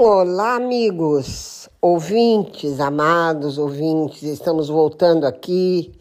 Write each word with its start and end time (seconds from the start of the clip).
Olá, 0.00 0.54
amigos, 0.54 1.68
ouvintes, 1.82 2.78
amados 2.78 3.58
ouvintes, 3.58 4.22
estamos 4.22 4.68
voltando 4.68 5.26
aqui 5.26 5.92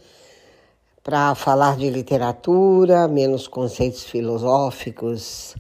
para 1.02 1.34
falar 1.34 1.78
de 1.78 1.90
literatura, 1.90 3.08
menos 3.08 3.48
conceitos 3.48 4.04
filosóficos 4.04 5.56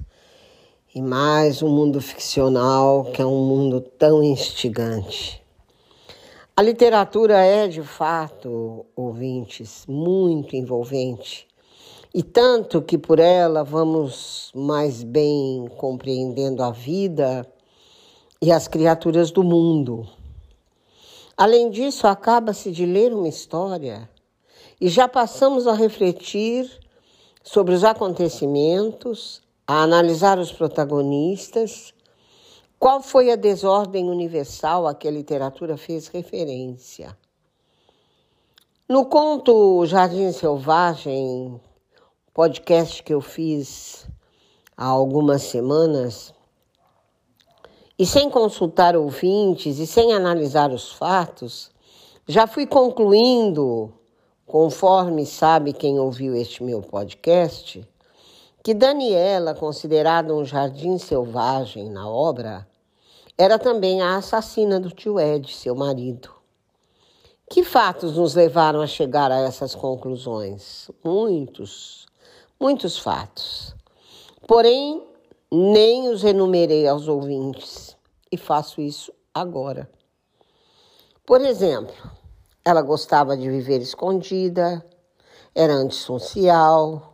e 0.94 1.02
mais 1.02 1.64
um 1.64 1.68
mundo 1.68 2.00
ficcional 2.00 3.06
que 3.06 3.24
é 3.24 3.26
um 3.26 3.44
mundo 3.44 3.82
tão 3.82 4.22
instigante. 4.22 5.44
A 6.56 6.62
literatura 6.62 7.44
é, 7.44 7.68
de 7.68 7.82
fato, 7.82 8.86
ouvintes, 8.96 9.84
muito 9.88 10.56
envolvente 10.56 11.48
e 12.14 12.22
tanto 12.22 12.84
que 12.84 13.00
por 13.00 13.18
ela 13.18 13.64
vamos 13.64 14.52
mais 14.54 15.02
bem 15.02 15.68
compreendendo 15.76 16.62
a 16.62 16.70
vida 16.70 17.44
e 18.42 18.52
as 18.52 18.68
criaturas 18.68 19.32
do 19.32 19.44
mundo. 19.44 20.08
Além 21.36 21.70
disso, 21.70 22.08
acaba-se 22.08 22.72
de 22.72 22.86
ler 22.86 23.14
uma 23.14 23.28
história 23.28 24.10
e 24.80 24.90
já 24.90 25.08
passamos 25.08 25.68
a 25.68 25.74
refletir 25.74 26.70
sobre 27.44 27.74
os 27.74 27.84
acontecimentos, 27.84 29.42
a 29.66 29.82
analisar 29.82 30.38
os 30.40 30.52
protagonistas, 30.52 31.94
qual 32.80 33.02
foi 33.02 33.32
a 33.32 33.36
desordem 33.36 34.10
universal 34.10 34.88
a 34.88 34.94
que 34.94 35.08
a 35.08 35.12
literatura 35.12 35.78
fez 35.78 36.08
referência. 36.08 37.18
No 38.88 39.06
conto 39.06 39.86
Jardim 39.86 40.32
Selvagem, 40.32 41.60
podcast 42.34 43.02
que 43.04 43.14
eu 43.14 43.20
fiz 43.20 44.08
há 44.76 44.86
algumas 44.86 45.42
semanas, 45.42 46.34
e 47.98 48.06
sem 48.06 48.30
consultar 48.30 48.96
ouvintes 48.96 49.80
e 49.80 49.88
sem 49.88 50.14
analisar 50.14 50.72
os 50.72 50.92
fatos, 50.92 51.72
já 52.28 52.46
fui 52.46 52.68
concluindo, 52.68 53.94
conforme 54.46 55.26
sabe 55.26 55.74
quem 55.74 56.00
ouviu 56.00 56.36
este 56.36 56.64
meu 56.64 56.82
podcast, 56.82 57.88
que 58.64 58.74
Daniela, 58.74 59.56
considerada 59.56 60.34
um 60.34 60.44
jardim 60.44 60.98
selvagem 60.98 61.90
na 61.90 62.08
obra, 62.08 62.68
era 63.38 63.58
também 63.58 64.02
a 64.02 64.18
assassina 64.18 64.80
do 64.80 64.90
tio 64.90 65.20
Ed, 65.20 65.54
seu 65.54 65.76
marido. 65.76 66.30
Que 67.50 67.64
fatos 67.64 68.18
nos 68.18 68.36
levaram 68.36 68.82
a 68.82 68.88
chegar 68.88 69.32
a 69.32 69.40
essas 69.40 69.74
conclusões? 69.74 70.92
Muitos, 71.04 72.06
muitos 72.60 72.98
fatos. 72.98 73.74
Porém, 74.46 75.02
nem 75.52 76.10
os 76.10 76.24
enumerei 76.24 76.88
aos 76.88 77.08
ouvintes 77.08 77.96
e 78.32 78.38
faço 78.38 78.82
isso 78.82 79.14
agora. 79.34 79.90
Por 81.26 81.42
exemplo, 81.42 81.96
ela 82.64 82.82
gostava 82.82 83.38
de 83.38 83.50
viver 83.50 83.82
escondida, 83.82 84.86
era 85.56 85.74
antissocial, 85.74 87.14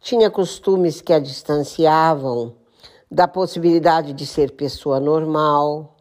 tinha 0.00 0.30
costumes 0.30 1.00
que 1.00 1.12
a 1.12 1.18
distanciavam 1.18 2.56
da 3.10 3.28
possibilidade 3.28 4.12
de 4.12 4.26
ser 4.26 4.52
pessoa 4.52 4.98
normal, 4.98 5.96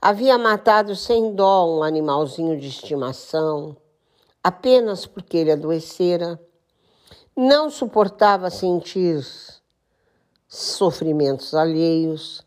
havia 0.00 0.38
matado 0.38 0.94
sem 0.94 1.34
dó 1.34 1.78
um 1.78 1.82
animalzinho 1.82 2.58
de 2.58 2.68
estimação 2.68 3.76
apenas 4.42 5.04
porque 5.04 5.36
ele 5.36 5.52
adoecera, 5.52 6.40
não 7.36 7.70
suportava 7.70 8.50
sentir 8.50 9.20
sofrimentos 10.48 11.54
alheios, 11.54 12.42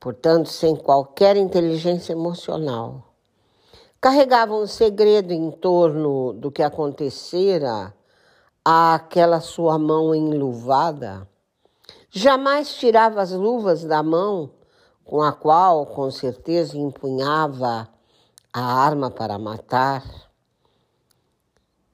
portanto, 0.00 0.48
sem 0.48 0.76
qualquer 0.76 1.36
inteligência 1.36 2.12
emocional. 2.12 3.12
Carregava 4.00 4.54
um 4.54 4.66
segredo 4.66 5.32
em 5.32 5.50
torno 5.50 6.32
do 6.32 6.50
que 6.50 6.62
acontecera 6.62 7.92
àquela 8.64 9.40
sua 9.40 9.78
mão 9.78 10.14
enluvada. 10.14 11.28
Jamais 12.10 12.74
tirava 12.74 13.20
as 13.20 13.32
luvas 13.32 13.84
da 13.84 14.02
mão 14.02 14.50
com 15.04 15.20
a 15.22 15.32
qual, 15.32 15.86
com 15.86 16.10
certeza, 16.10 16.78
empunhava 16.78 17.88
a 18.52 18.60
arma 18.60 19.10
para 19.10 19.38
matar. 19.38 20.04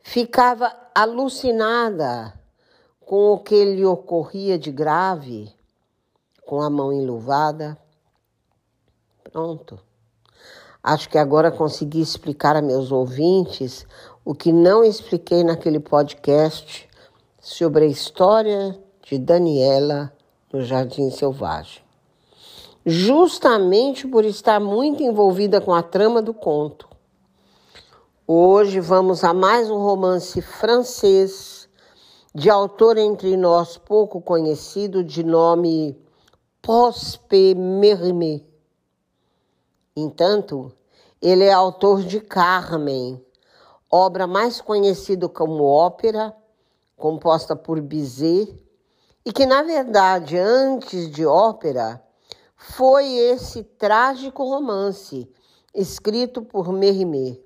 Ficava 0.01 0.75
alucinada 0.95 2.38
com 3.09 3.33
o 3.33 3.39
que 3.39 3.65
lhe 3.65 3.87
ocorria 3.87 4.59
de 4.59 4.71
grave, 4.71 5.51
com 6.45 6.61
a 6.61 6.69
mão 6.69 6.93
enluvada. 6.93 7.75
Pronto. 9.25 9.81
Acho 10.83 11.09
que 11.09 11.17
agora 11.17 11.51
consegui 11.51 12.03
explicar 12.03 12.55
a 12.55 12.61
meus 12.61 12.93
ouvintes 12.93 13.87
o 14.27 14.35
que 14.35 14.53
não 14.53 14.85
expliquei 14.85 15.43
naquele 15.43 15.81
podcast 15.81 16.87
sobre 17.41 17.87
a 17.87 17.89
história 17.89 18.79
de 19.03 19.19
Daniela 19.19 20.13
no 20.53 20.63
Jardim 20.63 21.11
Selvagem. 21.11 21.83
Justamente 22.85 24.07
por 24.07 24.27
estar 24.27 24.61
muito 24.61 25.03
envolvida 25.03 25.63
com 25.63 25.73
a 25.73 25.83
trama 25.83 26.21
do 26.21 26.35
conto. 26.35 26.87
Hoje 28.27 28.81
vamos 28.81 29.25
a 29.25 29.33
mais 29.33 29.71
um 29.71 29.79
romance 29.79 30.43
francês 30.43 31.58
de 32.39 32.49
autor 32.49 32.97
entre 32.97 33.37
nós 33.37 33.77
pouco 33.77 34.21
conhecido 34.21 35.03
de 35.03 35.25
nome 35.25 36.01
Prosper 36.63 37.57
Mérimée. 37.57 38.47
Entanto, 39.97 40.73
ele 41.21 41.43
é 41.43 41.53
autor 41.53 42.01
de 42.01 42.21
Carmen, 42.21 43.21
obra 43.91 44.29
mais 44.29 44.61
conhecida 44.61 45.29
como 45.29 45.65
ópera, 45.65 46.33
composta 46.97 47.57
por 47.57 47.81
Bizet, 47.81 48.57
e 49.27 49.33
que, 49.33 49.45
na 49.45 49.65
verdade, 49.65 50.39
antes 50.39 51.11
de 51.11 51.27
ópera, 51.27 52.01
foi 52.55 53.15
esse 53.15 53.65
trágico 53.65 54.45
romance 54.45 55.29
escrito 55.75 56.43
por 56.43 56.73
Mérimée. 56.73 57.45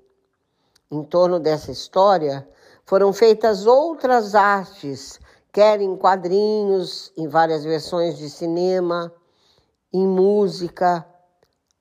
Em 0.91 1.03
torno 1.03 1.39
dessa 1.39 1.71
história, 1.71 2.47
foram 2.85 3.13
feitas 3.13 3.65
outras 3.65 4.35
artes, 4.35 5.19
quer 5.51 5.81
em 5.81 5.95
quadrinhos, 5.95 7.11
em 7.15 7.27
várias 7.27 7.63
versões 7.63 8.17
de 8.17 8.29
cinema, 8.29 9.13
em 9.93 10.05
música, 10.05 11.05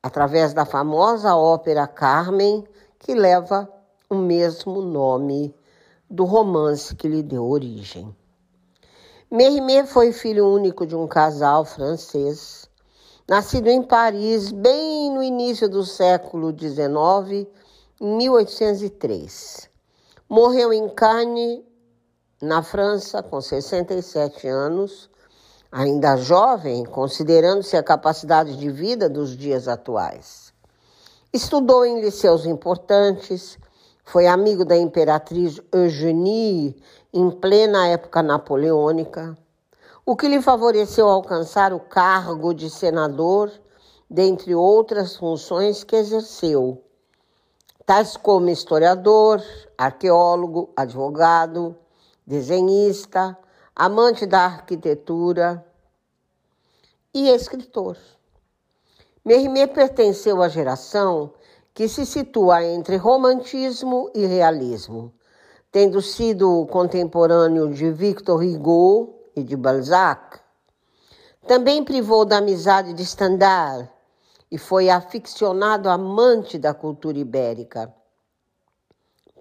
através 0.03 0.53
da 0.53 0.65
famosa 0.65 1.35
ópera 1.35 1.87
Carmen, 1.87 2.65
que 2.99 3.15
leva 3.15 3.69
o 4.09 4.15
mesmo 4.15 4.83
nome 4.83 5.55
do 6.09 6.25
romance 6.25 6.95
que 6.95 7.09
lhe 7.09 7.23
deu 7.23 7.49
origem. 7.49 8.15
Mérimée 9.31 9.87
foi 9.87 10.13
filho 10.13 10.47
único 10.47 10.87
de 10.87 10.95
um 10.95 11.09
casal 11.09 11.65
francês, 11.65 12.69
nascido 13.27 13.69
em 13.69 13.83
Paris 13.83 14.53
bem 14.53 15.11
no 15.11 15.23
início 15.23 15.69
do 15.69 15.85
século 15.85 16.51
XIX, 16.51 17.49
em 17.99 18.17
1803. 18.19 19.72
Morreu 20.35 20.73
em 20.73 20.89
Cannes, 20.89 21.61
na 22.41 22.63
França, 22.63 23.23
com 23.23 23.39
67 23.39 24.49
anos, 24.49 25.11
ainda 25.71 26.17
jovem, 26.17 26.87
considerando-se 26.87 27.77
a 27.77 27.83
capacidade 27.83 28.57
de 28.57 28.71
vida 28.71 29.11
dos 29.11 29.37
dias 29.37 29.69
atuais. 29.69 30.51
Estudou 31.35 31.85
em 31.85 32.01
liceus 32.01 32.47
importantes, 32.47 33.59
foi 34.07 34.27
amigo 34.27 34.65
da 34.65 34.75
imperatriz 34.75 35.61
Eugénie 35.71 36.83
em 37.13 37.31
plena 37.31 37.89
época 37.89 38.23
napoleônica, 38.23 39.37
o 40.07 40.17
que 40.17 40.29
lhe 40.29 40.41
favoreceu 40.41 41.11
alcançar 41.11 41.75
o 41.75 41.79
cargo 41.79 42.55
de 42.55 42.71
senador, 42.71 43.53
dentre 44.09 44.55
outras 44.55 45.15
funções 45.15 45.85
que 45.85 45.95
exerceu 45.95 46.83
tais 47.87 48.17
como 48.17 48.49
historiador, 48.49 49.43
arqueólogo, 49.77 50.71
advogado, 50.77 51.77
desenhista, 52.27 53.37
amante 53.75 54.27
da 54.27 54.45
arquitetura 54.45 55.65
e 57.13 57.29
escritor. 57.29 57.97
Mérimée 59.25 59.67
pertenceu 59.67 60.43
à 60.43 60.49
geração 60.49 61.33
que 61.75 61.89
se 61.89 62.05
situa 62.05 62.65
entre 62.65 62.97
romantismo 62.97 64.11
e 64.15 64.27
realismo, 64.27 65.13
tendo 65.71 66.03
sido 66.03 66.67
contemporâneo 66.67 67.73
de 67.73 67.91
Victor 67.91 68.43
Hugo 68.43 69.15
e 69.35 69.43
de 69.43 69.57
Balzac. 69.57 70.41
Também 71.47 71.83
privou 71.85 72.25
da 72.25 72.39
amizade 72.39 72.93
de 72.93 73.05
Stendhal, 73.05 73.89
e 74.53 74.59
foi 74.59 74.91
aficionado 74.91 75.89
amante 75.89 76.59
da 76.59 76.75
cultura 76.75 77.17
ibérica, 77.17 77.91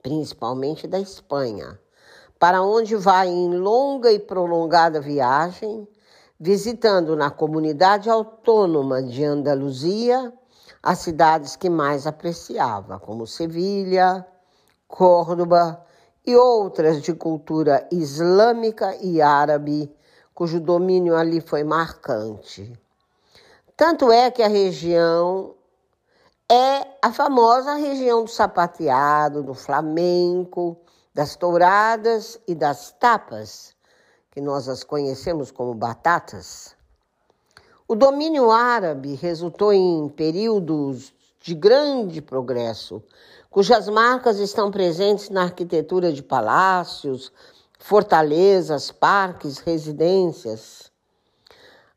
principalmente 0.02 0.88
da 0.88 0.98
Espanha, 1.02 1.78
para 2.40 2.62
onde 2.62 2.96
vai 2.96 3.28
em 3.28 3.58
longa 3.58 4.10
e 4.10 4.18
prolongada 4.18 5.02
viagem, 5.02 5.86
visitando 6.40 7.14
na 7.14 7.30
comunidade 7.30 8.10
autônoma 8.10 9.04
de 9.04 9.22
Andaluzia 9.26 10.32
as 10.82 11.00
cidades 11.00 11.58
que 11.58 11.70
mais 11.70 12.08
apreciava, 12.08 12.98
como 12.98 13.28
Sevilha, 13.28 14.26
Córdoba 14.88 15.86
e 16.26 16.38
outras 16.38 17.02
de 17.02 17.14
cultura 17.14 17.86
islâmica 17.92 18.96
e 19.02 19.22
árabe, 19.22 19.94
cujo 20.34 20.58
domínio 20.58 21.18
ali 21.18 21.42
foi 21.42 21.66
marcante. 21.66 22.72
Tanto 23.82 24.12
é 24.12 24.30
que 24.30 24.44
a 24.44 24.48
região 24.48 25.56
é 26.48 26.86
a 27.02 27.12
famosa 27.12 27.74
região 27.74 28.24
do 28.24 28.30
sapateado, 28.30 29.42
do 29.42 29.56
flamenco, 29.56 30.78
das 31.12 31.36
touradas 31.36 32.40
e 32.48 32.54
das 32.54 32.92
tapas, 32.92 33.76
que 34.30 34.40
nós 34.40 34.70
as 34.70 34.84
conhecemos 34.84 35.50
como 35.50 35.74
batatas. 35.74 36.76
O 37.88 37.96
domínio 37.96 38.52
árabe 38.52 39.16
resultou 39.16 39.74
em 39.74 40.08
períodos 40.10 41.12
de 41.40 41.56
grande 41.56 42.22
progresso, 42.22 43.02
cujas 43.50 43.90
marcas 43.90 44.38
estão 44.38 44.70
presentes 44.70 45.32
na 45.32 45.42
arquitetura 45.42 46.14
de 46.14 46.22
palácios, 46.22 47.34
fortalezas, 47.80 48.92
parques, 48.92 49.58
residências. 49.58 50.91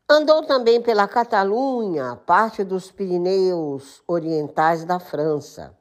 Andou 0.07 0.43
também 0.43 0.79
pela 0.83 1.07
Catalunha, 1.07 2.15
parte 2.27 2.63
dos 2.63 2.91
Pirineus 2.91 4.03
orientais 4.07 4.85
da 4.85 4.99
França. 4.99 5.75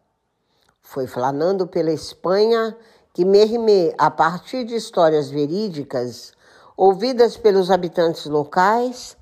Foi 0.81 1.07
flanando 1.07 1.67
pela 1.67 1.93
Espanha 1.93 2.75
que 3.13 3.23
Mérimée, 3.23 3.95
a 3.99 4.11
partir 4.11 4.65
de 4.65 4.77
histórias 4.77 5.29
verídicas, 5.29 6.33
ouvidas 6.75 7.37
pelos 7.37 7.71
habitantes 7.71 8.25
locais, 8.25 9.15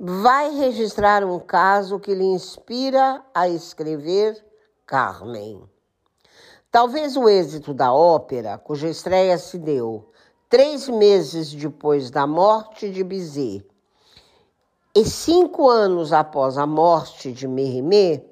vai 0.00 0.48
registrar 0.54 1.22
um 1.24 1.38
caso 1.38 2.00
que 2.00 2.14
lhe 2.14 2.24
inspira 2.24 3.22
a 3.34 3.50
escrever 3.50 4.42
Carmen. 4.86 5.62
Talvez 6.70 7.18
o 7.18 7.28
êxito 7.28 7.74
da 7.74 7.92
ópera, 7.92 8.56
cuja 8.56 8.88
estreia 8.88 9.36
se 9.36 9.58
deu 9.58 10.10
três 10.48 10.88
meses 10.88 11.52
depois 11.52 12.10
da 12.10 12.26
morte 12.26 12.90
de 12.90 13.04
Bizet 13.04 13.62
e 14.94 15.04
cinco 15.04 15.68
anos 15.68 16.12
após 16.12 16.58
a 16.58 16.66
morte 16.66 17.32
de 17.32 17.46
Mérimée, 17.46 18.28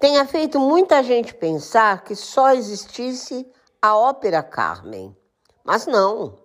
tenha 0.00 0.26
feito 0.26 0.58
muita 0.58 1.02
gente 1.02 1.34
pensar 1.34 2.02
que 2.04 2.14
só 2.14 2.52
existisse 2.52 3.46
a 3.80 3.96
ópera 3.96 4.42
Carmen. 4.42 5.16
Mas 5.64 5.86
não. 5.86 6.38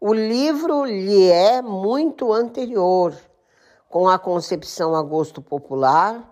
O 0.00 0.12
livro 0.12 0.84
lhe 0.84 1.30
é 1.30 1.60
muito 1.60 2.32
anterior 2.32 3.14
com 3.88 4.08
a 4.08 4.18
concepção 4.18 4.94
a 4.94 5.02
gosto 5.02 5.40
popular, 5.40 6.30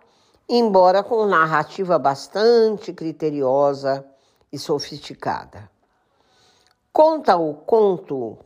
embora 0.49 1.03
com 1.03 1.27
narrativa 1.27 1.99
bastante 1.99 2.93
criteriosa 2.93 4.05
e 4.53 4.59
sofisticada. 4.59 5.71
Conta 6.93 7.37
o 7.37 7.55
conto 7.55 8.39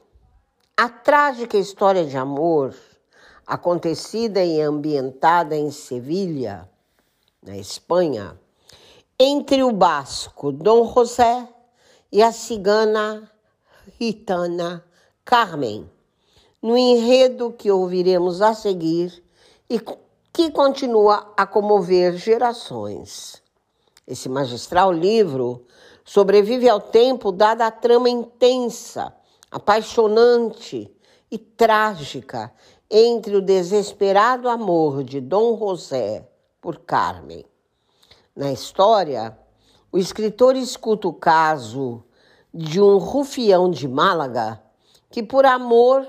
a 0.77 0.89
trágica 0.89 1.57
história 1.57 2.05
de 2.05 2.17
amor 2.17 2.75
acontecida 3.47 4.45
e 4.45 4.61
ambientada 4.61 5.55
em 5.57 5.71
Sevilha, 5.71 6.69
na 7.43 7.57
Espanha, 7.57 8.39
entre 9.19 9.63
o 9.63 9.71
basco 9.71 10.51
Dom 10.51 10.93
José 10.93 11.49
e 12.11 12.23
a 12.23 12.33
cigana 12.33 13.31
ritana 13.99 14.85
Carmen 15.25 15.89
no 16.61 16.77
enredo 16.77 17.53
que 17.53 17.71
ouviremos 17.71 18.43
a 18.43 18.53
seguir 18.53 19.23
e 19.71 19.81
que 20.33 20.51
continua 20.51 21.33
a 21.37 21.47
comover 21.47 22.17
gerações. 22.17 23.43
Esse 24.07 24.29
magistral 24.29 24.93
livro 24.93 25.65
sobrevive 26.05 26.69
ao 26.69 26.81
tempo 26.81 27.31
dada 27.31 27.67
a 27.67 27.71
trama 27.71 28.09
intensa, 28.09 29.15
apaixonante 29.51 30.91
e 31.31 31.39
trágica 31.39 32.53
entre 32.91 33.37
o 33.37 33.43
desesperado 33.43 34.49
amor 34.49 35.03
de 35.03 35.21
Dom 35.21 35.59
José 35.59 36.29
por 36.61 36.79
Carmen. 36.81 37.44
Na 38.35 38.53
história, 38.53 39.37
o 39.91 39.99
escritor 39.99 40.56
escuta 40.56 41.09
o 41.09 41.12
caso 41.12 42.05
de 42.53 42.81
um 42.81 42.99
rufião 42.99 43.71
de 43.71 43.88
Málaga 43.88 44.62
que, 45.11 45.23
por 45.23 45.44
amor 45.44 46.06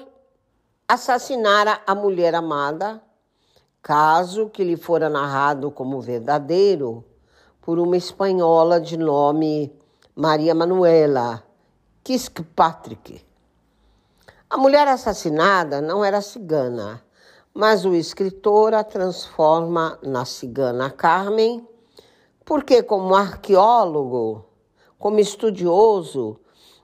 assassinara 0.87 1.81
a 1.85 1.93
mulher 1.93 2.33
amada, 2.33 3.01
caso 3.81 4.49
que 4.49 4.63
lhe 4.63 4.77
fora 4.77 5.09
narrado 5.09 5.69
como 5.71 5.99
verdadeiro 5.99 7.03
por 7.61 7.79
uma 7.79 7.97
espanhola 7.97 8.79
de 8.79 8.97
nome 8.97 9.73
Maria 10.15 10.55
Manuela 10.55 11.43
Kirkpatrick. 12.03 13.26
A 14.49 14.55
mulher 14.55 14.87
assassinada 14.87 15.81
não 15.81 16.05
era 16.05 16.21
cigana, 16.21 17.03
mas 17.53 17.83
o 17.83 17.93
escritor 17.93 18.73
a 18.73 18.81
transforma 18.81 19.99
na 20.01 20.23
cigana 20.23 20.89
Carmen, 20.89 21.67
porque, 22.45 22.81
como 22.81 23.13
arqueólogo, 23.13 24.45
como 24.97 25.19
estudioso, 25.19 26.39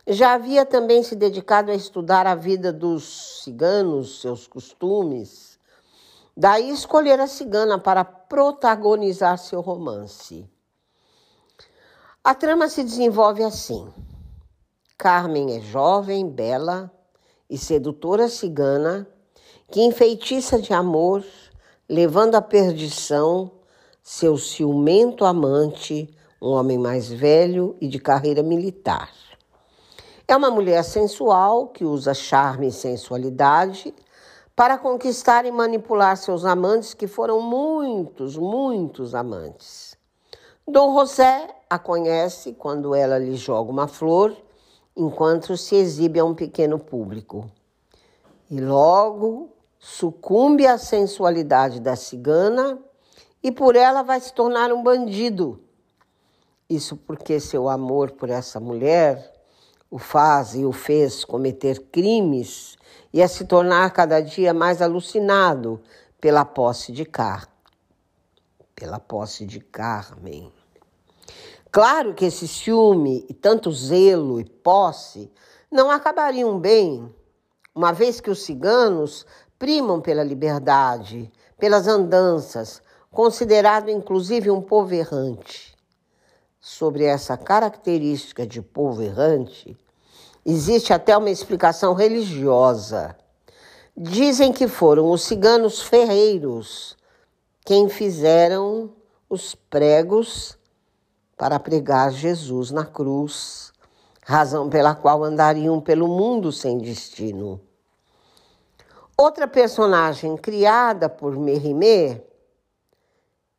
já 0.05 0.33
havia 0.33 0.65
também 0.65 1.03
se 1.03 1.15
dedicado 1.15 1.71
a 1.71 1.73
estudar 1.73 2.27
a 2.27 2.35
vida 2.35 2.73
dos 2.73 3.41
ciganos, 3.45 4.19
seus 4.19 4.45
costumes. 4.45 5.57
Daí 6.35 6.69
escolher 6.69 7.21
a 7.21 7.27
cigana 7.27 7.79
para 7.79 8.03
protagonizar 8.03 9.37
seu 9.37 9.61
romance. 9.61 10.49
A 12.21 12.35
trama 12.35 12.67
se 12.67 12.83
desenvolve 12.83 13.41
assim. 13.41 13.87
Carmen 14.97 15.55
é 15.55 15.61
jovem, 15.61 16.29
bela 16.29 16.91
e 17.53 17.57
sedutora 17.59 18.27
cigana 18.27 19.07
que 19.69 19.79
enfeitiça 19.79 20.59
de 20.59 20.73
amor, 20.73 21.23
levando 21.87 22.33
à 22.33 22.41
perdição 22.41 23.51
seu 24.01 24.39
ciumento 24.39 25.23
amante, 25.23 26.09
um 26.41 26.49
homem 26.49 26.79
mais 26.79 27.09
velho 27.09 27.77
e 27.79 27.87
de 27.87 27.99
carreira 27.99 28.41
militar. 28.41 29.11
É 30.27 30.35
uma 30.35 30.49
mulher 30.49 30.83
sensual 30.83 31.67
que 31.67 31.85
usa 31.85 32.15
charme 32.15 32.69
e 32.69 32.71
sensualidade 32.71 33.93
para 34.55 34.75
conquistar 34.79 35.45
e 35.45 35.51
manipular 35.51 36.17
seus 36.17 36.45
amantes, 36.45 36.95
que 36.95 37.05
foram 37.05 37.39
muitos, 37.39 38.35
muitos 38.35 39.13
amantes. 39.13 39.95
Dom 40.67 40.97
José 40.97 41.49
a 41.69 41.77
conhece 41.77 42.53
quando 42.53 42.95
ela 42.95 43.19
lhe 43.19 43.35
joga 43.35 43.69
uma 43.69 43.87
flor, 43.87 44.35
enquanto 44.95 45.57
se 45.57 45.75
exibe 45.75 46.19
a 46.19 46.25
um 46.25 46.33
pequeno 46.33 46.77
público. 46.77 47.49
E 48.49 48.59
logo 48.59 49.49
sucumbe 49.79 50.67
à 50.67 50.77
sensualidade 50.77 51.79
da 51.79 51.95
cigana 51.95 52.79
e 53.41 53.51
por 53.51 53.75
ela 53.75 54.01
vai 54.01 54.19
se 54.19 54.33
tornar 54.33 54.71
um 54.71 54.81
bandido. 54.81 55.61
Isso 56.69 56.95
porque 56.95 57.39
seu 57.39 57.67
amor 57.67 58.11
por 58.11 58.29
essa 58.29 58.59
mulher 58.59 59.33
o 59.91 59.97
faz 59.99 60.55
e 60.55 60.65
o 60.65 60.71
fez 60.71 61.23
cometer 61.23 61.79
crimes 61.91 62.77
e 63.13 63.21
a 63.21 63.27
se 63.27 63.45
tornar 63.45 63.91
cada 63.91 64.21
dia 64.21 64.53
mais 64.53 64.81
alucinado 64.81 65.81
pela 66.19 66.43
posse 66.43 66.91
de 66.91 67.05
Car, 67.05 67.47
pela 68.75 68.99
posse 68.99 69.45
de 69.45 69.59
Carmen. 69.59 70.51
Claro 71.73 72.13
que 72.13 72.23
esse 72.23 72.47
ciúme 72.47 73.25
e 73.27 73.33
tanto 73.33 73.69
zelo 73.73 74.39
e 74.39 74.45
posse 74.45 75.29
não 75.69 75.91
acabariam 75.91 76.57
bem, 76.57 77.13
uma 77.75 77.91
vez 77.91 78.21
que 78.21 78.29
os 78.29 78.43
ciganos 78.43 79.25
primam 79.59 79.99
pela 79.99 80.23
liberdade, 80.23 81.29
pelas 81.59 81.85
andanças, 81.85 82.81
considerado 83.11 83.89
inclusive 83.89 84.49
um 84.49 84.61
povo 84.61 84.93
errante. 84.93 85.75
Sobre 86.61 87.03
essa 87.03 87.35
característica 87.35 88.47
de 88.47 88.61
povo 88.61 89.01
errante, 89.01 89.75
Existe 90.45 90.91
até 90.91 91.15
uma 91.15 91.29
explicação 91.29 91.93
religiosa. 91.93 93.15
Dizem 93.95 94.51
que 94.51 94.67
foram 94.67 95.09
os 95.09 95.23
ciganos 95.23 95.81
ferreiros 95.81 96.97
quem 97.65 97.87
fizeram 97.87 98.91
os 99.29 99.55
pregos 99.55 100.57
para 101.37 101.59
pregar 101.59 102.11
Jesus 102.11 102.71
na 102.71 102.85
cruz, 102.85 103.73
razão 104.21 104.69
pela 104.69 104.95
qual 104.95 105.23
andariam 105.23 105.81
pelo 105.81 106.07
mundo 106.07 106.51
sem 106.51 106.77
destino. 106.77 107.59
Outra 109.17 109.47
personagem 109.47 110.35
criada 110.37 111.07
por 111.07 111.37
Mérimée 111.37 112.25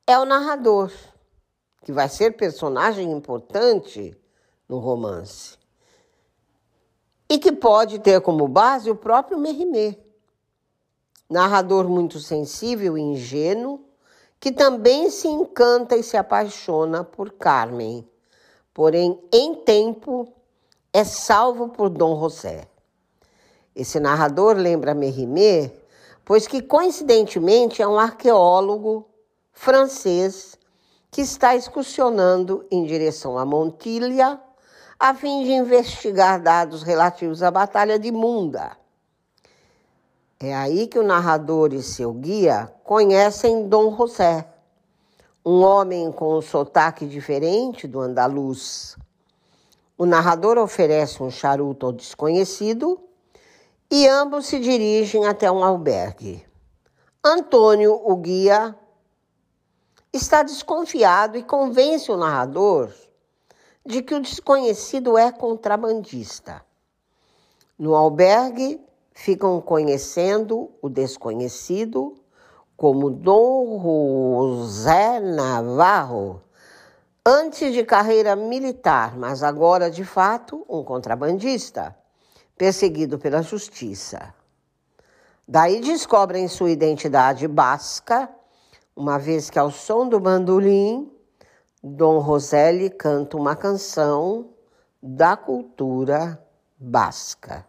é 0.06 0.18
o 0.18 0.24
narrador, 0.24 0.90
que 1.84 1.92
vai 1.92 2.08
ser 2.08 2.36
personagem 2.36 3.10
importante 3.12 4.16
no 4.68 4.78
romance 4.78 5.56
e 7.28 7.38
que 7.38 7.52
pode 7.52 7.98
ter 7.98 8.20
como 8.20 8.46
base 8.48 8.90
o 8.90 8.96
próprio 8.96 9.38
Mérimée. 9.38 10.02
narrador 11.30 11.88
muito 11.88 12.20
sensível 12.20 12.98
e 12.98 13.00
ingênuo, 13.00 13.84
que 14.44 14.52
também 14.52 15.08
se 15.08 15.26
encanta 15.26 15.96
e 15.96 16.02
se 16.02 16.18
apaixona 16.18 17.02
por 17.02 17.32
Carmen, 17.32 18.06
porém, 18.74 19.18
em 19.32 19.54
tempo, 19.54 20.28
é 20.92 21.02
salvo 21.02 21.70
por 21.70 21.88
Dom 21.88 22.20
José. 22.20 22.68
Esse 23.74 23.98
narrador 23.98 24.54
lembra 24.54 24.92
Mérimée, 24.92 25.72
pois 26.26 26.46
que 26.46 26.60
coincidentemente 26.60 27.80
é 27.80 27.88
um 27.88 27.98
arqueólogo 27.98 29.08
francês 29.50 30.58
que 31.10 31.22
está 31.22 31.56
excursionando 31.56 32.66
em 32.70 32.84
direção 32.84 33.38
a 33.38 33.46
Montilha 33.46 34.38
a 35.00 35.14
fim 35.14 35.44
de 35.44 35.52
investigar 35.52 36.38
dados 36.42 36.82
relativos 36.82 37.42
à 37.42 37.50
Batalha 37.50 37.98
de 37.98 38.12
Munda 38.12 38.76
é 40.40 40.54
aí 40.54 40.86
que 40.86 40.98
o 40.98 41.02
narrador 41.02 41.72
e 41.72 41.82
seu 41.82 42.12
guia 42.12 42.72
conhecem 42.82 43.68
Dom 43.68 43.96
José, 43.96 44.48
um 45.44 45.62
homem 45.62 46.10
com 46.10 46.38
um 46.38 46.42
sotaque 46.42 47.06
diferente 47.06 47.86
do 47.86 48.00
andaluz. 48.00 48.96
O 49.96 50.06
narrador 50.06 50.58
oferece 50.58 51.22
um 51.22 51.30
charuto 51.30 51.86
ao 51.86 51.92
desconhecido 51.92 53.00
e 53.90 54.08
ambos 54.08 54.46
se 54.46 54.58
dirigem 54.58 55.26
até 55.26 55.50
um 55.50 55.62
albergue. 55.62 56.44
Antônio, 57.22 58.00
o 58.04 58.16
guia, 58.16 58.76
está 60.12 60.42
desconfiado 60.42 61.38
e 61.38 61.42
convence 61.42 62.10
o 62.10 62.16
narrador 62.16 62.92
de 63.86 64.02
que 64.02 64.14
o 64.14 64.20
desconhecido 64.20 65.16
é 65.16 65.30
contrabandista. 65.30 66.64
No 67.78 67.94
albergue, 67.94 68.80
ficam 69.14 69.60
conhecendo 69.60 70.72
o 70.82 70.88
desconhecido 70.88 72.16
como 72.76 73.08
Dom 73.08 73.80
José 74.60 75.20
Navarro, 75.20 76.42
antes 77.24 77.72
de 77.72 77.84
carreira 77.84 78.34
militar, 78.34 79.16
mas 79.16 79.42
agora 79.42 79.88
de 79.90 80.04
fato 80.04 80.66
um 80.68 80.82
contrabandista, 80.82 81.96
perseguido 82.58 83.18
pela 83.18 83.40
justiça. 83.40 84.34
Daí 85.46 85.80
descobrem 85.80 86.48
sua 86.48 86.70
identidade 86.70 87.46
basca, 87.46 88.28
uma 88.96 89.18
vez 89.18 89.48
que 89.48 89.58
ao 89.58 89.70
som 89.70 90.08
do 90.08 90.18
bandolim, 90.18 91.10
Dom 91.82 92.18
Roseli 92.18 92.90
canta 92.90 93.36
uma 93.36 93.54
canção 93.54 94.50
da 95.02 95.36
cultura 95.36 96.42
basca. 96.78 97.66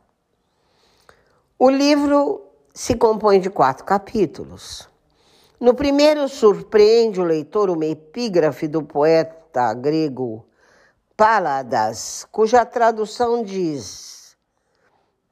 O 1.58 1.70
livro 1.70 2.42
se 2.74 2.96
compõe 2.96 3.40
de 3.40 3.50
quatro 3.50 3.86
capítulos. 3.86 4.90
No 5.58 5.74
primeiro, 5.74 6.28
surpreende 6.28 7.22
o 7.22 7.24
leitor 7.24 7.70
uma 7.70 7.86
epígrafe 7.86 8.68
do 8.68 8.84
poeta 8.84 9.74
grego 9.74 10.46
Paladas, 11.16 12.28
cuja 12.30 12.66
tradução 12.66 13.42
diz 13.42 14.36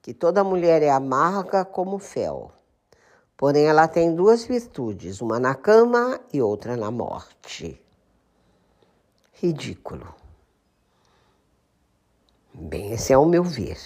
que 0.02 0.14
toda 0.14 0.42
mulher 0.42 0.82
é 0.82 0.90
amarga 0.90 1.66
como 1.66 2.00
fel, 2.00 2.54
porém 3.36 3.66
ela 3.66 3.86
tem 3.86 4.16
duas 4.16 4.46
virtudes, 4.46 5.20
uma 5.20 5.42
na 5.42 5.54
cama 5.54 6.22
e 6.32 6.42
outra 6.42 6.78
na 6.78 6.90
morte. 6.90 7.82
Ridículo. 9.34 10.16
Bem, 12.54 12.94
esse 12.94 13.12
é 13.12 13.18
o 13.18 13.26
meu 13.26 13.44
ver. 13.44 13.78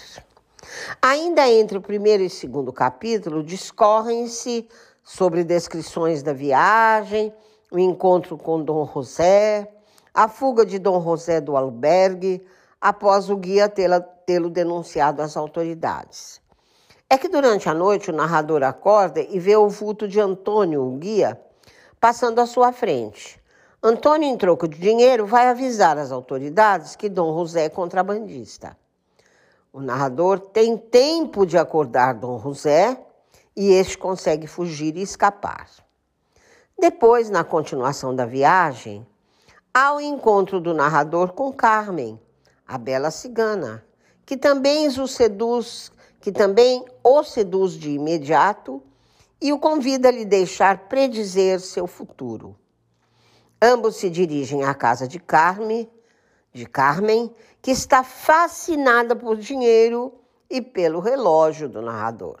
Ainda 1.02 1.46
entre 1.48 1.76
o 1.76 1.82
primeiro 1.82 2.22
e 2.22 2.30
segundo 2.30 2.72
capítulo, 2.72 3.42
discorrem-se 3.42 4.66
sobre 5.02 5.44
descrições 5.44 6.22
da 6.22 6.32
viagem, 6.32 7.32
o 7.70 7.78
encontro 7.78 8.38
com 8.38 8.62
Dom 8.62 8.86
José, 8.86 9.70
a 10.14 10.28
fuga 10.28 10.64
de 10.64 10.78
Dom 10.78 11.02
José 11.02 11.40
do 11.40 11.56
albergue, 11.56 12.44
após 12.80 13.28
o 13.28 13.36
guia 13.36 13.68
tê-lo 13.68 14.50
denunciado 14.50 15.20
às 15.20 15.36
autoridades. 15.36 16.40
É 17.10 17.16
que 17.16 17.28
durante 17.28 17.68
a 17.68 17.74
noite 17.74 18.10
o 18.10 18.14
narrador 18.14 18.62
acorda 18.62 19.20
e 19.20 19.38
vê 19.38 19.56
o 19.56 19.68
vulto 19.68 20.06
de 20.06 20.20
Antônio, 20.20 20.82
o 20.82 20.96
guia, 20.96 21.40
passando 22.00 22.38
à 22.38 22.46
sua 22.46 22.72
frente. 22.72 23.40
Antônio, 23.82 24.28
em 24.28 24.36
troco 24.36 24.66
de 24.66 24.78
dinheiro, 24.78 25.26
vai 25.26 25.48
avisar 25.48 25.98
as 25.98 26.10
autoridades 26.10 26.96
que 26.96 27.08
Dom 27.08 27.32
José 27.38 27.64
é 27.64 27.68
contrabandista. 27.68 28.76
O 29.72 29.80
narrador 29.80 30.40
tem 30.40 30.76
tempo 30.76 31.44
de 31.44 31.58
acordar 31.58 32.14
Dom 32.14 32.38
José 32.38 32.98
e 33.54 33.70
este 33.70 33.98
consegue 33.98 34.46
fugir 34.46 34.96
e 34.96 35.02
escapar. 35.02 35.68
Depois, 36.78 37.28
na 37.28 37.44
continuação 37.44 38.14
da 38.14 38.24
viagem, 38.24 39.06
há 39.74 39.94
o 39.94 40.00
encontro 40.00 40.60
do 40.60 40.72
narrador 40.72 41.32
com 41.32 41.52
Carmen, 41.52 42.18
a 42.66 42.78
bela 42.78 43.10
cigana, 43.10 43.84
que 44.24 44.36
também 44.36 44.86
o 44.86 45.06
seduz, 45.06 45.92
que 46.20 46.32
também 46.32 46.84
o 47.04 47.22
seduz 47.22 47.72
de 47.72 47.90
imediato 47.90 48.82
e 49.40 49.52
o 49.52 49.58
convida 49.58 50.08
a 50.08 50.12
lhe 50.12 50.24
deixar 50.24 50.88
predizer 50.88 51.60
seu 51.60 51.86
futuro. 51.86 52.56
Ambos 53.60 53.96
se 53.96 54.08
dirigem 54.08 54.64
à 54.64 54.72
casa 54.72 55.06
de 55.06 55.18
Carmen, 55.18 55.90
de 56.52 56.64
Carmen, 56.64 57.34
que 57.60 57.70
está 57.70 58.02
fascinada 58.04 59.14
por 59.16 59.36
dinheiro 59.36 60.12
e 60.48 60.62
pelo 60.62 61.00
relógio 61.00 61.68
do 61.68 61.82
narrador. 61.82 62.40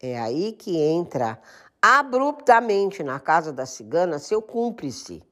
É 0.00 0.18
aí 0.18 0.52
que 0.52 0.78
entra 0.78 1.40
abruptamente 1.82 3.02
na 3.02 3.20
casa 3.20 3.52
da 3.52 3.66
cigana 3.66 4.18
seu 4.18 4.40
cúmplice, 4.40 5.22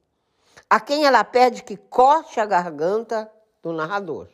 a 0.69 0.81
quem 0.81 1.05
ela 1.05 1.23
pede 1.23 1.63
que 1.63 1.77
corte 1.77 2.41
a 2.41 2.47
garganta 2.47 3.31
do 3.63 3.73
narrador. 3.73 4.29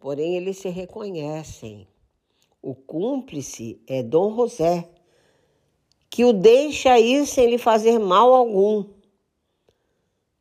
Porém, 0.00 0.36
eles 0.36 0.58
se 0.58 0.68
reconhecem. 0.68 1.88
O 2.62 2.74
cúmplice 2.74 3.82
é 3.86 4.02
Dom 4.02 4.34
José, 4.34 4.88
que 6.10 6.24
o 6.24 6.32
deixa 6.32 6.98
ir 6.98 7.26
sem 7.26 7.50
lhe 7.50 7.58
fazer 7.58 7.98
mal 7.98 8.32
algum. 8.32 8.84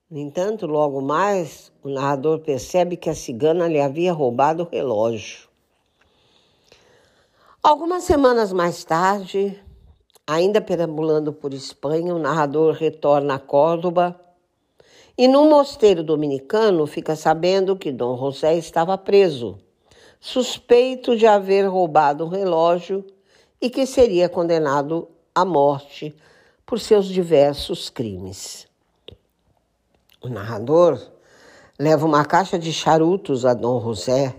No 0.09 0.19
entanto, 0.19 0.65
logo 0.65 1.01
mais, 1.01 1.69
o 1.83 1.89
narrador 1.89 2.39
percebe 2.39 2.95
que 2.95 3.09
a 3.09 3.13
cigana 3.13 3.67
lhe 3.67 3.81
havia 3.81 4.13
roubado 4.13 4.63
o 4.63 4.69
relógio. 4.69 5.49
Algumas 7.61 8.05
semanas 8.05 8.53
mais 8.53 8.85
tarde, 8.85 9.61
ainda 10.25 10.61
perambulando 10.61 11.33
por 11.33 11.53
Espanha, 11.53 12.15
o 12.15 12.19
narrador 12.19 12.73
retorna 12.73 13.35
a 13.35 13.39
Córdoba 13.39 14.17
e, 15.17 15.27
num 15.27 15.49
mosteiro 15.49 16.01
dominicano, 16.01 16.87
fica 16.87 17.13
sabendo 17.13 17.75
que 17.75 17.91
Dom 17.91 18.15
José 18.15 18.57
estava 18.57 18.97
preso, 18.97 19.59
suspeito 20.21 21.17
de 21.17 21.27
haver 21.27 21.67
roubado 21.67 22.23
o 22.23 22.29
relógio 22.29 23.05
e 23.59 23.69
que 23.69 23.85
seria 23.85 24.29
condenado 24.29 25.09
à 25.35 25.43
morte 25.43 26.15
por 26.65 26.79
seus 26.79 27.07
diversos 27.07 27.89
crimes. 27.89 28.67
O 30.27 30.29
narrador 30.29 31.00
leva 31.79 32.05
uma 32.05 32.25
caixa 32.25 32.60
de 32.60 32.74
charutos 32.74 33.46
a 33.46 33.53
Dom 33.53 33.79
José 33.79 34.36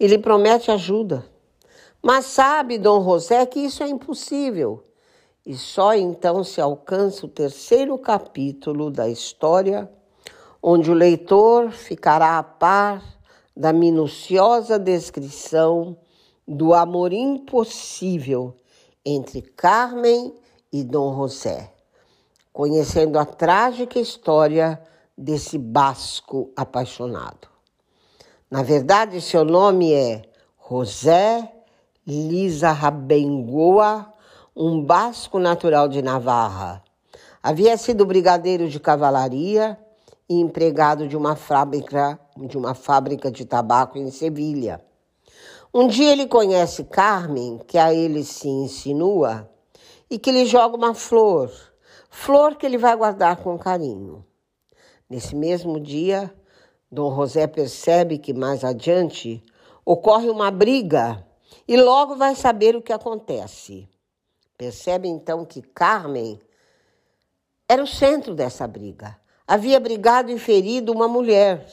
e 0.00 0.06
lhe 0.06 0.16
promete 0.16 0.70
ajuda. 0.70 1.22
Mas 2.02 2.24
sabe 2.24 2.78
Dom 2.78 3.04
José 3.04 3.44
que 3.44 3.60
isso 3.60 3.82
é 3.82 3.88
impossível. 3.88 4.82
E 5.44 5.54
só 5.54 5.94
então 5.94 6.42
se 6.42 6.62
alcança 6.62 7.26
o 7.26 7.28
terceiro 7.28 7.98
capítulo 7.98 8.90
da 8.90 9.06
história, 9.06 9.90
onde 10.62 10.90
o 10.90 10.94
leitor 10.94 11.72
ficará 11.72 12.38
a 12.38 12.42
par 12.42 13.02
da 13.54 13.70
minuciosa 13.70 14.78
descrição 14.78 15.98
do 16.46 16.72
amor 16.72 17.12
impossível 17.12 18.56
entre 19.04 19.42
Carmen 19.42 20.34
e 20.72 20.82
Dom 20.82 21.14
José, 21.16 21.70
conhecendo 22.50 23.18
a 23.18 23.26
trágica 23.26 23.98
história 23.98 24.82
desse 25.18 25.58
basco 25.58 26.52
apaixonado. 26.56 27.48
Na 28.48 28.62
verdade, 28.62 29.20
seu 29.20 29.44
nome 29.44 29.92
é 29.92 30.22
José 30.70 31.52
Lisa 32.06 32.70
Rabengoa, 32.70 34.10
um 34.56 34.82
basco 34.82 35.38
natural 35.38 35.88
de 35.88 36.00
Navarra. 36.00 36.82
Havia 37.42 37.76
sido 37.76 38.06
brigadeiro 38.06 38.68
de 38.68 38.78
cavalaria 38.78 39.78
e 40.28 40.40
empregado 40.40 41.08
de 41.08 41.16
uma 41.16 41.34
fábrica 41.36 42.18
de 42.36 42.56
uma 42.56 42.74
fábrica 42.74 43.30
de 43.30 43.44
tabaco 43.44 43.98
em 43.98 44.10
Sevilha. 44.10 44.80
Um 45.74 45.88
dia 45.88 46.12
ele 46.12 46.26
conhece 46.26 46.84
Carmen, 46.84 47.58
que 47.66 47.76
a 47.76 47.92
ele 47.92 48.24
se 48.24 48.48
insinua, 48.48 49.50
e 50.08 50.18
que 50.18 50.32
lhe 50.32 50.46
joga 50.46 50.76
uma 50.76 50.94
flor, 50.94 51.50
flor 52.08 52.56
que 52.56 52.64
ele 52.64 52.78
vai 52.78 52.96
guardar 52.96 53.36
com 53.36 53.58
carinho. 53.58 54.24
Nesse 55.08 55.34
mesmo 55.34 55.80
dia, 55.80 56.32
Dom 56.90 57.14
José 57.14 57.46
percebe 57.46 58.18
que 58.18 58.34
mais 58.34 58.62
adiante 58.62 59.42
ocorre 59.84 60.28
uma 60.28 60.50
briga 60.50 61.26
e 61.66 61.76
logo 61.76 62.14
vai 62.16 62.34
saber 62.34 62.76
o 62.76 62.82
que 62.82 62.92
acontece. 62.92 63.88
Percebe 64.56 65.08
então 65.08 65.46
que 65.46 65.62
Carmen 65.62 66.38
era 67.66 67.82
o 67.82 67.86
centro 67.86 68.34
dessa 68.34 68.66
briga. 68.66 69.18
Havia 69.46 69.80
brigado 69.80 70.30
e 70.30 70.38
ferido 70.38 70.92
uma 70.92 71.08
mulher. 71.08 71.66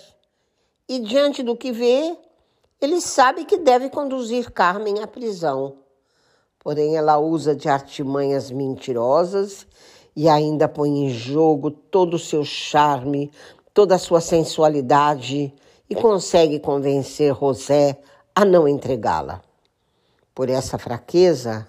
E 0.88 1.00
diante 1.00 1.44
do 1.44 1.58
que 1.58 1.72
vê, 1.72 2.18
ele 2.80 3.02
sabe 3.02 3.44
que 3.44 3.58
deve 3.58 3.90
conduzir 3.90 4.52
Carmen 4.52 5.02
à 5.02 5.08
prisão. 5.08 5.80
Porém, 6.60 6.96
ela 6.96 7.18
usa 7.18 7.56
de 7.56 7.68
artimanhas 7.68 8.50
mentirosas 8.50 9.68
e 10.16 10.30
ainda 10.30 10.68
põe 10.68 11.06
em 11.06 11.10
jogo 11.10 11.70
todo 11.70 12.14
o 12.14 12.20
seu 12.20 12.44
charme, 12.46 13.32
toda 13.74 13.96
a 13.96 14.00
sua 14.00 14.22
sensualidade 14.22 15.54
e 15.90 15.96
consegue 15.96 16.60
convencer 16.60 17.36
José 17.36 18.00
a 18.34 18.46
não 18.46 18.68
entregá-la. 18.68 19.42
Por 20.34 20.50
essa 20.50 20.78
fraqueza, 20.78 21.68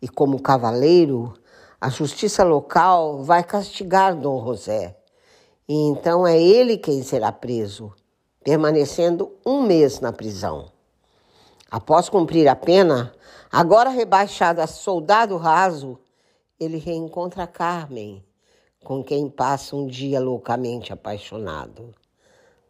e 0.00 0.08
como 0.08 0.42
cavaleiro, 0.42 1.34
a 1.80 1.88
justiça 1.88 2.44
local 2.44 3.22
vai 3.22 3.42
castigar 3.42 4.14
Dom 4.14 4.44
José. 4.44 4.96
E 5.68 5.74
então 5.74 6.26
é 6.26 6.40
ele 6.40 6.76
quem 6.76 7.02
será 7.02 7.32
preso 7.32 7.92
permanecendo 8.44 9.32
um 9.44 9.62
mês 9.62 10.00
na 10.00 10.12
prisão. 10.12 10.66
Após 11.70 12.10
cumprir 12.10 12.46
a 12.46 12.54
pena, 12.54 13.12
agora 13.50 13.88
rebaixado 13.88 14.60
a 14.60 14.66
soldado 14.66 15.38
raso, 15.38 15.98
ele 16.64 16.78
reencontra 16.78 17.46
Carmen, 17.46 18.24
com 18.82 19.02
quem 19.02 19.28
passa 19.28 19.76
um 19.76 19.86
dia 19.86 20.20
loucamente 20.20 20.92
apaixonado. 20.92 21.94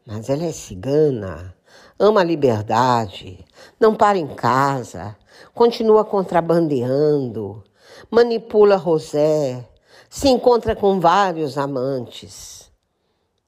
Mas 0.06 0.28
ela 0.28 0.44
é 0.44 0.52
cigana, 0.52 1.56
ama 1.98 2.20
a 2.20 2.24
liberdade, 2.24 3.44
não 3.80 3.94
para 3.94 4.18
em 4.18 4.34
casa, 4.34 5.16
continua 5.54 6.04
contrabandeando, 6.04 7.64
manipula 8.10 8.76
José, 8.78 9.68
se 10.10 10.28
encontra 10.28 10.76
com 10.76 11.00
vários 11.00 11.56
amantes. 11.56 12.70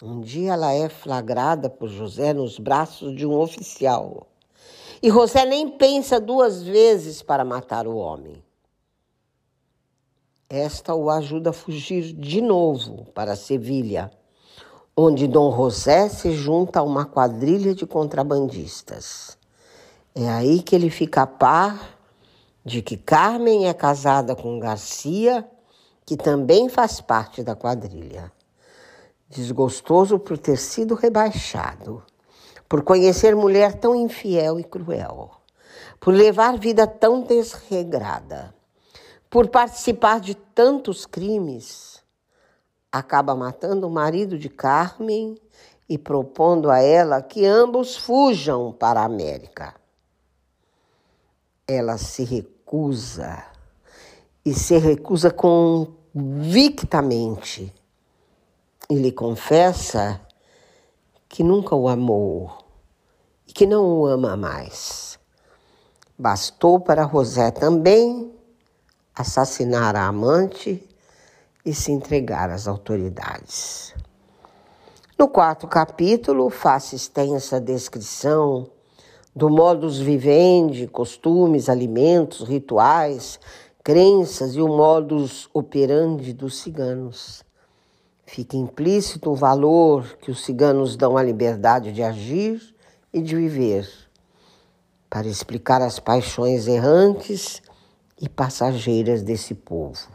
Um 0.02 0.20
dia 0.20 0.52
ela 0.52 0.72
é 0.72 0.88
flagrada 0.88 1.70
por 1.70 1.88
José 1.88 2.32
nos 2.32 2.58
braços 2.58 3.14
de 3.14 3.26
um 3.26 3.38
oficial. 3.38 4.26
E 5.02 5.10
José 5.10 5.44
nem 5.44 5.68
pensa 5.68 6.18
duas 6.18 6.62
vezes 6.62 7.22
para 7.22 7.44
matar 7.44 7.86
o 7.86 7.96
homem. 7.96 8.45
Esta 10.48 10.94
o 10.94 11.10
ajuda 11.10 11.50
a 11.50 11.52
fugir 11.52 12.12
de 12.12 12.40
novo 12.40 13.06
para 13.14 13.34
Sevilha, 13.34 14.10
onde 14.96 15.26
Dom 15.26 15.54
José 15.54 16.08
se 16.08 16.32
junta 16.32 16.80
a 16.80 16.82
uma 16.82 17.04
quadrilha 17.04 17.74
de 17.74 17.86
contrabandistas. 17.86 19.36
É 20.14 20.28
aí 20.28 20.62
que 20.62 20.74
ele 20.74 20.90
fica 20.90 21.22
a 21.22 21.26
par 21.26 21.98
de 22.64 22.80
que 22.80 22.96
Carmen 22.96 23.68
é 23.68 23.74
casada 23.74 24.34
com 24.34 24.58
Garcia, 24.58 25.48
que 26.04 26.16
também 26.16 26.68
faz 26.68 27.00
parte 27.00 27.42
da 27.42 27.54
quadrilha 27.54 28.32
desgostoso 29.28 30.18
por 30.18 30.38
ter 30.38 30.56
sido 30.56 30.94
rebaixado, 30.94 32.02
por 32.68 32.82
conhecer 32.82 33.34
mulher 33.34 33.74
tão 33.74 33.94
infiel 33.94 34.58
e 34.58 34.64
cruel, 34.64 35.30
por 36.00 36.14
levar 36.14 36.58
vida 36.58 36.86
tão 36.86 37.22
desregrada, 37.22 38.54
por 39.28 39.48
participar 39.48 40.20
de 40.20 40.34
tantos 40.34 41.04
crimes, 41.04 42.02
acaba 42.90 43.34
matando 43.34 43.86
o 43.86 43.90
marido 43.90 44.38
de 44.38 44.48
Carmen 44.48 45.38
e 45.88 45.96
propondo 45.98 46.70
a 46.70 46.80
ela 46.80 47.20
que 47.22 47.44
ambos 47.44 47.96
fujam 47.96 48.72
para 48.72 49.00
a 49.00 49.04
América. 49.04 49.74
Ela 51.66 51.98
se 51.98 52.22
recusa 52.24 53.44
e 54.44 54.54
se 54.54 54.78
recusa 54.78 55.28
convictamente 55.30 57.74
e 58.88 58.94
lhe 58.94 59.10
confessa 59.10 60.20
que 61.28 61.42
nunca 61.42 61.74
o 61.74 61.88
amou 61.88 62.64
e 63.46 63.52
que 63.52 63.66
não 63.66 63.98
o 63.98 64.06
ama 64.06 64.36
mais. 64.36 65.18
Bastou 66.18 66.80
para 66.80 67.06
José 67.08 67.50
também 67.50 68.35
assassinar 69.16 69.96
a 69.96 70.06
amante 70.06 70.86
e 71.64 71.72
se 71.72 71.90
entregar 71.90 72.50
às 72.50 72.68
autoridades. 72.68 73.94
No 75.18 75.26
quarto 75.26 75.66
capítulo, 75.66 76.50
faço 76.50 76.94
extensa 76.94 77.58
descrição 77.58 78.68
do 79.34 79.48
modus 79.48 79.98
vivendi, 79.98 80.86
costumes, 80.86 81.70
alimentos, 81.70 82.46
rituais, 82.46 83.40
crenças 83.82 84.54
e 84.54 84.60
o 84.60 84.68
modus 84.68 85.48
operandi 85.54 86.34
dos 86.34 86.58
ciganos. 86.58 87.42
Fica 88.26 88.56
implícito 88.56 89.30
o 89.30 89.34
valor 89.34 90.18
que 90.20 90.30
os 90.30 90.44
ciganos 90.44 90.96
dão 90.96 91.16
à 91.16 91.22
liberdade 91.22 91.92
de 91.92 92.02
agir 92.02 92.60
e 93.12 93.22
de 93.22 93.34
viver, 93.34 93.88
para 95.08 95.26
explicar 95.26 95.80
as 95.80 95.98
paixões 95.98 96.66
errantes 96.66 97.62
e 98.20 98.28
passageiras 98.28 99.22
desse 99.22 99.54
povo. 99.54 100.08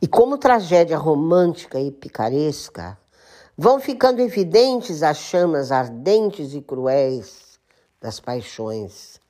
E 0.00 0.06
como 0.06 0.38
tragédia 0.38 0.96
romântica 0.96 1.78
e 1.78 1.90
picaresca, 1.90 2.96
vão 3.56 3.78
ficando 3.78 4.20
evidentes 4.20 5.02
as 5.02 5.18
chamas 5.18 5.70
ardentes 5.70 6.54
e 6.54 6.62
cruéis 6.62 7.58
das 8.00 8.18
paixões, 8.18 9.20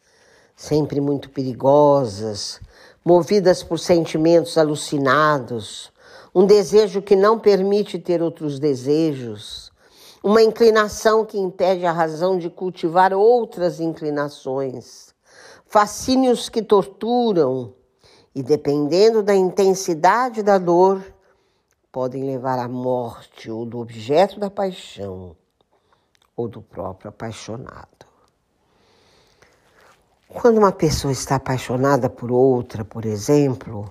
sempre 0.54 1.00
muito 1.00 1.30
perigosas, 1.30 2.60
movidas 3.04 3.62
por 3.62 3.78
sentimentos 3.78 4.56
alucinados, 4.56 5.90
um 6.32 6.46
desejo 6.46 7.02
que 7.02 7.16
não 7.16 7.38
permite 7.38 7.98
ter 7.98 8.22
outros 8.22 8.60
desejos, 8.60 9.72
uma 10.22 10.42
inclinação 10.42 11.24
que 11.24 11.38
impede 11.38 11.84
a 11.84 11.92
razão 11.92 12.38
de 12.38 12.48
cultivar 12.48 13.12
outras 13.12 13.80
inclinações, 13.80 15.09
fascínios 15.70 16.48
que 16.48 16.62
torturam 16.62 17.72
e, 18.34 18.42
dependendo 18.42 19.22
da 19.22 19.34
intensidade 19.34 20.42
da 20.42 20.58
dor, 20.58 21.00
podem 21.92 22.24
levar 22.24 22.58
à 22.58 22.66
morte 22.68 23.48
ou 23.48 23.64
do 23.64 23.78
objeto 23.78 24.40
da 24.40 24.50
paixão 24.50 25.36
ou 26.36 26.48
do 26.48 26.60
próprio 26.60 27.08
apaixonado. 27.08 27.86
Quando 30.28 30.58
uma 30.58 30.72
pessoa 30.72 31.12
está 31.12 31.36
apaixonada 31.36 32.10
por 32.10 32.32
outra, 32.32 32.84
por 32.84 33.04
exemplo, 33.04 33.90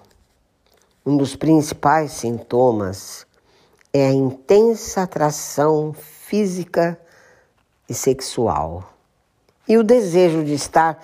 um 1.05 1.15
dos 1.15 1.37
principais 1.37 2.11
sintomas 2.11 3.25
é 3.93 4.05
a 4.05 4.11
intensa 4.11 5.03
atração 5.03 5.93
física 5.93 6.99
e 7.87 7.93
sexual 7.93 8.93
e 9.65 9.77
o 9.77 9.83
desejo 9.83 10.43
de 10.43 10.53
estar 10.53 11.01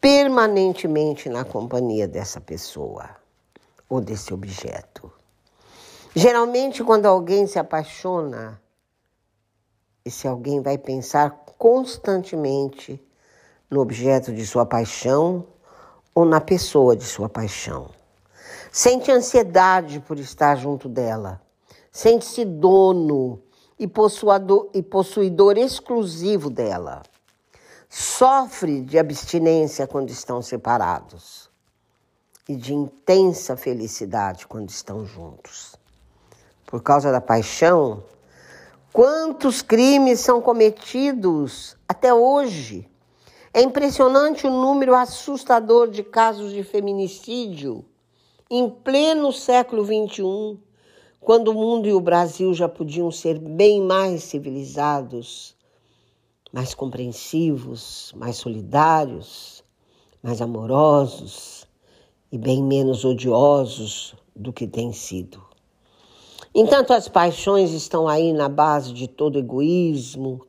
permanentemente 0.00 1.28
na 1.28 1.44
companhia 1.44 2.06
dessa 2.06 2.40
pessoa 2.40 3.08
ou 3.88 4.00
desse 4.00 4.32
objeto. 4.32 5.10
Geralmente, 6.14 6.82
quando 6.84 7.06
alguém 7.06 7.46
se 7.46 7.58
apaixona, 7.58 8.60
esse 10.04 10.26
alguém 10.26 10.60
vai 10.60 10.78
pensar 10.78 11.44
constantemente 11.58 13.02
no 13.70 13.80
objeto 13.80 14.32
de 14.32 14.46
sua 14.46 14.64
paixão 14.64 15.46
ou 16.14 16.24
na 16.24 16.40
pessoa 16.40 16.96
de 16.96 17.04
sua 17.04 17.28
paixão. 17.28 17.90
Sente 18.72 19.10
ansiedade 19.10 20.00
por 20.00 20.18
estar 20.18 20.56
junto 20.56 20.88
dela. 20.88 21.40
Sente-se 21.90 22.44
dono 22.44 23.40
e 23.78 23.86
possuidor, 23.86 25.56
exclusivo 25.56 26.50
dela. 26.50 27.02
Sofre 27.90 28.82
de 28.82 28.98
abstinência 28.98 29.86
quando 29.86 30.10
estão 30.10 30.42
separados 30.42 31.48
e 32.46 32.54
de 32.54 32.74
intensa 32.74 33.56
felicidade 33.56 34.46
quando 34.46 34.68
estão 34.68 35.06
juntos. 35.06 35.74
Por 36.66 36.82
causa 36.82 37.10
da 37.10 37.20
paixão, 37.20 38.04
quantos 38.92 39.62
crimes 39.62 40.20
são 40.20 40.42
cometidos 40.42 41.78
até 41.88 42.12
hoje? 42.12 42.86
É 43.54 43.62
impressionante 43.62 44.46
o 44.46 44.50
número 44.50 44.94
assustador 44.94 45.88
de 45.88 46.02
casos 46.02 46.52
de 46.52 46.62
feminicídio 46.62 47.82
em 48.50 48.68
pleno 48.68 49.32
século 49.32 49.82
XXI, 49.82 50.58
quando 51.18 51.48
o 51.48 51.54
mundo 51.54 51.88
e 51.88 51.94
o 51.94 52.00
Brasil 52.00 52.52
já 52.52 52.68
podiam 52.68 53.10
ser 53.10 53.38
bem 53.38 53.80
mais 53.80 54.24
civilizados, 54.24 55.56
mais 56.52 56.74
compreensivos, 56.74 58.12
mais 58.16 58.36
solidários, 58.36 59.62
mais 60.22 60.40
amorosos 60.40 61.66
e 62.32 62.38
bem 62.38 62.62
menos 62.62 63.04
odiosos 63.04 64.14
do 64.34 64.52
que 64.52 64.66
têm 64.66 64.92
sido. 64.92 65.42
Entanto, 66.54 66.92
as 66.92 67.08
paixões 67.08 67.72
estão 67.72 68.08
aí 68.08 68.32
na 68.32 68.48
base 68.48 68.92
de 68.92 69.06
todo 69.06 69.38
egoísmo, 69.38 70.44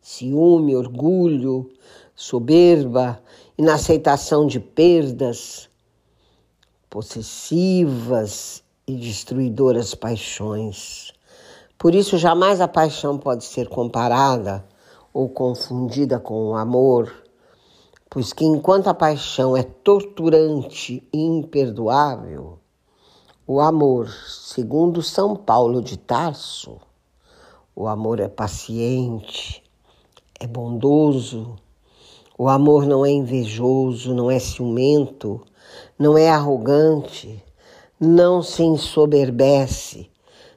ciúme, 0.00 0.76
orgulho, 0.76 1.70
soberba, 2.14 3.20
inaceitação 3.58 4.46
de 4.46 4.60
perdas, 4.60 5.68
possessivas 6.88 8.62
e 8.86 8.94
destruidoras 8.94 9.94
paixões. 9.94 11.12
Por 11.76 11.94
isso, 11.94 12.16
jamais 12.16 12.60
a 12.60 12.68
paixão 12.68 13.18
pode 13.18 13.44
ser 13.44 13.68
comparada 13.68 14.64
ou 15.14 15.28
confundida 15.28 16.18
com 16.18 16.48
o 16.48 16.54
amor, 16.56 17.14
pois 18.10 18.32
que 18.32 18.44
enquanto 18.44 18.88
a 18.88 18.94
paixão 18.94 19.56
é 19.56 19.62
torturante 19.62 21.06
e 21.12 21.18
imperdoável, 21.18 22.58
o 23.46 23.60
amor, 23.60 24.08
segundo 24.08 25.02
São 25.02 25.36
Paulo 25.36 25.80
de 25.80 25.96
Tarso, 25.96 26.80
o 27.76 27.86
amor 27.86 28.18
é 28.18 28.28
paciente, 28.28 29.62
é 30.40 30.46
bondoso, 30.46 31.54
o 32.36 32.48
amor 32.48 32.84
não 32.84 33.06
é 33.06 33.10
invejoso, 33.10 34.12
não 34.12 34.28
é 34.28 34.40
ciumento, 34.40 35.40
não 35.96 36.18
é 36.18 36.28
arrogante, 36.28 37.40
não 38.00 38.42
se 38.42 38.64
ensoberbece, 38.64 40.10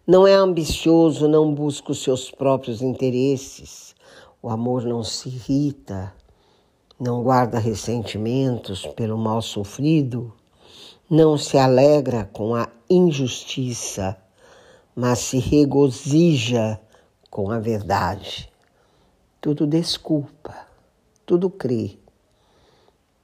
não 0.06 0.26
é 0.26 0.34
ambicioso, 0.34 1.28
não 1.28 1.54
busca 1.54 1.92
os 1.92 2.02
seus 2.02 2.32
próprios 2.32 2.82
interesses. 2.82 3.96
O 4.42 4.50
amor 4.50 4.84
não 4.84 5.04
se 5.04 5.30
irrita, 5.30 6.14
não 7.00 7.24
guarda 7.24 7.60
ressentimentos 7.60 8.86
pelo 8.86 9.18
mal 9.18 9.42
sofrido, 9.42 10.34
não 11.10 11.38
se 11.38 11.58
alegra 11.58 12.26
com 12.26 12.54
a 12.54 12.68
injustiça, 12.90 14.18
mas 14.96 15.20
se 15.20 15.40
regozija 15.40 16.80
com 17.30 17.52
a 17.52 17.60
verdade. 17.60 18.52
Tudo 19.40 19.66
desculpa, 19.66 20.68
tudo 21.26 21.50
crê, 21.50 21.98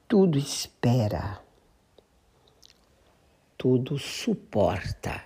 tudo 0.08 0.38
espera, 0.38 1.40
tudo 3.58 3.98
suporta. 3.98 5.24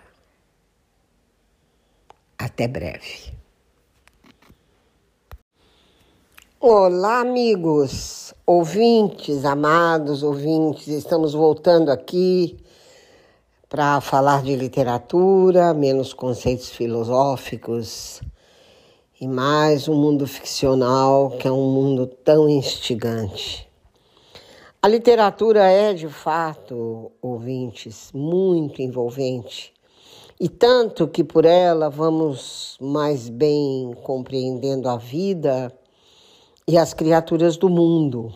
Até 2.38 2.68
breve. 2.68 3.37
Olá, 6.60 7.20
amigos, 7.20 8.34
ouvintes, 8.44 9.46
amados 9.46 10.24
ouvintes, 10.24 10.88
estamos 10.88 11.36
voltando 11.36 11.92
aqui 11.92 12.58
para 13.70 14.02
falar 14.02 14.42
de 14.42 14.56
literatura, 14.56 15.72
menos 15.76 16.16
conceitos 16.16 16.72
filosóficos 16.72 18.24
e 19.22 19.28
mais 19.28 19.88
um 19.88 19.94
mundo 19.94 20.26
ficcional 20.26 21.30
que 21.38 21.48
é 21.48 21.52
um 21.52 21.72
mundo 21.72 22.08
tão 22.08 22.50
instigante. 22.50 23.70
A 24.82 24.88
literatura 24.88 25.64
é, 25.64 25.94
de 25.94 26.10
fato, 26.10 27.12
ouvintes, 27.22 28.10
muito 28.16 28.82
envolvente 28.82 29.72
e 30.40 30.50
tanto 30.50 31.08
que 31.08 31.24
por 31.24 31.46
ela 31.46 31.88
vamos 31.88 32.80
mais 32.82 33.30
bem 33.30 33.96
compreendendo 34.02 34.90
a 34.90 34.98
vida 34.98 35.72
e 36.68 36.78
as 36.78 36.94
criaturas 36.94 37.56
do 37.56 37.70
mundo. 37.70 38.34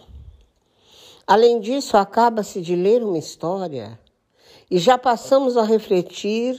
Além 1.27 1.59
disso, 1.59 1.97
acaba-se 1.97 2.61
de 2.61 2.75
ler 2.75 3.03
uma 3.03 3.17
história 3.17 3.99
e 4.69 4.77
já 4.77 4.97
passamos 4.97 5.57
a 5.57 5.63
refletir 5.63 6.57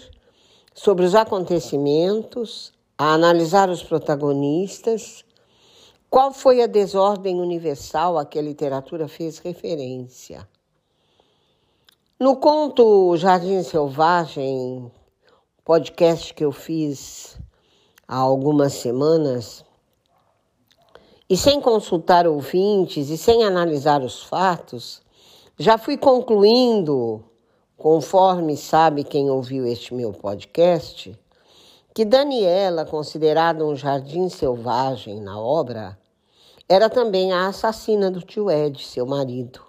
sobre 0.74 1.06
os 1.06 1.14
acontecimentos, 1.14 2.72
a 2.98 3.14
analisar 3.14 3.70
os 3.70 3.82
protagonistas, 3.82 5.24
qual 6.10 6.30
foi 6.30 6.62
a 6.62 6.66
desordem 6.66 7.40
universal 7.40 8.18
a 8.18 8.26
que 8.26 8.38
a 8.38 8.42
literatura 8.42 9.08
fez 9.08 9.38
referência. 9.38 10.46
No 12.20 12.36
conto 12.36 13.16
Jardim 13.16 13.62
Selvagem, 13.62 14.92
podcast 15.64 16.34
que 16.34 16.44
eu 16.44 16.52
fiz 16.52 17.38
há 18.06 18.16
algumas 18.16 18.74
semanas, 18.74 19.64
e 21.32 21.36
sem 21.38 21.62
consultar 21.62 22.26
ouvintes 22.26 23.08
e 23.08 23.16
sem 23.16 23.42
analisar 23.42 24.02
os 24.02 24.22
fatos, 24.22 25.00
já 25.58 25.78
fui 25.78 25.96
concluindo, 25.96 27.24
conforme 27.74 28.54
sabe 28.54 29.02
quem 29.02 29.30
ouviu 29.30 29.64
este 29.64 29.94
meu 29.94 30.12
podcast, 30.12 31.18
que 31.94 32.04
Daniela, 32.04 32.84
considerada 32.84 33.64
um 33.64 33.74
jardim 33.74 34.28
selvagem 34.28 35.22
na 35.22 35.40
obra, 35.40 35.98
era 36.68 36.90
também 36.90 37.32
a 37.32 37.48
assassina 37.48 38.10
do 38.10 38.20
tio 38.20 38.50
Ed, 38.50 38.84
seu 38.84 39.06
marido. 39.06 39.62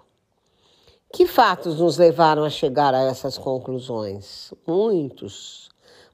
Que 1.10 1.26
fatos 1.26 1.80
nos 1.80 1.96
levaram 1.96 2.44
a 2.44 2.50
chegar 2.50 2.92
a 2.92 3.04
essas 3.04 3.38
conclusões? 3.38 4.52
Muitos 4.66 5.70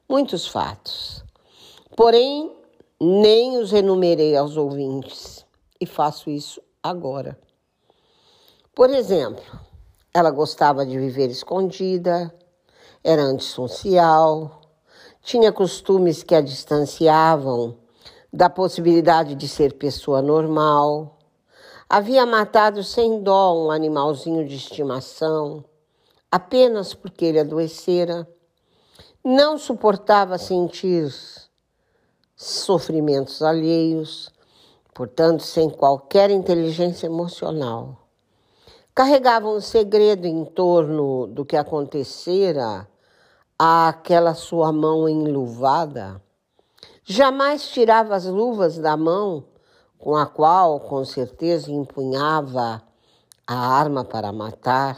muitos 0.09 0.47
fatos. 0.47 1.25
Porém, 1.97 2.53
nem 3.01 3.57
os 3.57 3.73
enumerei 3.73 4.37
aos 4.37 4.57
ouvintes 4.57 5.47
e 5.81 5.87
faço 5.87 6.29
isso 6.29 6.61
agora. 6.83 7.39
Por 8.75 8.91
exemplo, 8.91 9.43
ela 10.13 10.31
gostava 10.31 10.85
de 10.85 10.99
viver 10.99 11.31
escondida, 11.31 12.35
era 13.03 13.23
antissocial, 13.23 14.61
tinha 15.23 15.51
costumes 15.53 16.23
que 16.23 16.35
a 16.35 16.41
distanciavam 16.41 17.79
da 18.33 18.51
possibilidade 18.51 19.35
de 19.35 19.49
ser 19.49 19.75
pessoa 19.75 20.21
normal, 20.23 21.19
havia 21.89 22.25
matado 22.27 22.85
sem 22.85 23.23
dó 23.23 23.67
um 23.67 23.71
animalzinho 23.71 24.47
de 24.47 24.57
estimação 24.57 25.65
apenas 26.31 26.95
porque 26.95 27.25
ele 27.25 27.41
adoecera 27.41 28.29
não 29.25 29.59
suportava 29.59 30.39
sentir 30.39 31.13
sofrimentos 32.40 33.42
alheios, 33.42 34.31
portanto, 34.94 35.42
sem 35.42 35.68
qualquer 35.68 36.31
inteligência 36.31 37.05
emocional. 37.05 38.09
Carregava 38.94 39.46
um 39.46 39.61
segredo 39.61 40.26
em 40.26 40.46
torno 40.46 41.26
do 41.26 41.44
que 41.44 41.55
acontecera 41.55 42.88
àquela 43.59 44.33
sua 44.33 44.72
mão 44.72 45.07
enluvada. 45.07 46.22
Jamais 47.05 47.68
tirava 47.68 48.14
as 48.14 48.24
luvas 48.24 48.79
da 48.79 48.96
mão 48.96 49.44
com 49.98 50.16
a 50.16 50.24
qual, 50.24 50.81
com 50.81 51.05
certeza, 51.05 51.70
empunhava 51.70 52.83
a 53.46 53.55
arma 53.55 54.03
para 54.03 54.33
matar. 54.33 54.96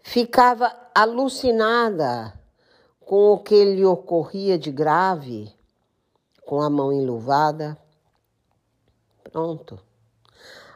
Ficava 0.00 0.74
alucinada 0.94 2.40
com 3.12 3.34
o 3.34 3.38
que 3.38 3.62
lhe 3.62 3.84
ocorria 3.84 4.58
de 4.58 4.70
grave, 4.70 5.54
com 6.46 6.62
a 6.62 6.70
mão 6.70 6.90
enluvada. 6.90 7.76
Pronto. 9.22 9.78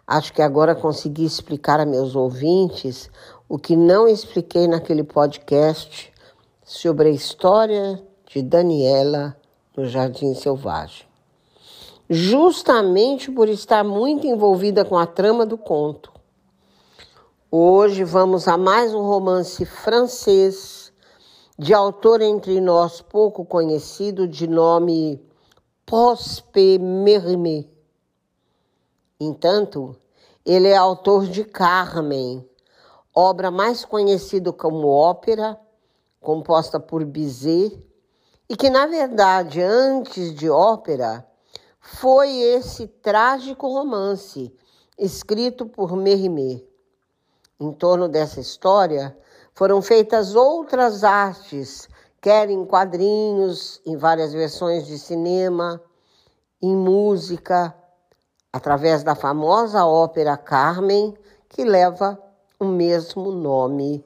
Acho 0.06 0.34
que 0.34 0.42
agora 0.42 0.74
consegui 0.74 1.24
explicar 1.24 1.80
a 1.80 1.86
meus 1.86 2.14
ouvintes 2.14 3.10
o 3.48 3.58
que 3.58 3.74
não 3.74 4.06
expliquei 4.06 4.68
naquele 4.68 5.02
podcast 5.02 6.12
sobre 6.62 7.08
a 7.08 7.10
história 7.10 8.06
de 8.26 8.42
Daniela 8.42 9.34
no 9.74 9.86
Jardim 9.86 10.34
Selvagem. 10.34 11.06
Justamente 12.06 13.30
por 13.30 13.48
estar 13.48 13.82
muito 13.82 14.26
envolvida 14.26 14.84
com 14.84 14.98
a 14.98 15.06
trama 15.06 15.46
do 15.46 15.56
conto. 15.56 16.12
Hoje 17.50 18.04
vamos 18.04 18.46
a 18.46 18.58
mais 18.58 18.92
um 18.92 19.00
romance 19.00 19.64
francês 19.64 20.85
de 21.58 21.72
autor 21.72 22.20
entre 22.20 22.60
nós 22.60 23.00
pouco 23.00 23.44
conhecido 23.44 24.28
de 24.28 24.46
nome 24.46 25.24
Prosper 25.86 26.78
Mérimée. 26.78 27.70
Entanto, 29.18 29.96
ele 30.44 30.68
é 30.68 30.76
autor 30.76 31.26
de 31.26 31.44
Carmen, 31.44 32.46
obra 33.14 33.50
mais 33.50 33.84
conhecida 33.84 34.52
como 34.52 34.88
ópera, 34.88 35.58
composta 36.20 36.78
por 36.78 37.02
Bizet, 37.04 37.82
e 38.48 38.54
que, 38.54 38.68
na 38.68 38.86
verdade, 38.86 39.62
antes 39.62 40.34
de 40.34 40.50
ópera, 40.50 41.26
foi 41.80 42.36
esse 42.36 42.86
trágico 42.86 43.66
romance 43.66 44.54
escrito 44.98 45.64
por 45.64 45.96
Mérimée. 45.96 46.68
Em 47.58 47.72
torno 47.72 48.08
dessa 48.08 48.40
história 48.40 49.16
foram 49.56 49.80
feitas 49.80 50.34
outras 50.34 51.02
artes, 51.02 51.88
quer 52.20 52.50
em 52.50 52.62
quadrinhos, 52.66 53.80
em 53.86 53.96
várias 53.96 54.34
versões 54.34 54.86
de 54.86 54.98
cinema, 54.98 55.82
em 56.60 56.76
música, 56.76 57.74
através 58.52 59.02
da 59.02 59.14
famosa 59.14 59.86
ópera 59.86 60.36
Carmen, 60.36 61.16
que 61.48 61.64
leva 61.64 62.22
o 62.60 62.66
mesmo 62.66 63.32
nome 63.32 64.04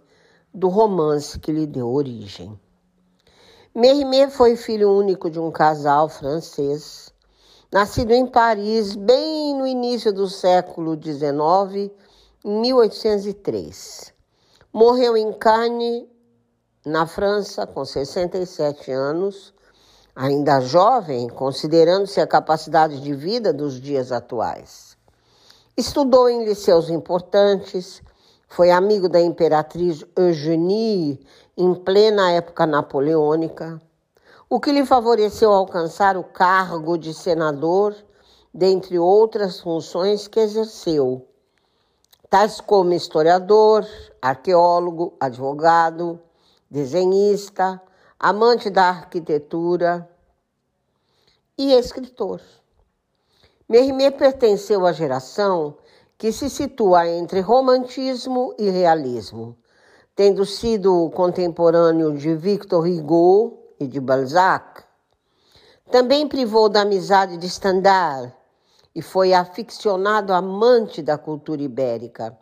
do 0.55 0.69
romance 0.69 1.37
que 1.41 1.51
lhe 1.51 1.67
deu 1.67 1.89
origem. 1.89 2.57
Mérimée 3.75 4.31
foi 4.31 4.55
filho 4.55 4.97
único 4.97 5.29
de 5.29 5.41
um 5.41 5.51
casal 5.51 6.09
francês, 6.09 7.13
nascido 7.73 8.13
em 8.13 8.25
Paris 8.25 8.95
bem 8.95 9.57
no 9.57 9.67
início 9.67 10.13
do 10.13 10.29
século 10.29 10.95
XIX 10.95 11.91
em 12.45 12.61
1803. 12.61 14.20
Morreu 14.73 15.17
em 15.17 15.33
Cannes, 15.33 16.07
na 16.87 17.05
França, 17.05 17.67
com 17.67 17.85
67 17.85 18.93
anos, 18.93 19.53
ainda 20.15 20.61
jovem, 20.61 21.29
considerando-se 21.29 22.21
a 22.21 22.27
capacidade 22.27 23.01
de 23.01 23.13
vida 23.13 23.53
dos 23.53 23.81
dias 23.81 24.13
atuais. 24.13 24.97
Estudou 25.77 26.31
em 26.31 26.45
liceus 26.45 26.89
importantes, 26.89 28.01
foi 28.47 28.71
amigo 28.71 29.09
da 29.09 29.21
imperatriz 29.21 30.05
Eugenie 30.17 31.19
em 31.57 31.75
plena 31.75 32.31
época 32.31 32.65
napoleônica, 32.65 33.83
o 34.49 34.61
que 34.61 34.71
lhe 34.71 34.87
favoreceu 34.87 35.51
alcançar 35.51 36.17
o 36.17 36.23
cargo 36.23 36.97
de 36.97 37.13
senador, 37.13 37.93
dentre 38.55 39.01
outras 39.01 39.59
funções 39.59 40.29
que 40.29 40.39
exerceu, 40.39 41.27
tais 42.31 42.61
como 42.61 42.93
historiador, 42.93 43.85
arqueólogo, 44.23 45.15
advogado, 45.19 46.21
desenhista, 46.71 47.83
amante 48.19 48.71
da 48.71 48.89
arquitetura 48.89 50.09
e 51.59 51.73
escritor. 51.73 52.41
Mérimée 53.69 54.13
pertenceu 54.13 54.87
à 54.87 54.93
geração 54.93 55.77
que 56.17 56.31
se 56.31 56.49
situa 56.49 57.09
entre 57.09 57.41
romantismo 57.41 58.55
e 58.57 58.71
realismo, 58.71 59.57
tendo 60.15 60.47
sido 60.47 61.11
contemporâneo 61.11 62.17
de 62.17 62.37
Victor 62.37 62.87
Hugo 62.87 63.59
e 63.81 63.89
de 63.89 63.99
Balzac. 63.99 64.85
Também 65.91 66.29
privou 66.29 66.69
da 66.69 66.83
amizade 66.83 67.37
de 67.37 67.49
Stendhal 67.49 68.40
e 68.95 69.03
foi 69.03 69.33
aficionado 69.33 70.33
amante 70.33 71.03
da 71.03 71.17
cultura 71.17 71.63
ibérica, 71.63 72.37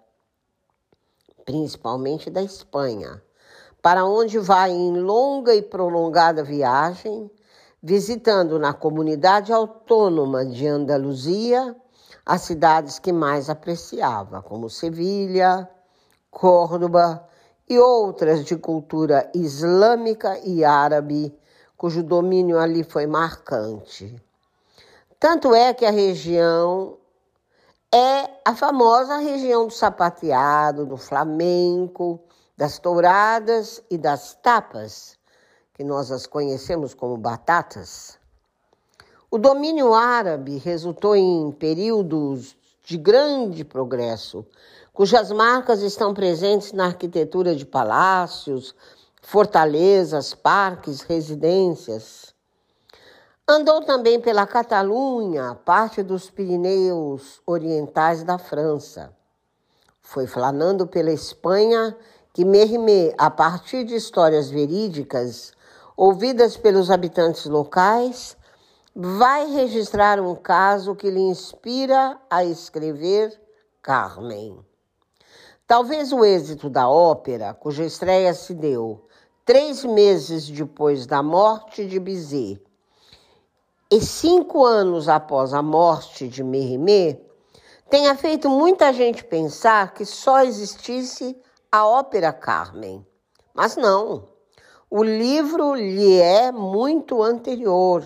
principalmente 1.45 2.31
da 2.31 2.43
Espanha 2.43 3.23
para 3.83 4.05
onde 4.05 4.39
vai 4.39 4.71
em 4.71 4.99
longa 5.01 5.55
e 5.55 5.63
prolongada 5.63 6.43
viagem, 6.43 7.31
visitando 7.83 8.59
na 8.59 8.73
comunidade 8.73 9.53
autônoma 9.53 10.45
de 10.45 10.67
Andaluzia 10.67 11.77
as 12.27 12.43
cidades 12.43 12.99
que 12.99 13.13
mais 13.13 13.49
apreciava, 13.49 14.43
como 14.43 14.69
Sevilha, 14.69 15.69
Córdoba 16.31 17.27
e 17.69 17.79
outras 17.79 18.45
de 18.45 18.57
cultura 18.57 19.31
islâmica 19.35 20.39
e 20.45 20.65
árabe, 20.65 21.35
cujo 21.77 22.03
domínio 22.03 22.59
ali 22.59 22.85
foi 22.85 23.07
marcante. 23.07 24.21
Tanto 25.21 25.53
é 25.53 25.75
que 25.75 25.85
a 25.85 25.91
região 25.91 26.97
é 27.93 28.31
a 28.45 28.55
famosa 28.55 29.17
região 29.17 29.67
do 29.67 29.73
sapateado, 29.73 30.87
do 30.87 30.97
flamenco, 30.97 32.21
das 32.57 32.79
touradas 32.79 33.83
e 33.91 33.99
das 33.99 34.35
tapas, 34.35 35.19
que 35.75 35.83
nós 35.83 36.13
as 36.13 36.25
conhecemos 36.25 36.95
como 36.95 37.17
batatas. 37.17 38.17
O 39.29 39.39
domínio 39.39 39.93
árabe 39.93 40.57
resultou 40.59 41.17
em 41.17 41.51
períodos 41.51 42.57
de 42.85 42.97
grande 42.97 43.65
progresso, 43.65 44.47
cujas 44.93 45.33
marcas 45.33 45.83
estão 45.83 46.15
presentes 46.15 46.73
na 46.73 46.87
arquitetura 46.87 47.57
de 47.57 47.67
palácios, 47.67 48.73
fortalezas, 49.21 50.33
parques, 50.33 51.01
residências. 51.01 52.38
Andou 53.51 53.81
também 53.81 54.21
pela 54.21 54.47
Catalunha, 54.47 55.55
parte 55.65 56.03
dos 56.03 56.29
Pirineus 56.29 57.41
orientais 57.47 58.23
da 58.23 58.37
França. 58.37 59.11
Foi 60.03 60.27
flanando 60.27 60.87
pela 60.87 61.11
Espanha 61.11 61.97
que 62.35 62.45
Merimê, 62.45 63.15
a 63.17 63.31
partir 63.31 63.85
de 63.85 63.95
histórias 63.95 64.51
verídicas 64.51 65.55
ouvidas 65.97 66.59
pelos 66.59 66.91
habitantes 66.91 67.47
locais, 67.47 68.37
vai 68.95 69.51
registrar 69.51 70.21
um 70.21 70.35
caso 70.35 70.95
que 70.95 71.11
lhe 71.11 71.19
inspira 71.19 72.21
a 72.29 72.45
escrever 72.45 73.33
Carmen. 73.81 74.59
Talvez 75.67 76.13
o 76.13 76.23
êxito 76.23 76.69
da 76.69 76.87
ópera, 76.87 77.55
cuja 77.55 77.83
estreia 77.83 78.35
se 78.35 78.53
deu 78.53 79.09
três 79.43 79.87
meses 79.87 80.51
depois 80.51 81.07
da 81.07 81.23
morte 81.23 81.87
de 81.87 81.99
Bizet 81.99 82.68
e 83.91 84.03
cinco 84.03 84.67
anos 84.67 85.09
após 85.09 85.55
a 85.55 85.63
morte 85.63 86.29
de 86.29 86.45
Merimée, 86.45 87.25
tenha 87.89 88.15
feito 88.15 88.51
muita 88.51 88.93
gente 88.93 89.25
pensar 89.25 89.95
que 89.95 90.05
só 90.05 90.43
existisse 90.43 91.41
a 91.73 91.87
ópera 91.87 92.31
Carmen. 92.33 93.07
Mas 93.55 93.77
não, 93.77 94.29
o 94.91 95.03
livro 95.03 95.75
lhe 95.75 96.21
é 96.21 96.53
muito 96.53 97.23
anterior, 97.23 98.05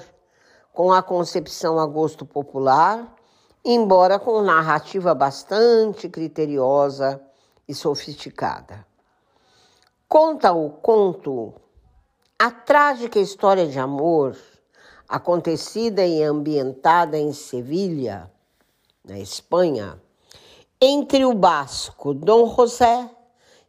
com 0.73 0.93
a 0.93 1.03
concepção 1.03 1.81
a 1.81 1.87
gosto 1.87 2.25
popular, 2.25 3.13
embora 3.65 4.21
com 4.21 4.41
narrativa 4.41 5.15
bastante 5.15 6.09
criteriosa 6.09 7.21
e 7.67 7.75
sofisticada. 7.75 8.87
Conta 10.09 10.53
o 10.53 10.71
conto 10.71 11.55
a 12.39 12.51
trágica 12.51 13.19
história 13.19 13.67
de 13.67 13.79
amor 13.79 14.37
acontecida 15.13 16.07
e 16.07 16.23
ambientada 16.23 17.19
em 17.19 17.35
Sevilha, 17.35 18.31
na 19.05 19.19
Espanha, 19.19 20.01
entre 20.81 21.27
o 21.27 21.35
basco 21.35 22.15
Dom 22.15 22.49
José 22.57 23.11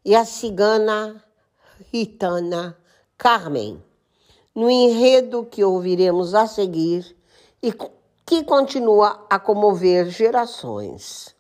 e 0.06 0.16
a 0.16 0.24
cigana 0.24 1.22
ritana 1.92 2.78
Carmen, 3.18 3.84
no 4.56 4.70
enredo 4.70 5.44
que 5.44 5.66
ouviremos 5.66 6.34
a 6.34 6.48
seguir 6.48 7.14
e 7.62 7.74
que 8.26 8.46
continua 8.46 9.28
a 9.30 9.38
comover 9.38 10.10
gerações. 10.10 11.36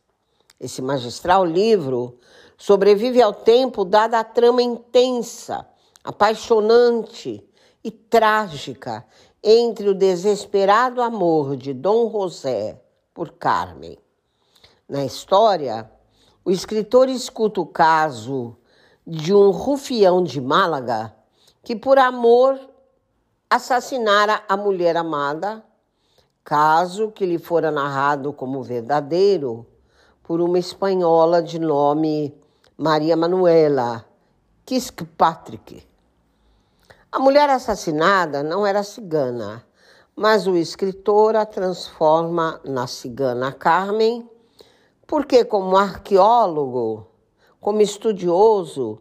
Esse 0.59 0.81
magistral 0.81 1.45
livro 1.45 2.19
sobrevive 2.57 3.21
ao 3.21 3.33
tempo 3.33 3.85
dada 3.85 4.19
a 4.19 4.23
trama 4.25 4.61
intensa, 4.61 5.65
apaixonante 6.03 7.41
e 7.81 7.89
trágica 7.89 9.05
entre 9.43 9.89
o 9.89 9.93
desesperado 9.93 11.01
amor 11.01 11.57
de 11.57 11.73
Dom 11.73 12.09
José 12.09 12.81
por 13.13 13.33
Carmen. 13.33 13.97
Na 14.87 15.03
história, 15.03 15.91
o 16.45 16.51
escritor 16.51 17.09
escuta 17.09 17.59
o 17.59 17.65
caso 17.65 18.55
de 19.05 19.33
um 19.33 19.51
rufião 19.51 20.23
de 20.23 20.39
Málaga 20.39 21.13
que, 21.61 21.75
por 21.75 21.99
amor, 21.99 22.57
assassinara 23.49 24.43
a 24.47 24.55
mulher 24.55 24.95
amada, 24.95 25.63
caso 26.43 27.11
que 27.11 27.25
lhe 27.25 27.37
fora 27.37 27.69
narrado 27.69 28.31
como 28.31 28.63
verdadeiro 28.63 29.65
por 30.23 30.39
uma 30.39 30.57
espanhola 30.57 31.41
de 31.41 31.59
nome 31.59 32.33
Maria 32.77 33.17
Manuela 33.17 34.05
Kirkpatrick. 34.65 35.92
A 37.13 37.19
mulher 37.19 37.47
assassinada 37.47 38.41
não 38.41 38.65
era 38.65 38.81
cigana, 38.81 39.63
mas 40.15 40.47
o 40.47 40.55
escritor 40.55 41.35
a 41.35 41.45
transforma 41.45 42.59
na 42.65 42.87
cigana 42.87 43.51
Carmen 43.51 44.27
porque, 45.05 45.45
como 45.45 45.77
arqueólogo, 45.77 47.05
como 47.61 47.83
estudioso, 47.83 48.99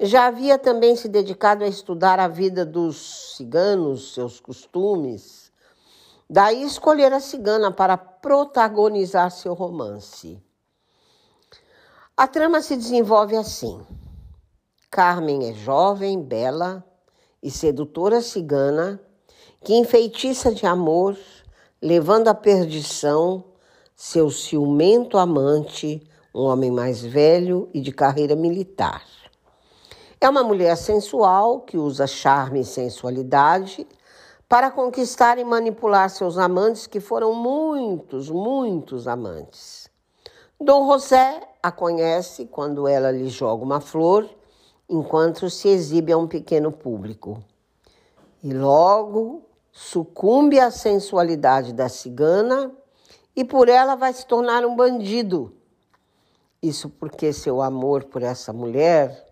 já 0.00 0.24
havia 0.24 0.58
também 0.58 0.96
se 0.96 1.06
dedicado 1.06 1.62
a 1.62 1.68
estudar 1.68 2.18
a 2.18 2.28
vida 2.28 2.64
dos 2.64 3.34
ciganos, 3.36 4.14
seus 4.14 4.40
costumes. 4.40 5.52
Daí 6.30 6.62
escolher 6.62 7.12
a 7.12 7.20
cigana 7.20 7.70
para 7.70 7.98
protagonizar 7.98 9.30
seu 9.30 9.52
romance. 9.52 10.42
A 12.16 12.26
trama 12.26 12.62
se 12.62 12.74
desenvolve 12.74 13.36
assim. 13.36 13.86
Carmen 14.90 15.50
é 15.50 15.52
jovem, 15.52 16.22
bela 16.22 16.86
e 17.42 17.50
sedutora 17.50 18.20
cigana 18.20 19.00
que 19.62 19.74
enfeitiça 19.74 20.52
de 20.52 20.66
amor, 20.66 21.16
levando 21.80 22.28
à 22.28 22.34
perdição 22.34 23.44
seu 23.94 24.30
ciumento 24.30 25.18
amante, 25.18 26.02
um 26.34 26.42
homem 26.44 26.70
mais 26.70 27.02
velho 27.02 27.68
e 27.74 27.80
de 27.80 27.92
carreira 27.92 28.34
militar. 28.34 29.04
É 30.20 30.28
uma 30.28 30.42
mulher 30.42 30.76
sensual 30.76 31.60
que 31.60 31.76
usa 31.76 32.06
charme 32.06 32.60
e 32.60 32.64
sensualidade 32.64 33.86
para 34.48 34.70
conquistar 34.70 35.38
e 35.38 35.44
manipular 35.44 36.10
seus 36.10 36.36
amantes, 36.36 36.86
que 36.86 36.98
foram 36.98 37.32
muitos, 37.32 38.28
muitos 38.30 39.06
amantes. 39.06 39.88
Dom 40.60 40.86
José 40.90 41.40
a 41.62 41.70
conhece 41.70 42.46
quando 42.46 42.88
ela 42.88 43.10
lhe 43.10 43.28
joga 43.28 43.62
uma 43.62 43.80
flor, 43.80 44.28
enquanto 44.90 45.48
se 45.48 45.68
exibe 45.68 46.12
a 46.12 46.18
um 46.18 46.26
pequeno 46.26 46.72
público. 46.72 47.42
E 48.42 48.52
logo 48.52 49.46
sucumbe 49.70 50.58
à 50.58 50.70
sensualidade 50.70 51.72
da 51.72 51.88
cigana 51.88 52.72
e 53.36 53.44
por 53.44 53.68
ela 53.68 53.94
vai 53.94 54.12
se 54.12 54.26
tornar 54.26 54.66
um 54.66 54.74
bandido. 54.74 55.54
Isso 56.60 56.90
porque 56.90 57.32
seu 57.32 57.62
amor 57.62 58.04
por 58.04 58.22
essa 58.22 58.52
mulher 58.52 59.26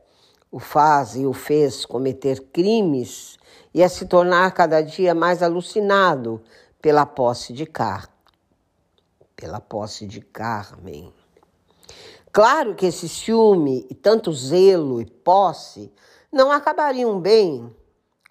o 0.50 0.58
faz 0.58 1.16
e 1.16 1.26
o 1.26 1.32
fez 1.32 1.84
cometer 1.84 2.40
crimes 2.52 3.36
e 3.74 3.82
a 3.82 3.88
se 3.88 4.06
tornar 4.06 4.52
cada 4.52 4.80
dia 4.80 5.14
mais 5.14 5.42
alucinado 5.42 6.40
pela 6.80 7.04
posse 7.04 7.52
de 7.52 7.66
Car, 7.66 8.08
pela 9.36 9.60
posse 9.60 10.06
de 10.06 10.20
Carmen. 10.20 11.12
Claro 12.38 12.76
que 12.76 12.86
esse 12.86 13.08
ciúme 13.08 13.84
e 13.90 13.96
tanto 13.96 14.32
zelo 14.32 15.00
e 15.00 15.04
posse 15.04 15.92
não 16.30 16.52
acabariam 16.52 17.18
bem, 17.18 17.68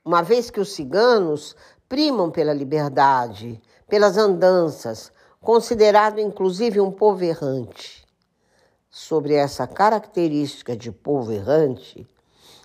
uma 0.05 0.21
vez 0.21 0.49
que 0.49 0.61
os 0.61 0.71
ciganos 0.71 1.53
primam 1.89 2.31
pela 2.31 2.53
liberdade, 2.53 3.61
pelas 3.85 4.17
andanças, 4.17 5.11
considerado 5.41 6.21
inclusive 6.21 6.79
um 6.79 6.89
povo 6.89 7.21
errante. 7.21 8.07
Sobre 8.89 9.33
essa 9.33 9.67
característica 9.67 10.73
de 10.73 10.89
povo 10.89 11.33
errante, 11.33 12.07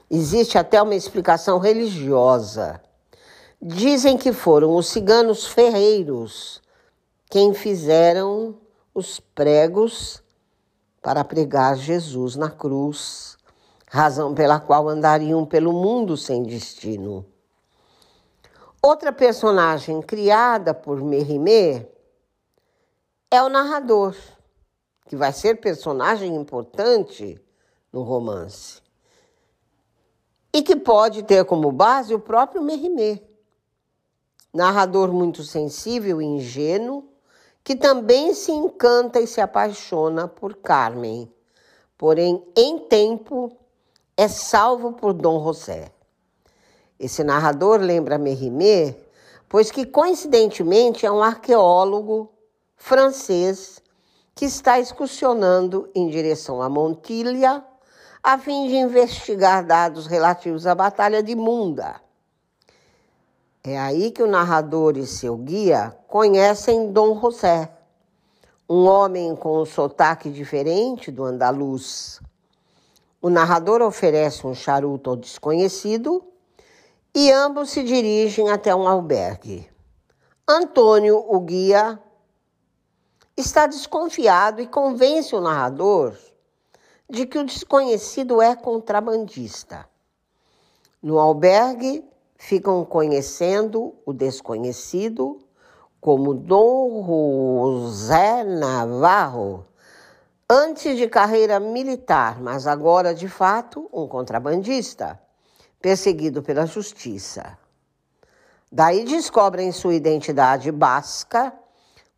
existe 0.08 0.56
até 0.56 0.80
uma 0.80 0.94
explicação 0.94 1.58
religiosa. 1.58 2.80
Dizem 3.60 4.16
que 4.16 4.32
foram 4.32 4.76
os 4.76 4.86
ciganos 4.86 5.44
ferreiros 5.44 6.62
quem 7.28 7.52
fizeram 7.52 8.60
os 8.94 9.18
pregos 9.18 10.21
para 11.02 11.24
pregar 11.24 11.76
Jesus 11.76 12.36
na 12.36 12.48
cruz, 12.48 13.36
razão 13.88 14.32
pela 14.34 14.60
qual 14.60 14.88
andariam 14.88 15.44
pelo 15.44 15.72
mundo 15.72 16.16
sem 16.16 16.44
destino. 16.44 17.26
Outra 18.80 19.12
personagem 19.12 20.00
criada 20.00 20.72
por 20.72 21.02
Mérimée 21.02 21.90
é 23.30 23.42
o 23.42 23.48
narrador, 23.48 24.16
que 25.06 25.16
vai 25.16 25.32
ser 25.32 25.60
personagem 25.60 26.34
importante 26.34 27.40
no 27.92 28.02
romance. 28.02 28.80
E 30.54 30.62
que 30.62 30.76
pode 30.76 31.22
ter 31.22 31.44
como 31.44 31.72
base 31.72 32.14
o 32.14 32.18
próprio 32.18 32.62
Mérimée. 32.62 33.22
Narrador 34.52 35.12
muito 35.12 35.42
sensível 35.42 36.20
e 36.20 36.24
ingênuo, 36.24 37.11
que 37.64 37.76
também 37.76 38.34
se 38.34 38.50
encanta 38.50 39.20
e 39.20 39.26
se 39.26 39.40
apaixona 39.40 40.26
por 40.26 40.56
Carmen, 40.56 41.32
porém, 41.96 42.44
em 42.56 42.78
tempo, 42.80 43.56
é 44.16 44.28
salvo 44.28 44.92
por 44.92 45.12
Dom 45.12 45.42
José. 45.42 45.92
Esse 46.98 47.24
narrador 47.24 47.80
lembra 47.80 48.18
Mérimée, 48.18 48.96
pois 49.48 49.70
que 49.70 49.86
coincidentemente 49.86 51.06
é 51.06 51.10
um 51.10 51.22
arqueólogo 51.22 52.32
francês 52.76 53.82
que 54.34 54.44
está 54.44 54.80
excursionando 54.80 55.88
em 55.94 56.08
direção 56.08 56.62
a 56.62 56.68
Montilha 56.68 57.64
a 58.22 58.38
fim 58.38 58.68
de 58.68 58.76
investigar 58.76 59.66
dados 59.66 60.06
relativos 60.06 60.66
à 60.66 60.74
Batalha 60.74 61.22
de 61.22 61.34
Munda. 61.34 62.00
É 63.64 63.78
aí 63.78 64.10
que 64.10 64.20
o 64.20 64.26
narrador 64.26 64.96
e 64.96 65.06
seu 65.06 65.36
guia 65.36 65.96
conhecem 66.08 66.90
Dom 66.90 67.20
José, 67.20 67.72
um 68.68 68.88
homem 68.88 69.36
com 69.36 69.62
um 69.62 69.64
sotaque 69.64 70.30
diferente 70.30 71.12
do 71.12 71.22
andaluz. 71.22 72.20
O 73.20 73.30
narrador 73.30 73.80
oferece 73.80 74.44
um 74.44 74.52
charuto 74.52 75.10
ao 75.10 75.16
desconhecido 75.16 76.24
e 77.14 77.30
ambos 77.30 77.70
se 77.70 77.84
dirigem 77.84 78.50
até 78.50 78.74
um 78.74 78.88
albergue. 78.88 79.70
Antônio, 80.48 81.24
o 81.28 81.38
guia, 81.38 82.00
está 83.36 83.68
desconfiado 83.68 84.60
e 84.60 84.66
convence 84.66 85.36
o 85.36 85.40
narrador 85.40 86.16
de 87.08 87.26
que 87.26 87.38
o 87.38 87.44
desconhecido 87.44 88.42
é 88.42 88.56
contrabandista. 88.56 89.88
No 91.00 91.20
albergue, 91.20 92.04
ficam 92.42 92.84
conhecendo 92.84 93.94
o 94.04 94.12
desconhecido 94.12 95.38
como 96.00 96.34
Dom 96.34 97.04
José 97.06 98.42
Navarro, 98.42 99.64
antes 100.50 100.96
de 100.96 101.06
carreira 101.06 101.60
militar, 101.60 102.42
mas 102.42 102.66
agora 102.66 103.14
de 103.14 103.28
fato 103.28 103.88
um 103.92 104.08
contrabandista 104.08 105.20
perseguido 105.80 106.42
pela 106.42 106.66
justiça. 106.66 107.56
Daí 108.72 109.04
descobrem 109.04 109.70
sua 109.70 109.94
identidade 109.94 110.72
basca, 110.72 111.54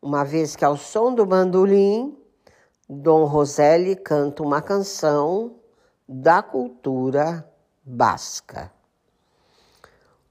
uma 0.01 0.25
vez 0.25 0.57
que 0.57 0.65
ao 0.65 0.79
som 0.79 1.15
do 1.15 1.27
bandolim, 1.27 2.17
Dom 2.89 3.27
Roselli 3.27 3.95
canta 3.95 4.43
uma 4.43 4.63
canção 4.63 5.57
da 6.09 6.43
cultura 6.43 7.47
basca. 7.85 8.74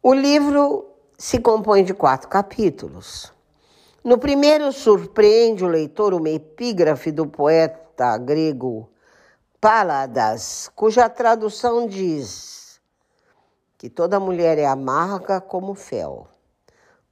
O 0.06 0.14
livro 0.14 0.86
se 1.18 1.40
compõe 1.40 1.82
de 1.82 1.94
quatro 1.94 2.28
capítulos. 2.28 3.32
No 4.04 4.18
primeiro, 4.18 4.70
surpreende 4.74 5.64
o 5.64 5.70
leitor 5.70 6.14
uma 6.14 6.30
epígrafe 6.30 7.10
do 7.10 7.26
poeta 7.26 8.18
grego 8.18 8.90
Paladas, 9.62 10.70
cuja 10.76 11.08
tradução 11.08 11.88
diz: 11.88 12.82
que 13.78 13.90
toda 13.90 14.20
mulher 14.20 14.58
é 14.58 14.66
amarga 14.66 15.40
como 15.40 15.74
fel. 15.74 16.28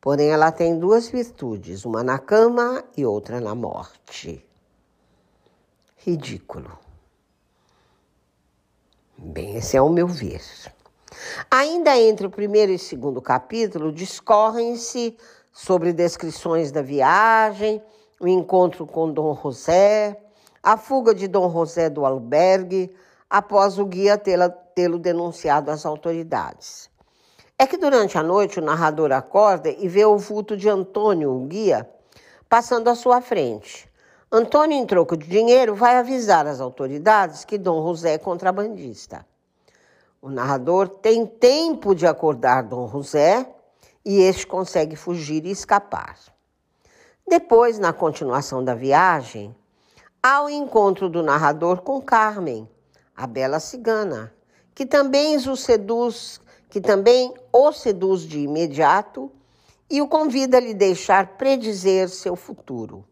Porém, 0.02 0.30
ela 0.30 0.52
tem 0.52 0.78
duas 0.78 1.08
virtudes, 1.08 1.86
uma 1.86 2.04
na 2.04 2.20
cama 2.20 2.84
e 2.98 3.06
outra 3.06 3.40
na 3.40 3.56
morte. 3.56 4.46
Ridículo. 5.96 6.78
Bem, 9.18 9.56
esse 9.56 9.78
é 9.78 9.82
o 9.82 9.88
meu 9.88 10.10
ver. 10.10 10.42
Ainda 11.50 11.98
entre 11.98 12.28
o 12.28 12.30
primeiro 12.30 12.72
e 12.72 12.80
segundo 12.80 13.22
capítulo, 13.22 13.92
discorrem-se 13.92 15.18
sobre 15.52 15.94
descrições 15.94 16.72
da 16.72 16.82
viagem, 16.82 17.82
o 18.20 18.28
encontro 18.28 18.86
com 18.86 19.12
Dom 19.12 19.38
José, 19.42 20.18
a 20.64 20.78
fuga 20.78 21.14
de 21.14 21.28
Dom 21.28 21.52
José 21.52 21.90
do 21.90 22.06
albergue, 22.06 22.96
após 23.30 23.80
o 23.80 23.86
guia 23.86 24.18
tê-lo 24.18 25.00
denunciado 25.00 25.72
às 25.72 25.86
autoridades. 25.86 26.90
É 27.58 27.66
que 27.66 27.78
durante 27.78 28.18
a 28.18 28.24
noite 28.24 28.60
o 28.60 28.64
narrador 28.64 29.12
acorda 29.12 29.70
e 29.70 29.88
vê 29.88 30.06
o 30.06 30.18
vulto 30.18 30.58
de 30.58 30.68
Antônio, 30.68 31.32
o 31.32 31.46
guia, 31.46 31.90
passando 32.50 32.90
à 32.90 32.96
sua 32.96 33.22
frente. 33.22 33.90
Antônio, 34.32 34.78
em 34.78 34.86
troco 34.86 35.18
de 35.18 35.28
dinheiro, 35.28 35.76
vai 35.76 35.98
avisar 35.98 36.48
as 36.48 36.62
autoridades 36.62 37.46
que 37.46 37.58
Dom 37.58 37.86
José 37.86 38.14
é 38.14 38.18
contrabandista. 38.18 39.26
O 40.22 40.30
narrador 40.30 40.88
tem 40.88 41.26
tempo 41.26 41.96
de 41.96 42.06
acordar 42.06 42.62
Dom 42.62 42.88
José 42.88 43.50
e 44.06 44.20
este 44.22 44.46
consegue 44.46 44.96
fugir 44.96 45.44
e 45.48 45.50
escapar. 45.50 46.16
Depois, 47.28 47.80
na 47.80 47.92
continuação 47.92 48.64
da 48.64 48.76
viagem, 48.76 49.56
há 50.22 50.44
o 50.44 50.50
encontro 50.50 51.10
do 51.10 51.24
narrador 51.24 51.82
com 51.82 52.00
Carmen, 52.00 52.70
a 53.16 53.26
bela 53.26 53.60
cigana, 53.60 54.32
que 54.76 54.86
também 54.86 55.38
o 55.38 55.56
seduz, 55.56 56.40
que 56.70 56.80
também 56.80 57.34
o 57.52 57.72
seduz 57.72 58.22
de 58.22 58.42
imediato 58.42 59.32
e 59.90 60.04
o 60.04 60.08
convida 60.08 60.58
a 60.58 60.60
lhe 60.60 60.76
deixar 60.76 61.36
predizer 61.36 62.10
seu 62.10 62.36
futuro. 62.36 63.04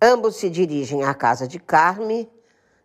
Ambos 0.00 0.36
se 0.36 0.50
dirigem 0.50 1.04
à 1.04 1.14
casa 1.14 1.48
de 1.48 1.58
Carmen, 1.58 2.28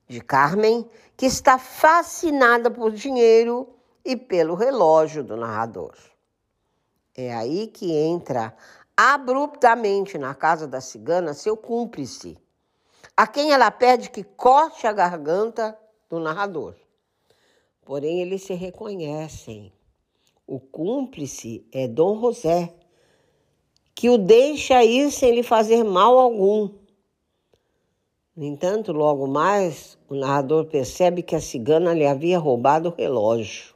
de 0.08 0.22
Carmen, 0.22 0.90
que 1.16 1.26
está 1.26 1.58
fascinada 1.58 2.72
por 2.72 2.92
dinheiro 2.92 3.68
e 4.06 4.16
pelo 4.16 4.56
relógio 4.56 5.24
do 5.24 5.36
narrador. 5.36 5.96
É 7.16 7.34
aí 7.34 7.68
que 7.68 7.92
entra 7.92 8.56
abruptamente 8.96 10.18
na 10.18 10.34
casa 10.34 10.68
da 10.68 10.80
cigana 10.80 11.34
seu 11.34 11.58
cúmplice, 11.58 12.38
a 13.16 13.28
quem 13.28 13.52
ela 13.52 13.70
pede 13.70 14.10
que 14.10 14.24
corte 14.24 14.88
a 14.88 14.94
garganta 14.94 15.78
do 16.10 16.20
narrador. 16.20 16.76
Porém, 17.84 18.22
eles 18.22 18.44
se 18.44 18.54
reconhecem. 18.54 19.74
O 20.46 20.60
cúmplice 20.60 21.68
é 21.72 21.88
Dom 21.88 22.20
José, 22.20 22.74
que 23.94 24.10
o 24.10 24.18
deixa 24.18 24.84
ir 24.84 25.12
sem 25.12 25.34
lhe 25.34 25.44
fazer 25.44 25.84
mal 25.84 26.18
algum. 26.18 26.77
No 28.38 28.46
entanto, 28.46 28.94
logo 28.94 29.26
mais, 29.26 29.98
o 30.08 30.14
narrador 30.14 30.66
percebe 30.66 31.24
que 31.24 31.36
a 31.36 31.42
cigana 31.42 31.92
lhe 31.92 32.06
havia 32.06 32.38
roubado 32.38 32.90
o 32.90 32.94
relógio. 32.96 33.74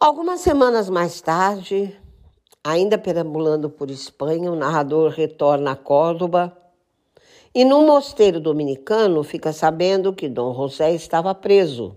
Algumas 0.00 0.40
semanas 0.40 0.88
mais 0.88 1.20
tarde, 1.20 1.94
ainda 2.64 2.96
perambulando 2.96 3.68
por 3.68 3.90
Espanha, 3.90 4.50
o 4.50 4.56
narrador 4.56 5.10
retorna 5.10 5.72
a 5.72 5.76
Córdoba 5.76 6.56
e 7.54 7.66
no 7.66 7.82
mosteiro 7.82 8.40
dominicano 8.40 9.22
fica 9.22 9.52
sabendo 9.52 10.14
que 10.14 10.26
Dom 10.26 10.54
José 10.54 10.94
estava 10.94 11.34
preso, 11.34 11.96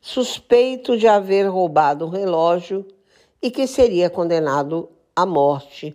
suspeito 0.00 0.96
de 0.96 1.06
haver 1.06 1.50
roubado 1.50 2.06
um 2.06 2.08
relógio 2.08 2.88
e 3.42 3.50
que 3.50 3.66
seria 3.66 4.08
condenado 4.08 4.88
à 5.14 5.26
morte 5.26 5.94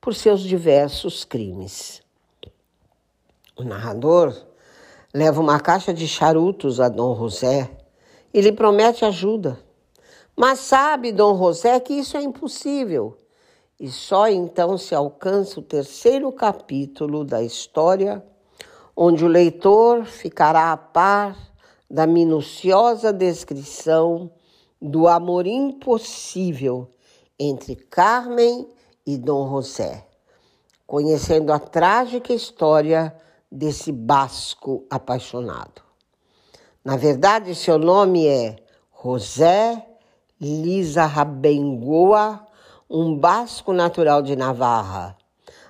por 0.00 0.16
seus 0.16 0.40
diversos 0.40 1.24
crimes. 1.24 2.04
O 3.58 3.64
narrador 3.64 4.36
leva 5.14 5.40
uma 5.40 5.58
caixa 5.58 5.94
de 5.94 6.06
charutos 6.06 6.78
a 6.78 6.90
Dom 6.90 7.16
José, 7.16 7.70
e 8.34 8.40
lhe 8.42 8.52
promete 8.52 9.02
ajuda. 9.02 9.58
Mas 10.36 10.58
sabe 10.58 11.10
Dom 11.10 11.38
José 11.38 11.80
que 11.80 11.94
isso 11.94 12.18
é 12.18 12.22
impossível. 12.22 13.16
E 13.80 13.88
só 13.88 14.28
então 14.28 14.76
se 14.76 14.94
alcança 14.94 15.58
o 15.58 15.62
terceiro 15.62 16.30
capítulo 16.32 17.24
da 17.24 17.42
história, 17.42 18.22
onde 18.94 19.24
o 19.24 19.28
leitor 19.28 20.04
ficará 20.04 20.70
a 20.70 20.76
par 20.76 21.34
da 21.90 22.06
minuciosa 22.06 23.10
descrição 23.10 24.30
do 24.82 25.08
amor 25.08 25.46
impossível 25.46 26.90
entre 27.38 27.74
Carmen 27.74 28.68
e 29.06 29.16
Dom 29.16 29.48
José, 29.48 30.06
conhecendo 30.86 31.54
a 31.54 31.58
trágica 31.58 32.34
história 32.34 33.16
desse 33.56 33.90
basco 33.90 34.86
apaixonado. 34.90 35.82
Na 36.84 36.96
verdade, 36.96 37.54
seu 37.54 37.78
nome 37.78 38.26
é 38.26 38.56
José 39.02 39.84
Lisa 40.40 41.06
Rabengoa, 41.06 42.46
um 42.88 43.16
basco 43.16 43.72
natural 43.72 44.22
de 44.22 44.36
Navarra. 44.36 45.16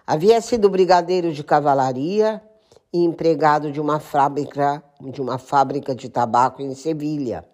Havia 0.07 0.41
sido 0.41 0.69
brigadeiro 0.69 1.33
de 1.33 1.43
cavalaria 1.43 2.43
e 2.93 3.03
empregado 3.03 3.73
de 3.73 3.81
uma 3.81 3.99
fábrica 3.99 4.83
de 5.01 5.21
uma 5.21 5.39
fábrica 5.39 5.95
de 5.95 6.09
tabaco 6.09 6.63
em 6.63 6.75
Sevilha. 6.75 7.45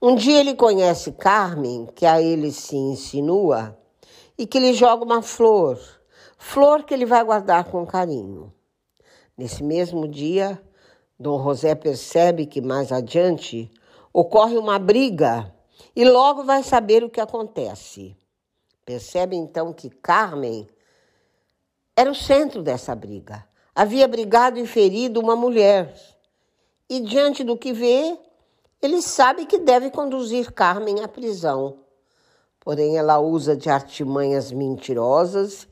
Um 0.00 0.14
dia 0.14 0.40
ele 0.40 0.54
conhece 0.54 1.12
Carmen, 1.12 1.86
que 1.94 2.06
a 2.06 2.20
ele 2.22 2.52
se 2.52 2.76
insinua, 2.76 3.76
e 4.38 4.46
que 4.46 4.58
lhe 4.58 4.72
joga 4.72 5.04
uma 5.04 5.20
flor, 5.20 5.78
flor 6.38 6.84
que 6.84 6.94
ele 6.94 7.04
vai 7.04 7.22
guardar 7.22 7.64
com 7.64 7.84
carinho. 7.86 8.52
Nesse 9.40 9.62
mesmo 9.62 10.06
dia, 10.06 10.62
Dom 11.18 11.42
José 11.42 11.74
percebe 11.74 12.44
que 12.44 12.60
mais 12.60 12.92
adiante 12.92 13.70
ocorre 14.12 14.58
uma 14.58 14.78
briga 14.78 15.50
e 15.96 16.04
logo 16.04 16.44
vai 16.44 16.62
saber 16.62 17.02
o 17.02 17.08
que 17.08 17.22
acontece. 17.22 18.14
Percebe 18.84 19.34
então 19.36 19.72
que 19.72 19.88
Carmen 19.88 20.68
era 21.96 22.10
o 22.10 22.14
centro 22.14 22.62
dessa 22.62 22.94
briga. 22.94 23.42
Havia 23.74 24.06
brigado 24.06 24.58
e 24.58 24.66
ferido 24.66 25.18
uma 25.18 25.34
mulher. 25.34 25.90
E 26.86 27.00
diante 27.00 27.42
do 27.42 27.56
que 27.56 27.72
vê, 27.72 28.18
ele 28.82 29.00
sabe 29.00 29.46
que 29.46 29.56
deve 29.56 29.88
conduzir 29.90 30.52
Carmen 30.52 31.02
à 31.02 31.08
prisão. 31.08 31.78
Porém, 32.60 32.98
ela 32.98 33.18
usa 33.18 33.56
de 33.56 33.70
artimanhas 33.70 34.52
mentirosas 34.52 35.66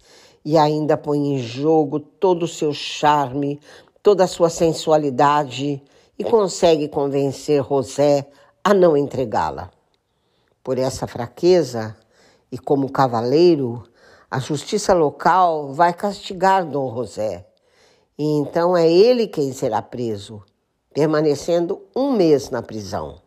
e 0.48 0.56
ainda 0.56 0.96
põe 0.96 1.34
em 1.34 1.38
jogo 1.38 2.00
todo 2.00 2.44
o 2.44 2.48
seu 2.48 2.72
charme, 2.72 3.60
toda 4.02 4.24
a 4.24 4.26
sua 4.26 4.48
sensualidade 4.48 5.82
e 6.18 6.24
consegue 6.24 6.88
convencer 6.88 7.62
José 7.62 8.26
a 8.64 8.72
não 8.72 8.96
entregá-la. 8.96 9.70
Por 10.64 10.78
essa 10.78 11.06
fraqueza 11.06 11.94
e 12.50 12.56
como 12.56 12.90
cavaleiro, 12.90 13.82
a 14.30 14.38
justiça 14.38 14.94
local 14.94 15.74
vai 15.74 15.92
castigar 15.92 16.64
Dom 16.64 16.94
José. 16.94 17.46
E 18.16 18.24
então 18.24 18.74
é 18.74 18.90
ele 18.90 19.26
quem 19.26 19.52
será 19.52 19.82
preso 19.82 20.42
permanecendo 20.94 21.82
um 21.94 22.12
mês 22.12 22.48
na 22.48 22.62
prisão. 22.62 23.20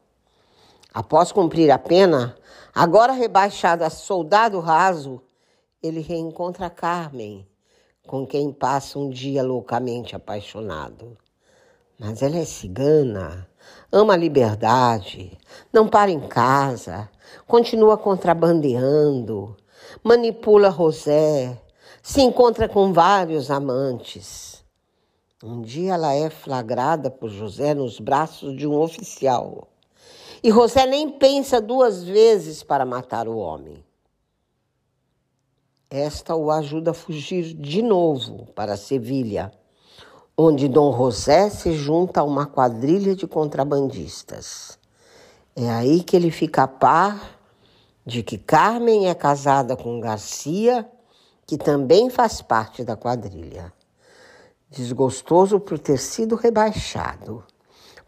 Após 0.91 1.31
cumprir 1.31 1.69
a 1.69 1.77
pena, 1.77 2.35
agora 2.73 3.13
rebaixado 3.13 3.83
a 3.83 3.91
soldado 3.91 4.59
raso, 4.59 5.21
ele 5.81 5.99
reencontra 5.99 6.69
Carmen, 6.69 7.47
com 8.05 8.25
quem 8.25 8.51
passa 8.51 8.99
um 8.99 9.09
dia 9.09 9.41
loucamente 9.41 10.15
apaixonado. 10.15 11.17
Mas 11.97 12.21
ela 12.21 12.37
é 12.37 12.45
cigana, 12.45 13.47
ama 13.91 14.13
a 14.13 14.17
liberdade, 14.17 15.37
não 15.73 15.87
para 15.87 16.11
em 16.11 16.19
casa, 16.19 17.09
continua 17.47 17.97
contrabandeando, 17.97 19.55
manipula 20.03 20.69
José, 20.71 21.59
se 22.03 22.21
encontra 22.21 22.69
com 22.69 22.93
vários 22.93 23.49
amantes. 23.49 24.63
Um 25.43 25.61
dia 25.61 25.93
ela 25.93 26.13
é 26.13 26.29
flagrada 26.29 27.09
por 27.09 27.29
José 27.29 27.73
nos 27.73 27.99
braços 27.99 28.55
de 28.55 28.67
um 28.67 28.79
oficial. 28.79 29.67
E 30.43 30.51
José 30.51 30.85
nem 30.85 31.09
pensa 31.09 31.59
duas 31.59 32.03
vezes 32.03 32.61
para 32.61 32.85
matar 32.85 33.27
o 33.27 33.37
homem. 33.37 33.83
Esta 35.91 36.33
o 36.35 36.49
ajuda 36.49 36.91
a 36.91 36.93
fugir 36.93 37.53
de 37.53 37.81
novo 37.81 38.47
para 38.55 38.77
Sevilha, 38.77 39.51
onde 40.37 40.69
Dom 40.69 40.95
José 40.95 41.49
se 41.49 41.73
junta 41.73 42.21
a 42.21 42.23
uma 42.23 42.45
quadrilha 42.45 43.13
de 43.13 43.27
contrabandistas. 43.27 44.79
É 45.53 45.69
aí 45.69 46.01
que 46.01 46.15
ele 46.15 46.31
fica 46.31 46.63
a 46.63 46.67
par 46.67 47.37
de 48.05 48.23
que 48.23 48.37
Carmen 48.37 49.09
é 49.09 49.13
casada 49.13 49.75
com 49.75 49.99
Garcia, 49.99 50.89
que 51.45 51.57
também 51.57 52.09
faz 52.09 52.41
parte 52.41 52.85
da 52.85 52.95
quadrilha 52.95 53.73
desgostoso 54.71 55.59
por 55.59 55.77
ter 55.77 55.97
sido 55.97 56.35
rebaixado, 56.35 57.43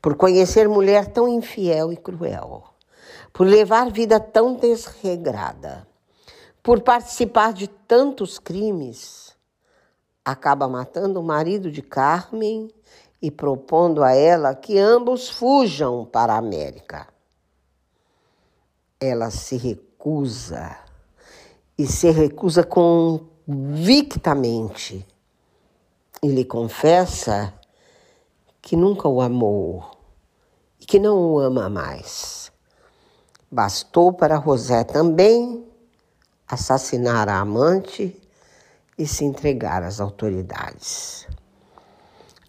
por 0.01 0.15
conhecer 0.15 0.69
mulher 0.69 1.07
tão 1.07 1.27
infiel 1.27 1.91
e 1.91 1.97
cruel, 1.97 2.63
por 3.33 3.45
levar 3.45 3.91
vida 3.91 4.17
tão 4.17 4.55
desregrada, 4.55 5.85
por 6.63 6.81
participar 6.81 7.53
de 7.53 7.67
tantos 7.67 8.39
crimes, 8.39 9.35
acaba 10.23 10.69
matando 10.69 11.19
o 11.19 11.23
marido 11.23 11.69
de 11.69 11.81
Carmen 11.81 12.71
e 13.21 13.29
propondo 13.29 14.01
a 14.01 14.13
ela 14.13 14.55
que 14.55 14.79
ambos 14.79 15.29
fujam 15.29 16.05
para 16.05 16.33
a 16.33 16.37
América. 16.37 17.09
Ela 18.97 19.29
se 19.29 19.57
recusa 19.57 20.77
e 21.77 21.85
se 21.85 22.09
recusa 22.11 22.63
convictamente 22.63 25.05
e 26.21 26.27
lhe 26.29 26.45
confessa 26.45 27.53
que 28.61 28.77
nunca 28.77 29.09
o 29.09 29.19
amou 29.19 29.83
e 30.79 30.85
que 30.85 30.97
não 30.97 31.33
o 31.33 31.39
ama 31.39 31.69
mais. 31.69 32.49
Bastou 33.51 34.13
para 34.13 34.39
José 34.39 34.85
também 34.85 35.72
assassinar 36.53 37.27
a 37.29 37.39
amante 37.39 38.19
e 38.97 39.05
se 39.05 39.25
entregar 39.25 39.83
às 39.83 39.99
autoridades. 39.99 41.27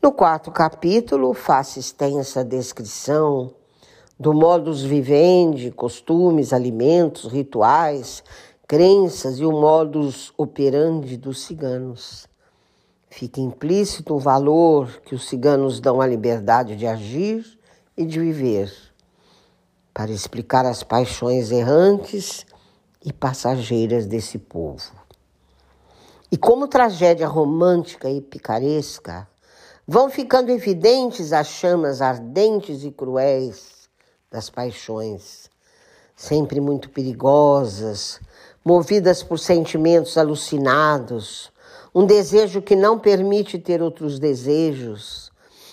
No 0.03 0.13
quarto 0.13 0.51
capítulo, 0.51 1.33
faço 1.33 1.79
extensa 1.79 2.45
descrição 2.45 3.55
do 4.21 4.33
modus 4.33 4.83
vivendi, 4.83 5.71
costumes, 5.71 6.53
alimentos, 6.53 7.33
rituais, 7.33 8.23
crenças 8.67 9.39
e 9.39 9.45
o 9.45 9.53
modus 9.53 10.33
operandi 10.37 11.17
dos 11.17 11.43
ciganos. 11.45 12.29
Fica 13.09 13.41
implícito 13.41 14.15
o 14.15 14.19
valor 14.19 15.01
que 15.05 15.15
os 15.15 15.29
ciganos 15.29 15.81
dão 15.81 16.01
à 16.01 16.07
liberdade 16.07 16.77
de 16.77 16.87
agir 16.87 17.59
e 17.97 18.05
de 18.05 18.19
viver, 18.19 18.73
para 19.93 20.11
explicar 20.11 20.67
as 20.67 20.83
paixões 20.83 21.51
errantes 21.51 22.45
e 23.05 23.13
passageiras 23.13 24.07
desse 24.07 24.39
povo. 24.39 24.93
E 26.33 26.37
como 26.37 26.67
tragédia 26.67 27.29
romântica 27.29 28.11
e 28.11 28.21
picaresca, 28.21 29.29
vão 29.87 30.09
ficando 30.09 30.51
evidentes 30.51 31.33
as 31.33 31.47
chamas 31.47 32.01
ardentes 32.01 32.83
e 32.83 32.91
cruéis 32.91 33.89
das 34.31 34.49
paixões, 34.49 35.51
sempre 36.17 36.61
muito 36.61 36.89
perigosas, 36.91 38.21
movidas 38.65 39.23
por 39.23 39.39
sentimentos 39.39 40.17
alucinados 40.17 41.53
um 41.95 42.05
desejo 42.05 42.61
que 42.61 42.75
não 42.75 42.99
permite 42.99 43.57
ter 43.57 43.81
outros 43.81 44.19
desejos, 44.19 45.31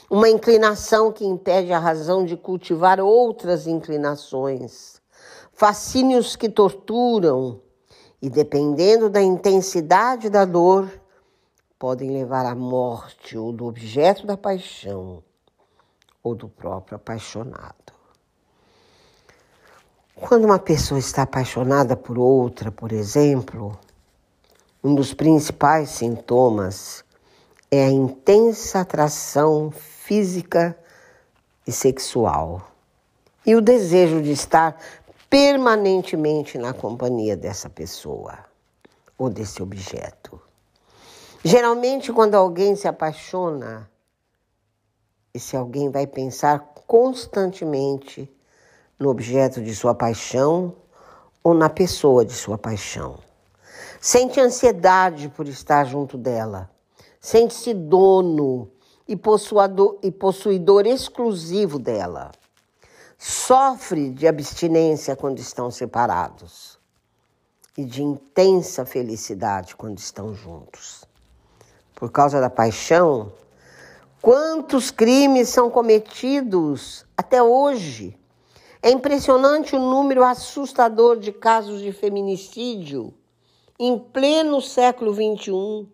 uma 0.07 0.29
inclinação 0.29 1.11
que 1.11 1.25
impede 1.25 1.73
a 1.73 1.79
razão 1.79 2.23
de 2.23 2.37
cultivar 2.37 2.99
outras 2.99 3.65
inclinações, 3.65 4.90
fascínios 5.53 6.35
que 6.35 6.49
torturam 6.49 7.61
e, 8.21 8.29
dependendo 8.29 9.09
da 9.09 9.21
intensidade 9.21 10.29
da 10.29 10.45
dor, 10.45 10.89
podem 11.77 12.11
levar 12.11 12.45
à 12.45 12.53
morte 12.53 13.37
ou 13.37 13.51
do 13.51 13.65
objeto 13.65 14.25
da 14.25 14.37
paixão 14.37 15.23
ou 16.23 16.35
do 16.35 16.47
próprio 16.47 16.95
apaixonado. 16.95 17.91
Quando 20.15 20.45
uma 20.45 20.59
pessoa 20.59 20.99
está 20.99 21.23
apaixonada 21.23 21.97
por 21.97 22.19
outra, 22.19 22.71
por 22.71 22.91
exemplo, 22.91 23.77
um 24.83 24.93
dos 24.93 25.13
principais 25.13 25.89
sintomas 25.89 27.03
é 27.71 27.85
a 27.85 27.89
intensa 27.89 28.81
atração 28.81 29.71
física 29.71 30.77
e 31.65 31.71
sexual 31.71 32.71
e 33.45 33.55
o 33.55 33.61
desejo 33.61 34.21
de 34.21 34.31
estar 34.31 34.79
permanentemente 35.31 36.57
na 36.57 36.73
companhia 36.73 37.37
dessa 37.37 37.69
pessoa 37.69 38.37
ou 39.17 39.29
desse 39.29 39.63
objeto. 39.63 40.37
Geralmente, 41.41 42.11
quando 42.11 42.35
alguém 42.35 42.75
se 42.75 42.85
apaixona, 42.85 43.89
esse 45.33 45.55
alguém 45.55 45.89
vai 45.89 46.05
pensar 46.05 46.73
constantemente 46.85 48.29
no 48.99 49.09
objeto 49.09 49.61
de 49.61 49.73
sua 49.73 49.95
paixão 49.95 50.75
ou 51.41 51.53
na 51.53 51.69
pessoa 51.69 52.25
de 52.25 52.33
sua 52.33 52.57
paixão. 52.57 53.17
Sente 54.01 54.37
ansiedade 54.37 55.29
por 55.29 55.47
estar 55.47 55.85
junto 55.85 56.17
dela. 56.17 56.69
Sente-se 57.21 57.73
dono 57.73 58.69
e 59.07 59.15
possuidor, 59.15 60.85
exclusivo 60.85 61.79
dela. 61.79 62.31
Sofre 63.23 64.09
de 64.09 64.25
abstinência 64.25 65.15
quando 65.15 65.37
estão 65.37 65.69
separados 65.69 66.79
e 67.77 67.85
de 67.85 68.01
intensa 68.01 68.83
felicidade 68.83 69.75
quando 69.75 69.99
estão 69.99 70.33
juntos. 70.33 71.05
Por 71.93 72.11
causa 72.11 72.41
da 72.41 72.49
paixão, 72.49 73.31
quantos 74.23 74.89
crimes 74.89 75.49
são 75.49 75.69
cometidos 75.69 77.05
até 77.15 77.43
hoje? 77.43 78.17
É 78.81 78.89
impressionante 78.89 79.75
o 79.75 79.79
número 79.79 80.23
assustador 80.23 81.19
de 81.19 81.31
casos 81.31 81.79
de 81.79 81.91
feminicídio 81.91 83.13
em 83.77 83.99
pleno 83.99 84.59
século 84.59 85.13
XXI, 85.13 85.87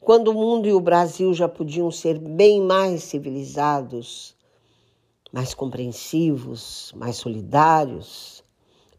quando 0.00 0.28
o 0.28 0.34
mundo 0.34 0.66
e 0.66 0.72
o 0.72 0.80
Brasil 0.80 1.34
já 1.34 1.50
podiam 1.50 1.90
ser 1.90 2.18
bem 2.18 2.62
mais 2.62 3.02
civilizados, 3.02 4.34
mais 5.32 5.54
compreensivos, 5.54 6.92
mais 6.94 7.16
solidários, 7.16 8.44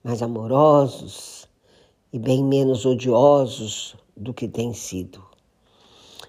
mais 0.03 0.23
amorosos 0.23 1.47
e 2.11 2.17
bem 2.17 2.43
menos 2.43 2.85
odiosos 2.85 3.95
do 4.17 4.33
que 4.33 4.47
têm 4.47 4.73
sido. 4.73 5.23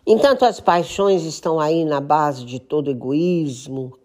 Entanto, 0.07 0.45
as 0.45 0.61
paixões 0.61 1.23
estão 1.25 1.59
aí 1.59 1.85
na 1.85 2.01
base 2.01 2.45
de 2.45 2.61
todo 2.61 2.91
egoísmo, 2.91 3.99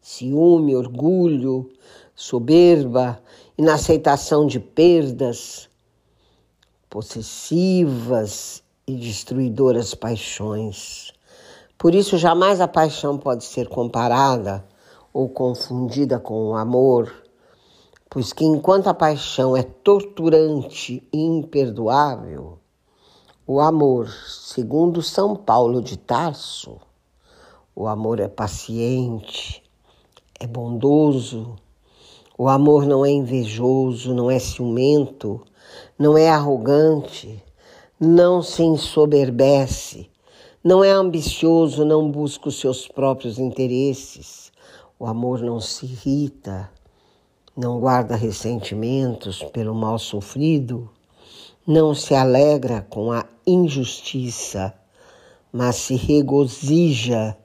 ciúme, 0.00 0.74
orgulho, 0.74 1.70
soberba, 2.14 3.22
inaceitação 3.56 4.44
de 4.44 4.58
perdas, 4.58 5.68
possessivas 6.90 8.64
e 8.88 8.96
destruidoras 8.96 9.94
paixões. 9.94 11.12
Por 11.76 11.94
isso, 11.94 12.18
jamais 12.18 12.60
a 12.60 12.66
paixão 12.66 13.16
pode 13.16 13.44
ser 13.44 13.68
comparada 13.68 14.64
ou 15.18 15.28
confundida 15.28 16.20
com 16.20 16.50
o 16.50 16.54
amor, 16.54 17.12
pois 18.08 18.32
que 18.32 18.44
enquanto 18.44 18.86
a 18.86 18.94
paixão 18.94 19.56
é 19.56 19.64
torturante 19.64 21.02
e 21.12 21.18
imperdoável, 21.20 22.60
o 23.44 23.58
amor, 23.58 24.08
segundo 24.08 25.02
São 25.02 25.34
Paulo 25.34 25.82
de 25.82 25.96
Tarso, 25.96 26.76
o 27.74 27.88
amor 27.88 28.20
é 28.20 28.28
paciente, 28.28 29.60
é 30.38 30.46
bondoso. 30.46 31.56
O 32.38 32.48
amor 32.48 32.86
não 32.86 33.04
é 33.04 33.10
invejoso, 33.10 34.14
não 34.14 34.30
é 34.30 34.38
ciumento, 34.38 35.44
não 35.98 36.16
é 36.16 36.30
arrogante, 36.30 37.42
não 37.98 38.40
se 38.40 38.62
ensoberbece, 38.62 40.08
não 40.62 40.84
é 40.84 40.92
ambicioso, 40.92 41.84
não 41.84 42.08
busca 42.08 42.48
os 42.48 42.60
seus 42.60 42.86
próprios 42.86 43.36
interesses. 43.40 44.47
O 44.98 45.06
amor 45.06 45.40
não 45.40 45.60
se 45.60 45.86
irrita, 45.86 46.70
não 47.56 47.78
guarda 47.78 48.16
ressentimentos 48.16 49.42
pelo 49.42 49.74
mal 49.74 49.98
sofrido, 49.98 50.90
não 51.66 51.94
se 51.94 52.14
alegra 52.14 52.82
com 52.82 53.12
a 53.12 53.24
injustiça, 53.46 54.74
mas 55.52 55.76
se 55.76 55.94
regozija 55.94 57.36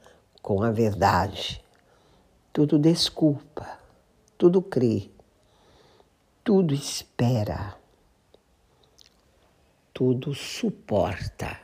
com 0.41 0.64
a 0.64 0.72
verdade 0.72 1.64
tudo 2.54 2.78
desculpa, 2.78 3.80
tudo 4.38 4.62
crê, 4.62 5.10
tudo 6.43 6.72
espera, 6.72 7.76
tudo 9.91 10.36
suporta. 10.36 11.60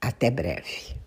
Até 0.00 0.30
breve. 0.30 1.03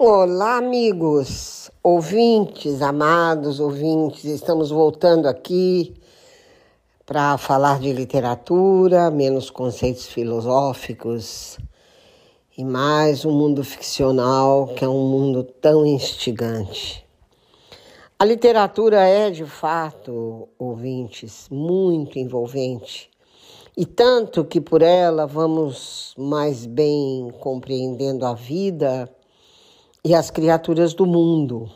Olá, 0.00 0.58
amigos, 0.58 1.72
ouvintes, 1.82 2.82
amados 2.82 3.58
ouvintes, 3.58 4.26
estamos 4.26 4.70
voltando 4.70 5.26
aqui 5.26 5.92
para 7.04 7.36
falar 7.36 7.80
de 7.80 7.92
literatura, 7.92 9.10
menos 9.10 9.50
conceitos 9.50 10.06
filosóficos 10.06 11.58
e 12.56 12.64
mais 12.64 13.24
um 13.24 13.32
mundo 13.32 13.64
ficcional 13.64 14.68
que 14.68 14.84
é 14.84 14.88
um 14.88 15.08
mundo 15.10 15.42
tão 15.42 15.84
instigante. 15.84 17.04
A 18.16 18.24
literatura 18.24 19.00
é, 19.00 19.32
de 19.32 19.46
fato, 19.46 20.48
ouvintes, 20.56 21.48
muito 21.50 22.20
envolvente, 22.20 23.10
e 23.76 23.84
tanto 23.84 24.44
que 24.44 24.60
por 24.60 24.80
ela 24.80 25.26
vamos 25.26 26.14
mais 26.16 26.66
bem 26.66 27.32
compreendendo 27.40 28.24
a 28.24 28.32
vida 28.32 29.12
e 30.08 30.14
as 30.14 30.30
criaturas 30.30 30.94
do 30.94 31.04
mundo. 31.04 31.70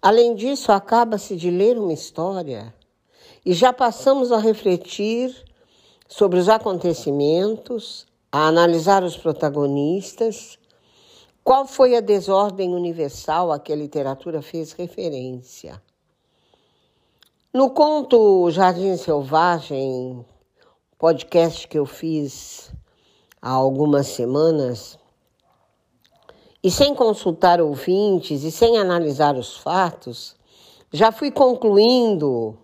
Além 0.00 0.32
disso, 0.32 0.70
acaba-se 0.70 1.34
de 1.34 1.50
ler 1.50 1.76
uma 1.76 1.92
história 1.92 2.72
e 3.44 3.52
já 3.52 3.72
passamos 3.72 4.30
a 4.30 4.38
refletir 4.38 5.34
sobre 6.06 6.38
os 6.38 6.48
acontecimentos, 6.48 8.06
a 8.30 8.46
analisar 8.46 9.02
os 9.02 9.16
protagonistas, 9.16 10.56
qual 11.42 11.66
foi 11.66 11.96
a 11.96 12.00
desordem 12.00 12.72
universal 12.72 13.50
a 13.50 13.58
que 13.58 13.72
a 13.72 13.76
literatura 13.76 14.40
fez 14.40 14.70
referência. 14.70 15.82
No 17.52 17.70
conto 17.70 18.48
Jardim 18.52 18.96
Selvagem, 18.96 20.24
podcast 20.96 21.66
que 21.66 21.76
eu 21.76 21.86
fiz 21.86 22.72
há 23.42 23.50
algumas 23.50 24.06
semanas, 24.06 24.99
e 26.62 26.70
sem 26.70 26.94
consultar 26.94 27.60
ouvintes 27.60 28.42
e 28.42 28.50
sem 28.50 28.78
analisar 28.78 29.36
os 29.36 29.56
fatos, 29.56 30.36
já 30.92 31.10
fui 31.10 31.30
concluindo, 31.30 32.58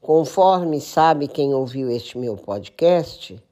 conforme 0.00 0.80
sabe 0.80 1.26
quem 1.26 1.54
ouviu 1.54 1.90
este 1.90 2.16
meu 2.16 2.36
podcast, 2.36 3.42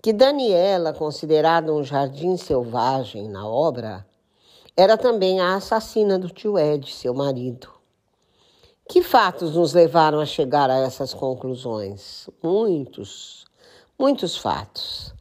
que 0.00 0.12
Daniela, 0.12 0.92
considerada 0.92 1.72
um 1.72 1.82
jardim 1.82 2.36
selvagem 2.36 3.28
na 3.28 3.48
obra, 3.48 4.06
era 4.76 4.96
também 4.96 5.40
a 5.40 5.56
assassina 5.56 6.18
do 6.18 6.28
tio 6.28 6.58
Ed, 6.58 6.92
seu 6.92 7.14
marido. 7.14 7.68
Que 8.86 9.02
fatos 9.02 9.54
nos 9.56 9.72
levaram 9.72 10.20
a 10.20 10.26
chegar 10.26 10.68
a 10.68 10.80
essas 10.80 11.14
conclusões? 11.14 12.28
Muitos, 12.42 13.46
muitos 13.98 14.36
fatos. 14.36 15.14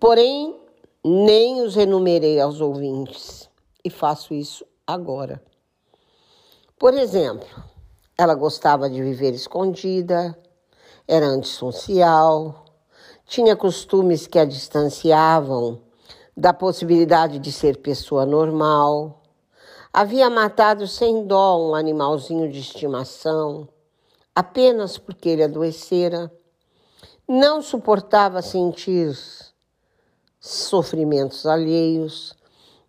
Porém, 0.00 0.58
nem 1.04 1.62
os 1.62 1.76
enumerei 1.76 2.40
aos 2.40 2.60
ouvintes 2.60 3.48
e 3.84 3.90
faço 3.90 4.34
isso 4.34 4.64
agora. 4.86 5.42
Por 6.78 6.94
exemplo, 6.94 7.48
ela 8.16 8.34
gostava 8.34 8.90
de 8.90 9.02
viver 9.02 9.32
escondida, 9.32 10.36
era 11.06 11.26
antissocial, 11.26 12.64
tinha 13.26 13.54
costumes 13.54 14.26
que 14.26 14.38
a 14.38 14.44
distanciavam 14.44 15.80
da 16.36 16.52
possibilidade 16.52 17.38
de 17.38 17.50
ser 17.50 17.78
pessoa 17.78 18.24
normal. 18.24 19.22
Havia 19.92 20.30
matado 20.30 20.86
sem 20.86 21.26
dó 21.26 21.58
um 21.58 21.74
animalzinho 21.74 22.50
de 22.50 22.60
estimação, 22.60 23.68
apenas 24.34 24.98
porque 24.98 25.28
ele 25.28 25.42
adoecera. 25.42 26.32
Não 27.26 27.60
suportava 27.60 28.40
sentir 28.40 29.14
sofrimentos 30.40 31.46
alheios, 31.46 32.34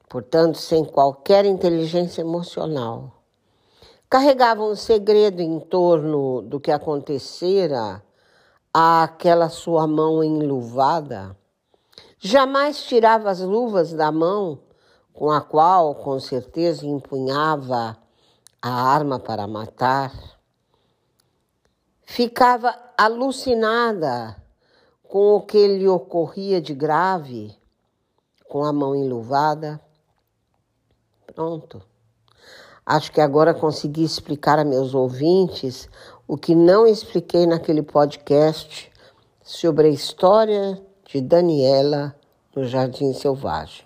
portanto, 0.08 0.58
sem 0.58 0.84
qualquer 0.86 1.46
inteligência 1.46 2.22
emocional. 2.22 3.24
Carregava 4.10 4.64
um 4.64 4.76
segredo 4.76 5.42
em 5.42 5.60
torno 5.60 6.42
do 6.42 6.60
que 6.60 6.72
acontecera 6.72 8.04
àquela 8.74 9.50
sua 9.50 9.86
mão 9.88 10.24
enluvada, 10.24 11.36
jamais 12.18 12.84
tirava 12.84 13.30
as 13.30 13.40
luvas 13.40 13.94
da 13.94 14.12
mão 14.12 14.60
com 15.14 15.30
a 15.30 15.42
qual, 15.42 15.96
com 15.96 16.20
certeza, 16.20 16.86
empunhava 16.88 17.98
a 18.62 18.70
arma 18.70 19.20
para 19.20 19.46
matar. 19.48 20.14
Ficava 22.04 22.74
alucinada 22.98 24.42
com 25.10 25.38
o 25.38 25.42
que 25.42 25.68
lhe 25.68 25.88
ocorria 25.88 26.62
de 26.62 26.72
grave, 26.72 27.52
com 28.48 28.64
a 28.64 28.72
mão 28.72 28.96
enluvada. 28.96 29.82
Pronto. 31.26 31.82
Acho 32.86 33.12
que 33.12 33.20
agora 33.20 33.52
consegui 33.52 34.04
explicar 34.04 34.60
a 34.60 34.64
meus 34.64 34.94
ouvintes 34.94 35.90
o 36.28 36.38
que 36.38 36.54
não 36.54 36.86
expliquei 36.86 37.48
naquele 37.48 37.82
podcast 37.82 38.92
sobre 39.42 39.88
a 39.88 39.92
história 39.92 40.80
de 41.06 41.22
Daniela 41.22 42.16
no 42.56 42.66
Jardim 42.66 43.12
Selvagem. 43.12 43.84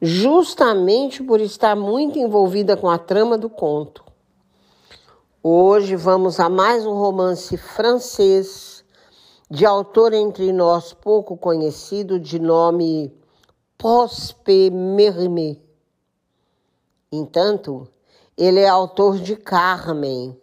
justamente 0.00 1.22
por 1.22 1.40
estar 1.40 1.76
muito 1.76 2.18
envolvida 2.18 2.76
com 2.76 2.88
a 2.88 2.98
trama 2.98 3.36
do 3.36 3.50
conto. 3.50 4.04
Hoje 5.42 5.96
vamos 5.96 6.38
a 6.38 6.48
mais 6.48 6.86
um 6.86 6.94
romance 6.94 7.56
francês 7.56 8.71
de 9.52 9.66
autor 9.66 10.14
entre 10.14 10.50
nós 10.50 10.94
pouco 10.94 11.36
conhecido 11.36 12.18
de 12.18 12.38
nome 12.38 13.14
Prosper 13.76 14.72
Mérimée. 14.72 15.62
Entanto, 17.12 17.86
ele 18.34 18.60
é 18.60 18.66
autor 18.66 19.18
de 19.18 19.36
Carmen, 19.36 20.40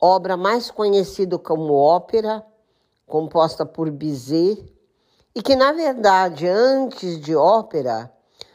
obra 0.00 0.36
mais 0.36 0.70
conhecida 0.70 1.36
como 1.36 1.74
ópera, 1.74 2.46
composta 3.04 3.66
por 3.66 3.90
Bizet, 3.90 4.72
e 5.34 5.42
que, 5.42 5.56
na 5.56 5.72
verdade, 5.72 6.46
antes 6.46 7.20
de 7.20 7.34
ópera, 7.34 8.12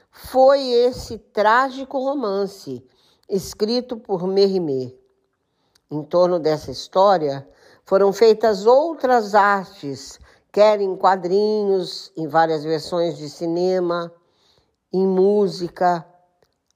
foi 0.09 0.69
esse 0.69 1.17
trágico 1.17 1.99
romance 1.99 2.81
escrito 3.27 3.97
por 3.97 4.25
Mérimée. 4.25 4.97
Em 5.91 6.01
torno 6.01 6.39
dessa 6.39 6.71
história 6.71 7.45
foram 7.91 8.13
feitas 8.13 8.65
outras 8.65 9.35
artes, 9.35 10.17
quer 10.49 10.79
em 10.79 10.95
quadrinhos, 10.95 12.09
em 12.15 12.25
várias 12.25 12.63
versões 12.63 13.17
de 13.17 13.29
cinema, 13.29 14.09
em 14.93 15.05
música, 15.05 16.05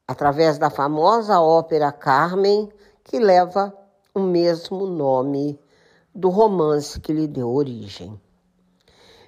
através 0.05 0.57
da 0.57 0.70
famosa 0.70 1.39
ópera 1.39 1.89
Carmen, 1.89 2.70
que 3.01 3.18
leva 3.18 3.74
o 4.13 4.20
mesmo 4.20 4.86
nome 4.86 5.57
do 6.13 6.28
romance 6.28 6.99
que 6.99 7.13
lhe 7.13 7.28
deu 7.28 7.49
origem. 7.49 8.20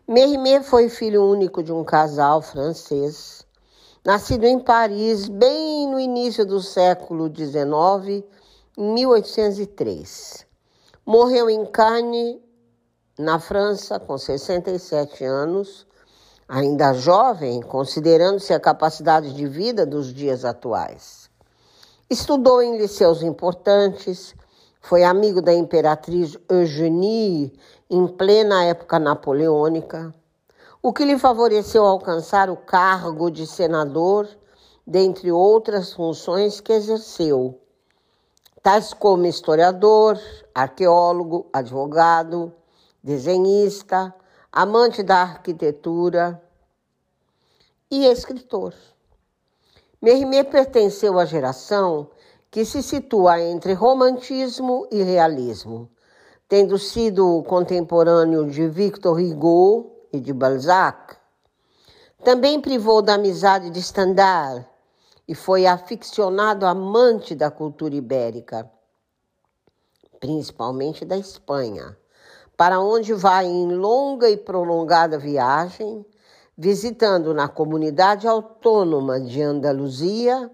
Mérimée 0.06 0.62
foi 0.64 0.90
filho 0.90 1.24
único 1.24 1.64
de 1.64 1.72
um 1.72 1.86
casal 1.86 2.42
francês, 2.42 3.48
nascido 4.06 4.44
em 4.44 4.60
Paris 4.60 5.30
bem 5.30 5.88
no 5.88 5.98
início 5.98 6.46
do 6.46 6.62
século 6.62 7.34
XIX, 7.34 8.26
em 8.78 8.94
1803. 8.94 10.47
Morreu 11.10 11.50
em 11.50 11.66
Cannes, 11.66 12.36
na 13.18 13.40
França, 13.40 13.98
com 13.98 14.18
67 14.18 15.24
anos, 15.24 15.88
ainda 16.50 16.92
jovem, 16.92 17.62
considerando-se 17.62 18.54
a 18.54 18.60
capacidade 18.60 19.34
de 19.34 19.48
vida 19.48 19.86
dos 19.86 20.14
dias 20.14 20.44
atuais. 20.44 21.30
Estudou 22.10 22.62
em 22.62 22.78
liceus 22.78 23.24
importantes, 23.24 24.36
foi 24.82 25.06
amigo 25.06 25.42
da 25.42 25.54
imperatriz 25.54 26.38
Eugénie 26.50 27.58
em 27.90 28.06
plena 28.06 28.66
época 28.66 29.00
napoleônica, 29.00 30.14
o 30.84 30.92
que 30.92 31.06
lhe 31.06 31.18
favoreceu 31.18 31.86
alcançar 31.86 32.50
o 32.50 32.58
cargo 32.58 33.32
de 33.32 33.48
senador, 33.48 34.28
dentre 34.86 35.32
outras 35.32 35.94
funções 35.94 36.60
que 36.60 36.74
exerceu 36.74 37.62
tais 38.62 38.94
como 38.94 39.26
historiador, 39.26 40.20
arqueólogo, 40.54 41.48
advogado, 41.54 42.54
desenhista, 43.04 44.14
amante 44.52 45.04
da 45.04 45.22
arquitetura 45.22 46.42
e 47.90 48.06
escritor. 48.06 48.74
Mérimée 50.02 50.44
pertenceu 50.44 51.18
à 51.18 51.26
geração 51.26 52.10
que 52.52 52.64
se 52.66 52.82
situa 52.82 53.42
entre 53.42 53.74
romantismo 53.74 54.88
e 54.92 55.02
realismo, 55.02 55.90
tendo 56.48 56.78
sido 56.78 57.44
contemporâneo 57.44 58.50
de 58.50 58.68
Victor 58.68 59.20
Hugo 59.20 59.92
e 60.12 60.20
de 60.20 60.34
Balzac. 60.34 61.16
Também 62.24 62.60
privou 62.60 63.02
da 63.02 63.14
amizade 63.16 63.70
de 63.70 63.82
Stendhal, 63.82 64.66
e 65.28 65.36
foi 65.36 65.66
aficionado 65.66 66.66
amante 66.66 67.36
da 67.36 67.52
cultura 67.52 67.94
ibérica, 67.94 68.70
principalmente 70.20 71.04
da 71.04 71.18
Espanha, 71.18 71.98
para 72.56 72.80
onde 72.80 73.14
vai 73.14 73.46
em 73.46 73.76
longa 73.76 74.30
e 74.30 74.38
prolongada 74.38 75.20
viagem, 75.20 76.06
visitando 76.58 77.34
na 77.34 77.48
comunidade 77.48 78.28
autônoma 78.28 79.20
de 79.20 79.42
Andaluzia 79.42 80.50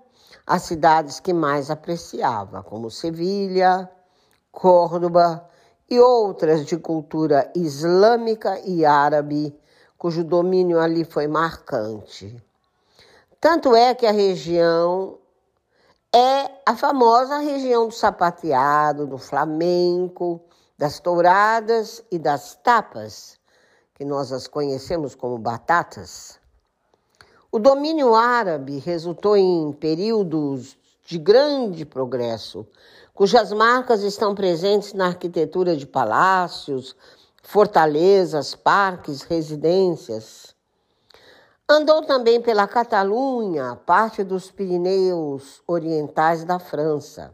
as 0.45 0.63
cidades 0.63 1.19
que 1.19 1.31
mais 1.31 1.69
apreciava, 1.69 2.61
como 2.61 2.91
Sevilha, 2.91 3.89
Córdoba 4.51 5.49
e 5.89 5.99
outras 5.99 6.65
de 6.65 6.77
cultura 6.77 7.49
islâmica 7.55 8.59
e 8.65 8.83
árabe, 8.83 9.57
cujo 9.97 10.23
domínio 10.23 10.79
ali 10.79 11.05
foi 11.05 11.27
marcante. 11.27 12.43
Tanto 13.43 13.75
é 13.75 13.93
que 13.93 14.05
a 14.05 14.11
região 14.13 15.17
é 16.15 16.49
a 16.65 16.77
famosa 16.77 17.39
região 17.39 17.89
do 17.89 17.93
sapateado, 17.93 19.05
do 19.05 19.17
flamenco, 19.17 20.39
das 20.77 20.97
touradas 21.01 22.01
e 22.09 22.17
das 22.17 22.55
tapas, 22.55 23.37
que 23.95 24.05
nós 24.05 24.31
as 24.31 24.47
conhecemos 24.47 25.13
como 25.13 25.37
batatas. 25.37 26.39
O 27.51 27.59
domínio 27.59 28.15
árabe 28.15 28.79
resultou 28.79 29.35
em 29.35 29.73
períodos 29.73 30.77
de 31.05 31.17
grande 31.17 31.83
progresso, 31.83 32.65
cujas 33.13 33.51
marcas 33.51 34.03
estão 34.03 34.33
presentes 34.33 34.93
na 34.93 35.07
arquitetura 35.07 35.75
de 35.75 35.85
palácios, 35.85 36.95
fortalezas, 37.41 38.55
parques, 38.55 39.21
residências. 39.23 40.52
Andou 41.69 42.01
também 42.01 42.41
pela 42.41 42.67
Catalunha, 42.67 43.79
parte 43.85 44.21
dos 44.21 44.51
Pirineus 44.51 45.63
orientais 45.65 46.43
da 46.43 46.59
França. 46.59 47.33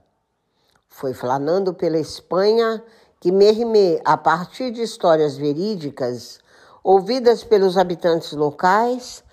Foi 0.88 1.16
flanando 1.16 1.74
pela 1.74 1.98
Espanha 1.98 2.84
que 3.20 3.32
Mérimée, 3.32 4.00
a 4.06 4.16
partir 4.16 4.70
de 4.70 4.84
histórias 4.84 5.36
verídicas 5.36 6.40
ouvidas 6.84 7.44
pelos 7.44 7.76
habitantes 7.76 8.34
locais, 8.34 9.24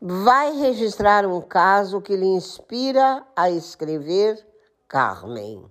vai 0.00 0.56
registrar 0.56 1.26
um 1.26 1.42
caso 1.42 2.00
que 2.00 2.16
lhe 2.16 2.26
inspira 2.26 3.22
a 3.36 3.50
escrever 3.50 4.42
Carmen. 4.88 5.70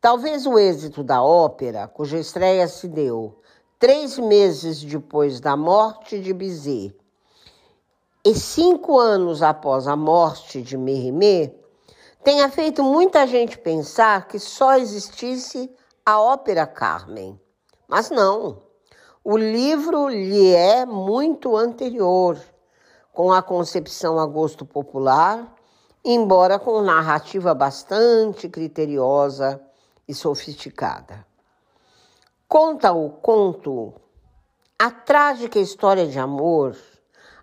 Talvez 0.00 0.46
o 0.46 0.58
êxito 0.58 1.04
da 1.04 1.22
ópera, 1.22 1.86
cuja 1.86 2.18
estreia 2.18 2.66
se 2.68 2.88
deu 2.88 3.38
três 3.78 4.18
meses 4.18 4.82
depois 4.82 5.40
da 5.40 5.54
morte 5.58 6.18
de 6.18 6.32
Bizet, 6.32 6.96
e 8.26 8.34
cinco 8.34 8.98
anos 8.98 9.40
após 9.40 9.86
a 9.86 9.94
morte 9.94 10.60
de 10.60 10.76
Mérimée, 10.76 11.56
tenha 12.24 12.50
feito 12.50 12.82
muita 12.82 13.24
gente 13.24 13.56
pensar 13.56 14.26
que 14.26 14.40
só 14.40 14.74
existisse 14.74 15.72
a 16.04 16.20
ópera 16.20 16.66
Carmen. 16.66 17.40
Mas 17.86 18.10
não. 18.10 18.64
O 19.22 19.36
livro 19.36 20.08
lhe 20.08 20.52
é 20.52 20.84
muito 20.84 21.56
anterior, 21.56 22.36
com 23.12 23.32
a 23.32 23.40
concepção 23.40 24.18
a 24.18 24.26
gosto 24.26 24.66
popular, 24.66 25.54
embora 26.04 26.58
com 26.58 26.82
narrativa 26.82 27.54
bastante 27.54 28.48
criteriosa 28.48 29.62
e 30.08 30.12
sofisticada. 30.12 31.24
Conta 32.48 32.92
o 32.92 33.08
conto 33.08 33.94
a 34.76 34.90
trágica 34.90 35.60
história 35.60 36.08
de 36.08 36.18
amor 36.18 36.76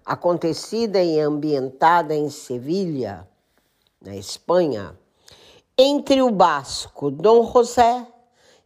acontecida 0.05 1.01
e 1.01 1.19
ambientada 1.19 2.13
em 2.15 2.29
Sevilha, 2.29 3.27
na 4.01 4.15
Espanha, 4.15 4.97
entre 5.77 6.21
o 6.21 6.29
basco 6.29 7.09
Dom 7.09 7.51
José 7.51 8.05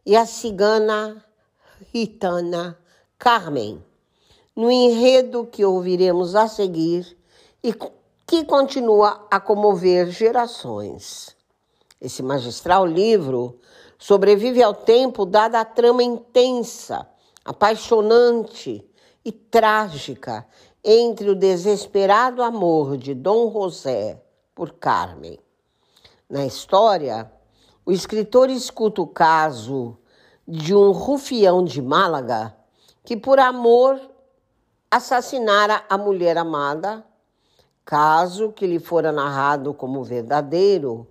e 0.04 0.16
a 0.16 0.26
cigana 0.26 1.24
ritana 1.92 2.78
Carmen, 3.18 3.82
no 4.54 4.70
enredo 4.70 5.46
que 5.46 5.64
ouviremos 5.64 6.34
a 6.34 6.48
seguir 6.48 7.16
e 7.62 7.72
que 8.26 8.44
continua 8.44 9.26
a 9.30 9.40
comover 9.40 10.10
gerações. 10.10 11.36
Esse 12.00 12.22
magistral 12.22 12.86
livro 12.86 13.58
sobrevive 13.98 14.62
ao 14.62 14.74
tempo 14.74 15.24
dada 15.24 15.60
a 15.60 15.64
trama 15.64 16.02
intensa, 16.02 17.08
apaixonante 17.44 18.84
e 19.24 19.32
trágica 19.32 20.46
entre 20.90 21.28
o 21.28 21.34
desesperado 21.34 22.42
amor 22.42 22.96
de 22.96 23.12
Dom 23.12 23.52
José 23.52 24.22
por 24.54 24.72
Carmen. 24.72 25.38
Na 26.30 26.46
história, 26.46 27.30
o 27.84 27.92
escritor 27.92 28.48
escuta 28.48 29.02
o 29.02 29.06
caso 29.06 29.98
de 30.46 30.74
um 30.74 30.90
rufião 30.90 31.62
de 31.62 31.82
Málaga 31.82 32.56
que, 33.04 33.18
por 33.18 33.38
amor, 33.38 34.00
assassinara 34.90 35.84
a 35.90 35.98
mulher 35.98 36.38
amada, 36.38 37.04
caso 37.84 38.50
que 38.52 38.66
lhe 38.66 38.78
fora 38.78 39.12
narrado 39.12 39.74
como 39.74 40.02
verdadeiro 40.02 41.06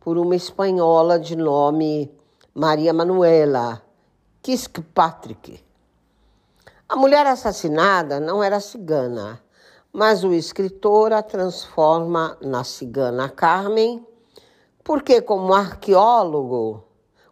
por 0.00 0.18
uma 0.18 0.36
espanhola 0.36 1.18
de 1.18 1.34
nome 1.34 2.14
Maria 2.54 2.92
Manuela 2.92 3.80
Kirkpatrick. 4.42 5.63
A 6.94 6.96
mulher 6.96 7.26
assassinada 7.26 8.20
não 8.20 8.40
era 8.40 8.60
cigana, 8.60 9.42
mas 9.92 10.22
o 10.22 10.32
escritor 10.32 11.12
a 11.12 11.24
transforma 11.24 12.38
na 12.40 12.62
cigana 12.62 13.28
Carmen, 13.28 14.06
porque, 14.84 15.20
como 15.20 15.52
arqueólogo, 15.52 16.84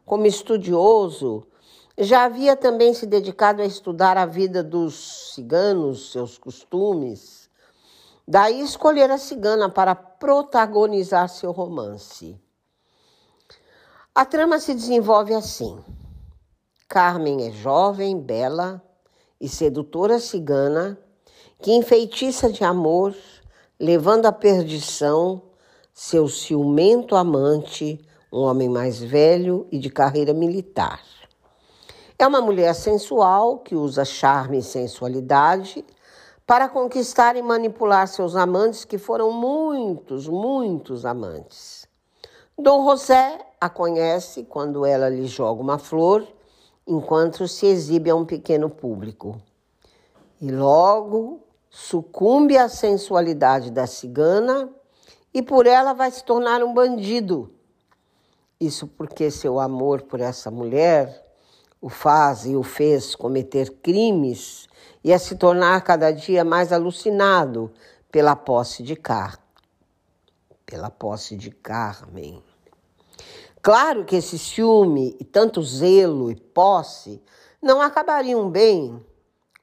como 0.05 0.27
estudioso, 0.27 1.47
já 1.97 2.25
havia 2.25 2.57
também 2.57 2.93
se 2.93 3.07
dedicado 3.07 3.63
a 3.63 3.65
estudar 3.65 4.17
a 4.17 4.27
vida 4.27 4.65
dos 4.65 5.33
ciganos, 5.33 6.11
seus 6.11 6.37
costumes. 6.37 7.49
Daí 8.27 8.63
escolher 8.63 9.13
a 9.13 9.17
cigana 9.17 9.69
para 9.69 9.95
protagonizar 9.95 11.29
seu 11.29 11.53
romance. 11.53 12.37
A 14.13 14.25
trama 14.25 14.59
se 14.59 14.75
desenvolve 14.75 15.33
assim. 15.33 15.79
Carmen 16.89 17.47
é 17.47 17.53
jovem, 17.53 18.21
bela 18.21 18.83
e 19.43 19.49
sedutora 19.49 20.21
cigana 20.21 20.97
que 21.61 21.73
enfeitiça 21.73 22.49
de 22.49 22.63
amor, 22.63 23.15
levando 23.79 24.27
à 24.27 24.33
perdição 24.33 25.43
seu 25.93 26.29
ciumento 26.29 27.17
amante, 27.17 28.01
um 28.33 28.41
homem 28.43 28.69
mais 28.69 29.03
velho 29.03 29.67
e 29.71 29.79
de 29.79 29.91
carreira 29.91 30.33
militar. 30.33 31.03
É 32.17 32.27
uma 32.27 32.41
mulher 32.41 32.73
sensual 32.75 33.59
que 33.59 33.75
usa 33.75 34.05
charme 34.05 34.59
e 34.59 34.63
sensualidade 34.63 35.85
para 36.47 36.69
conquistar 36.69 37.35
e 37.35 37.43
manipular 37.43 38.07
seus 38.07 38.37
amantes, 38.37 38.85
que 38.85 38.97
foram 38.97 39.33
muitos, 39.33 40.29
muitos 40.29 41.05
amantes. 41.05 41.87
Dom 42.57 42.85
José 42.89 43.39
a 43.61 43.69
conhece 43.69 44.45
quando 44.45 44.87
ela 44.87 45.09
lhe 45.09 45.27
joga 45.27 45.61
uma 45.61 45.79
flor, 45.79 46.27
enquanto 46.87 47.47
se 47.47 47.67
exibe 47.67 48.11
a 48.11 48.15
um 48.15 48.25
pequeno 48.25 48.69
público. 48.69 49.41
E 50.41 50.51
logo 50.51 51.41
sucumbe 51.71 52.57
à 52.57 52.69
sensualidade 52.69 53.71
da 53.71 53.87
cigana 53.87 54.69
e 55.33 55.43
por 55.43 55.67
ela 55.67 55.93
vai 55.93 56.11
se 56.11 56.25
tornar 56.25 56.63
um 56.63 56.75
bandido. 56.75 57.53
Isso 58.61 58.87
porque 58.87 59.31
seu 59.31 59.59
amor 59.59 60.03
por 60.03 60.21
essa 60.21 60.51
mulher 60.51 61.27
o 61.81 61.89
faz 61.89 62.47
e 62.47 62.55
o 62.55 62.63
fez 62.63 63.15
cometer 63.15 63.71
crimes 63.83 64.69
e 65.03 65.13
a 65.13 65.19
se 65.19 65.37
tornar 65.37 65.83
cada 65.83 66.11
dia 66.11 66.45
mais 66.45 66.73
alucinado 66.73 67.73
pela 68.11 68.37
posse 68.37 68.83
de 68.83 68.95
Car 68.95 69.43
pela 70.73 70.89
posse 70.89 71.37
de 71.37 71.51
Carmen. 71.51 72.43
Claro 73.63 74.05
que 74.05 74.17
esse 74.17 74.37
ciúme 74.37 75.17
e 75.21 75.25
tanto 75.25 75.63
zelo 75.63 76.33
e 76.33 76.35
posse 76.35 77.23
não 77.63 77.81
acabariam 77.81 78.51
bem, 78.51 79.01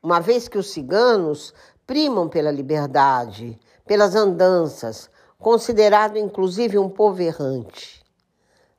uma 0.02 0.22
vez 0.22 0.48
que 0.48 0.58
os 0.58 0.70
ciganos 0.72 1.54
primam 1.86 2.30
pela 2.30 2.50
liberdade, 2.50 3.60
pelas 3.86 4.16
andanças, 4.16 5.10
considerado 5.38 6.18
inclusive 6.18 6.80
um 6.80 6.88
povo 6.88 7.22
errante. 7.22 8.02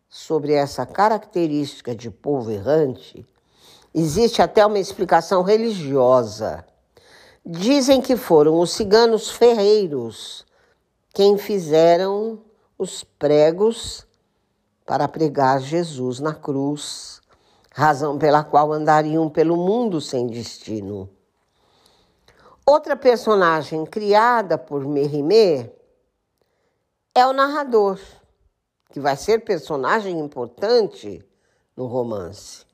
Sobre 0.09 0.55
essa 0.55 0.87
característica 0.87 1.95
de 1.95 2.11
povo 2.11 2.51
errante, 2.51 3.27
existe 3.95 4.41
até 4.41 4.65
uma 4.65 4.79
explicação 4.79 5.43
religiosa. 5.43 6.65
Dizem 7.45 8.01
que 8.01 8.17
foram 8.17 8.59
os 8.59 8.71
ciganos 8.71 9.31
ferreiros 9.31 10.47
quem 11.13 11.37
fizeram 11.37 12.41
os 12.79 13.05
pregos 13.05 14.09
para 14.91 15.07
pregar 15.07 15.61
Jesus 15.61 16.19
na 16.19 16.35
cruz, 16.35 17.21
razão 17.71 18.19
pela 18.19 18.43
qual 18.43 18.73
andariam 18.73 19.31
pelo 19.31 19.57
mundo 19.57 20.01
sem 20.01 20.27
destino. 20.27 21.09
Outra 22.67 22.97
personagem 22.97 23.87
criada 23.87 24.59
por 24.59 24.85
Mérimée 24.85 25.73
é 27.15 27.25
o 27.25 27.33
narrador, 27.33 28.01
que 28.91 28.99
vai 28.99 29.17
ser 29.17 29.45
personagem 29.45 30.19
importante 30.19 31.25
no 31.77 31.87
romance. 31.87 32.67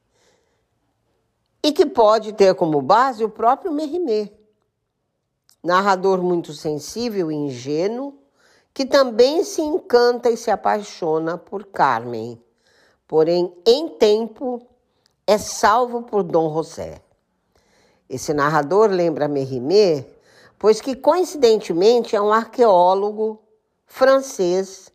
E 1.63 1.71
que 1.71 1.85
pode 1.85 2.33
ter 2.33 2.55
como 2.55 2.81
base 2.81 3.23
o 3.25 3.29
próprio 3.29 3.71
Mérimée. 3.71 4.35
Narrador 5.63 6.23
muito 6.23 6.55
sensível 6.55 7.31
e 7.31 7.35
ingênuo, 7.35 8.19
que 8.77 8.85
também 8.85 9.43
se 9.43 9.63
encanta 9.63 10.29
e 10.29 10.37
se 10.37 10.51
apaixona 10.51 11.39
por 11.39 11.65
Carmen, 11.65 12.39
porém, 13.09 13.51
em 13.67 13.89
tempo, 13.89 14.61
é 15.27 15.39
salvo 15.39 16.03
por 16.03 16.23
Dom 16.23 16.53
José. 16.53 17.01
Esse 18.07 18.35
narrador 18.35 18.91
lembra 18.91 19.29
Mérimée, 19.29 20.07
pois 20.59 20.79
que 20.79 20.95
coincidentemente 20.95 22.15
é 22.15 22.21
um 22.21 22.31
arqueólogo 22.31 23.41
francês 23.87 24.93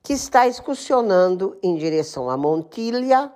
que 0.00 0.12
está 0.12 0.46
excursionando 0.46 1.58
em 1.60 1.74
direção 1.74 2.30
a 2.30 2.36
Montilha 2.36 3.32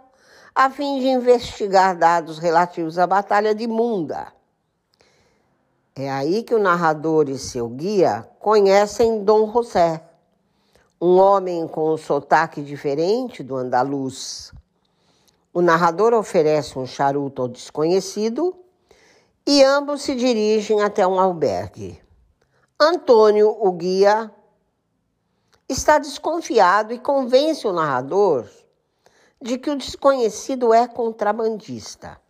a 0.55 0.70
fim 0.70 1.01
de 1.01 1.09
investigar 1.09 1.99
dados 1.99 2.38
relativos 2.38 3.01
à 3.01 3.07
Batalha 3.07 3.53
de 3.53 3.66
Munda. 3.66 4.38
É 6.01 6.09
aí 6.09 6.44
que 6.44 6.55
o 6.55 6.61
narrador 6.61 7.28
e 7.28 7.36
seu 7.36 7.68
guia 7.68 8.24
conhecem 8.38 9.24
Dom 9.24 9.51
José, 9.53 10.01
um 11.01 11.18
homem 11.18 11.66
com 11.66 11.92
um 11.92 11.96
sotaque 11.96 12.62
diferente 12.62 13.42
do 13.42 13.57
andaluz. 13.57 14.53
O 15.53 15.61
narrador 15.61 16.14
oferece 16.14 16.78
um 16.78 16.86
charuto 16.86 17.42
ao 17.42 17.49
desconhecido 17.49 18.55
e 19.44 19.61
ambos 19.64 20.03
se 20.03 20.14
dirigem 20.14 20.80
até 20.82 21.05
um 21.05 21.18
albergue. 21.18 22.01
Antônio, 22.78 23.49
o 23.61 23.72
guia, 23.72 24.32
está 25.68 25.99
desconfiado 25.99 26.94
e 26.94 27.01
convence 27.01 27.66
o 27.66 27.72
narrador 27.72 28.46
de 29.42 29.59
que 29.59 29.68
o 29.68 29.76
desconhecido 29.76 30.72
é 30.72 30.86
contrabandista. 30.86 32.20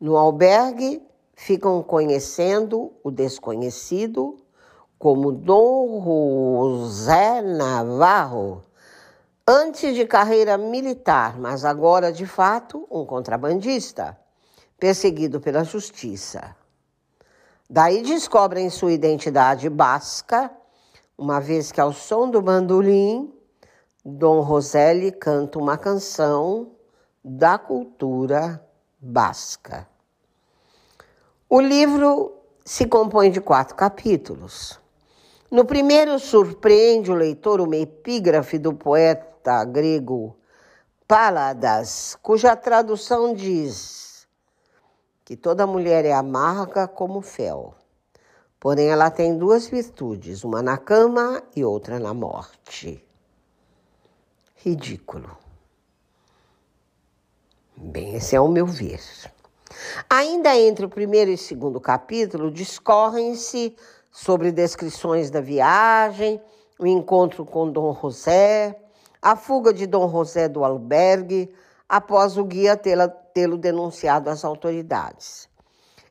No 0.00 0.16
albergue, 0.16 1.03
ficam 1.36 1.82
conhecendo 1.82 2.92
o 3.02 3.10
desconhecido 3.10 4.36
como 4.98 5.32
Dom 5.32 6.02
José 6.80 7.42
Navarro, 7.42 8.64
antes 9.46 9.94
de 9.94 10.06
carreira 10.06 10.56
militar, 10.56 11.38
mas 11.38 11.64
agora 11.64 12.10
de 12.10 12.26
fato 12.26 12.86
um 12.90 13.04
contrabandista 13.04 14.18
perseguido 14.78 15.40
pela 15.40 15.64
justiça. 15.64 16.56
Daí 17.68 18.02
descobrem 18.02 18.70
sua 18.70 18.92
identidade 18.92 19.68
basca, 19.68 20.50
uma 21.16 21.40
vez 21.40 21.70
que 21.70 21.80
ao 21.80 21.92
som 21.92 22.30
do 22.30 22.40
bandolim, 22.40 23.32
Dom 24.04 24.40
Roselli 24.40 25.10
canta 25.12 25.58
uma 25.58 25.78
canção 25.78 26.72
da 27.24 27.58
cultura 27.58 28.62
basca. 29.00 29.93
O 31.56 31.60
livro 31.60 32.32
se 32.64 32.84
compõe 32.84 33.30
de 33.30 33.40
quatro 33.40 33.76
capítulos. 33.76 34.80
No 35.48 35.64
primeiro, 35.64 36.18
surpreende 36.18 37.12
o 37.12 37.14
leitor 37.14 37.60
uma 37.60 37.76
epígrafe 37.76 38.58
do 38.58 38.74
poeta 38.74 39.64
grego 39.64 40.36
Paladas, 41.06 42.18
cuja 42.20 42.56
tradução 42.56 43.32
diz 43.32 44.26
que 45.24 45.36
toda 45.36 45.64
mulher 45.64 46.04
é 46.04 46.12
amarga 46.12 46.88
como 46.88 47.20
fel. 47.20 47.72
Porém, 48.58 48.88
ela 48.88 49.08
tem 49.08 49.38
duas 49.38 49.68
virtudes, 49.68 50.42
uma 50.42 50.60
na 50.60 50.76
cama 50.76 51.40
e 51.54 51.64
outra 51.64 52.00
na 52.00 52.12
morte. 52.12 53.00
Ridículo. 54.56 55.38
Bem, 57.76 58.16
esse 58.16 58.34
é 58.34 58.40
o 58.40 58.48
meu 58.48 58.66
ver. 58.66 59.00
Ainda 60.08 60.56
entre 60.56 60.86
o 60.86 60.88
primeiro 60.88 61.30
e 61.30 61.36
segundo 61.36 61.80
capítulo, 61.80 62.50
discorrem-se 62.50 63.76
sobre 64.10 64.52
descrições 64.52 65.30
da 65.30 65.40
viagem, 65.40 66.40
o 66.78 66.86
encontro 66.86 67.44
com 67.44 67.70
Dom 67.70 67.96
José, 68.00 68.78
a 69.20 69.36
fuga 69.36 69.72
de 69.72 69.86
Dom 69.86 70.08
José 70.08 70.48
do 70.48 70.64
albergue, 70.64 71.52
após 71.88 72.36
o 72.36 72.44
guia 72.44 72.76
tê-lo 72.76 73.56
denunciado 73.56 74.30
às 74.30 74.44
autoridades. 74.44 75.48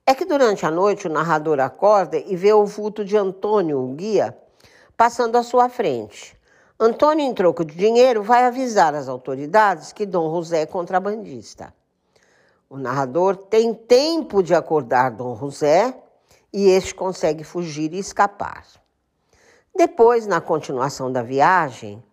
É 0.06 0.14
que 0.14 0.26
durante 0.26 0.66
a 0.66 0.72
noite 0.72 1.08
o 1.08 1.12
narrador 1.12 1.60
acorda 1.60 2.18
e 2.18 2.36
vê 2.36 2.52
o 2.52 2.66
vulto 2.66 3.06
de 3.06 3.16
Antônio, 3.16 3.80
o 3.80 3.94
guia, 3.94 4.38
passando 4.98 5.38
à 5.38 5.44
sua 5.44 5.70
frente. 5.70 6.38
Antônio, 6.80 7.26
em 7.26 7.34
troco 7.34 7.64
de 7.64 7.76
dinheiro, 7.76 8.22
vai 8.22 8.44
avisar 8.44 8.94
as 8.94 9.08
autoridades 9.08 9.94
que 9.94 10.06
Dom 10.06 10.30
José 10.36 10.64
é 10.64 10.66
contrabandista. 10.66 11.74
O 12.74 12.78
narrador 12.80 13.38
tem 13.38 13.72
tempo 13.72 14.42
de 14.42 14.56
acordar 14.56 15.12
Dom 15.12 15.36
José 15.36 15.96
e 16.52 16.70
este 16.70 16.96
consegue 16.96 17.44
fugir 17.44 17.94
e 17.94 18.00
escapar. 18.00 18.66
Depois, 19.76 20.26
na 20.26 20.42
continuação 20.42 21.12
da 21.12 21.22
viagem, 21.22 22.04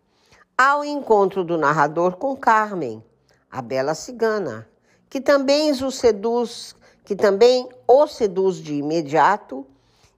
há 0.59 0.77
o 0.77 0.85
encontro 0.85 1.43
do 1.43 1.57
narrador 1.57 2.19
com 2.19 2.37
Carmen, 2.37 3.03
a 3.51 3.63
bela 3.63 3.95
cigana, 3.95 4.69
que 5.09 5.19
também 5.19 5.71
o 5.71 5.91
seduz, 5.91 6.77
que 7.07 7.17
também 7.17 7.67
o 7.89 8.07
seduz 8.07 8.57
de 8.57 8.75
imediato 8.75 9.67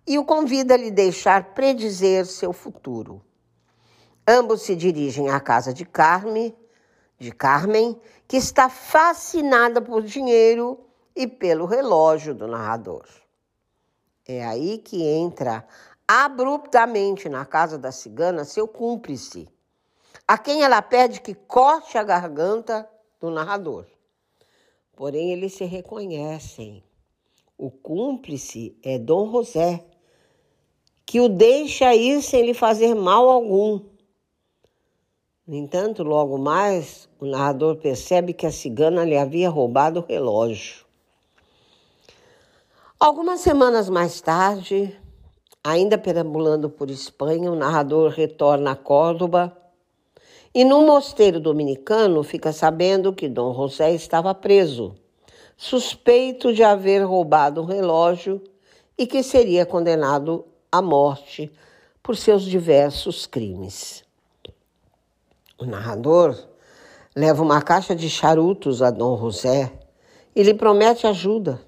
e 0.05 0.19
o 0.19 0.25
convida 0.25 0.75
a 0.75 0.77
lhe 0.77 0.91
deixar 0.91 1.55
predizer 1.55 2.27
seu 2.27 2.53
futuro. 2.53 3.23
Ambos 4.27 4.63
se 4.63 4.75
dirigem 4.75 5.31
à 5.31 5.39
casa 5.39 5.73
de 5.73 5.85
Carme, 5.85 6.53
de 7.17 7.31
Carmen, 7.31 7.97
que 8.33 8.39
está 8.39 8.71
fascinada 8.71 9.83
por 9.83 10.03
dinheiro 10.03 10.81
e 11.15 11.27
pelo 11.27 11.67
relógio 11.67 12.35
do 12.35 12.47
narrador. 12.47 13.07
É 14.27 14.43
aí 14.43 14.79
que 14.79 15.03
entra 15.03 15.69
abruptamente 16.09 17.29
na 17.29 17.45
casa 17.45 17.77
da 17.77 17.93
cigana 17.93 18.47
seu 18.47 18.67
cúmplice, 18.67 19.51
a 20.27 20.39
quem 20.39 20.63
ela 20.63 20.81
pede 20.81 21.21
que 21.21 21.35
corte 21.35 21.99
a 21.99 22.03
garganta 22.03 22.89
do 23.21 23.31
narrador. 23.31 23.85
Porém, 24.97 25.31
eles 25.31 25.53
se 25.53 25.67
reconhecem. 25.67 26.83
O 27.59 27.71
cúmplice 27.71 28.75
é 28.83 28.99
Dom 28.99 29.31
José, 29.31 29.85
que 31.05 31.21
o 31.21 31.29
deixa 31.29 31.95
ir 31.95 32.23
sem 32.23 32.47
lhe 32.47 32.55
fazer 32.55 32.95
mal 32.95 33.29
algum. 33.29 33.92
No 35.45 35.57
entanto, 35.57 36.05
logo 36.05 36.39
mais, 36.39 37.09
o 37.19 37.27
narrador 37.27 37.75
percebe 37.75 38.33
que 38.33 38.47
a 38.47 38.53
cigana 38.53 39.05
lhe 39.05 39.19
havia 39.19 39.51
roubado 39.51 39.99
o 39.99 40.07
relógio. 40.07 40.87
Algumas 42.99 43.41
semanas 43.41 43.89
mais 43.89 44.21
tarde, 44.21 44.97
ainda 45.65 45.99
perambulando 45.99 46.71
por 46.71 46.89
Espanha, 46.89 47.51
o 47.51 47.57
narrador 47.57 48.13
retorna 48.13 48.71
a 48.71 48.77
Córdoba 48.77 49.57
e 50.55 50.65
no 50.65 50.87
mosteiro 50.87 51.41
dominicano 51.41 52.23
fica 52.23 52.53
sabendo 52.53 53.13
que 53.13 53.29
Dom 53.29 53.53
José 53.53 53.93
estava 53.93 54.33
preso, 54.33 54.95
suspeito 55.57 56.55
de 56.55 56.63
haver 56.63 57.03
roubado 57.05 57.63
o 57.63 57.65
relógio 57.65 58.41
e 58.97 59.09
que 59.09 59.25
seria 59.25 59.67
condenado 59.67 60.45
à 60.71 60.81
morte 60.81 61.51
por 62.01 62.17
seus 62.17 62.45
diversos 62.45 63.27
crimes. 63.27 64.02
O 65.63 65.65
narrador 65.65 66.37
leva 67.15 67.41
uma 67.41 67.63
caixa 67.63 67.95
de 67.95 68.11
charutos 68.11 68.83
a 68.83 68.91
Dom 68.91 69.17
José 69.17 69.73
e 70.35 70.43
lhe 70.43 70.53
promete 70.53 71.07
ajuda. 71.07 71.63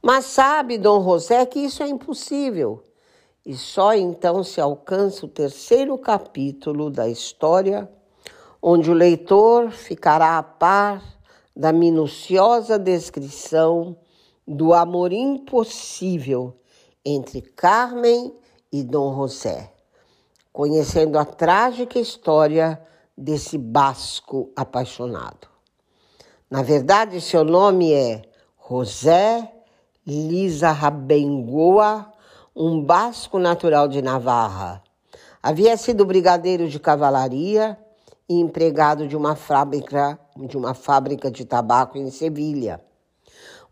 Mas 0.00 0.26
sabe 0.26 0.78
Dom 0.78 1.02
José 1.02 1.44
que 1.44 1.58
isso 1.58 1.82
é 1.82 1.88
impossível. 1.88 2.84
E 3.44 3.56
só 3.56 3.94
então 3.94 4.44
se 4.44 4.60
alcança 4.60 5.26
o 5.26 5.28
terceiro 5.28 5.98
capítulo 5.98 6.88
da 6.88 7.08
história, 7.08 7.90
onde 8.62 8.92
o 8.92 8.94
leitor 8.94 9.72
ficará 9.72 10.38
a 10.38 10.42
par 10.44 11.02
da 11.54 11.72
minuciosa 11.72 12.78
descrição 12.78 13.96
do 14.46 14.72
amor 14.72 15.12
impossível 15.12 16.56
entre 17.04 17.40
Carmen 17.40 18.32
e 18.70 18.84
Dom 18.84 19.16
José, 19.16 19.72
conhecendo 20.52 21.18
a 21.18 21.24
trágica 21.24 21.98
história 21.98 22.80
desse 23.16 23.56
basco 23.56 24.52
apaixonado. 24.54 25.48
Na 26.50 26.62
verdade, 26.62 27.20
seu 27.20 27.44
nome 27.44 27.92
é 27.92 28.22
José 28.68 29.52
Lizarrabengoa, 30.06 32.12
um 32.54 32.82
basco 32.82 33.38
natural 33.38 33.88
de 33.88 34.02
Navarra. 34.02 34.82
Havia 35.42 35.76
sido 35.76 36.04
brigadeiro 36.04 36.68
de 36.68 36.78
cavalaria 36.78 37.78
e 38.28 38.40
empregado 38.40 39.06
de 39.06 39.16
uma 39.16 39.36
fábrica 39.36 40.18
de 40.36 40.56
uma 40.56 40.74
fábrica 40.74 41.30
de 41.30 41.44
tabaco 41.44 41.96
em 41.96 42.10
Sevilha. 42.10 42.80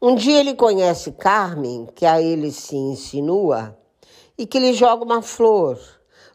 Um 0.01 0.15
dia 0.15 0.41
ele 0.41 0.55
conhece 0.55 1.13
Carmen, 1.13 1.87
que 1.95 2.07
a 2.07 2.21
ele 2.21 2.51
se 2.51 2.77
insinua, 2.77 3.77
e 4.39 4.47
que 4.47 4.59
lhe 4.59 4.73
joga 4.73 5.05
uma 5.05 5.21
flor, 5.21 5.79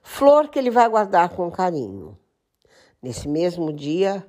flor 0.04 0.50
que 0.50 0.60
ele 0.60 0.70
vai 0.70 0.88
guardar 0.88 1.30
com 1.30 1.50
carinho. 1.50 2.19
Nesse 3.02 3.28
mesmo 3.28 3.72
dia, 3.72 4.26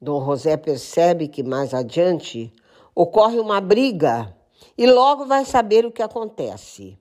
Dom 0.00 0.24
José 0.24 0.56
percebe 0.56 1.28
que 1.28 1.42
mais 1.42 1.74
adiante 1.74 2.50
ocorre 2.94 3.38
uma 3.38 3.60
briga 3.60 4.34
e 4.76 4.86
logo 4.86 5.26
vai 5.26 5.44
saber 5.44 5.84
o 5.84 5.92
que 5.92 6.02
acontece. 6.02 6.98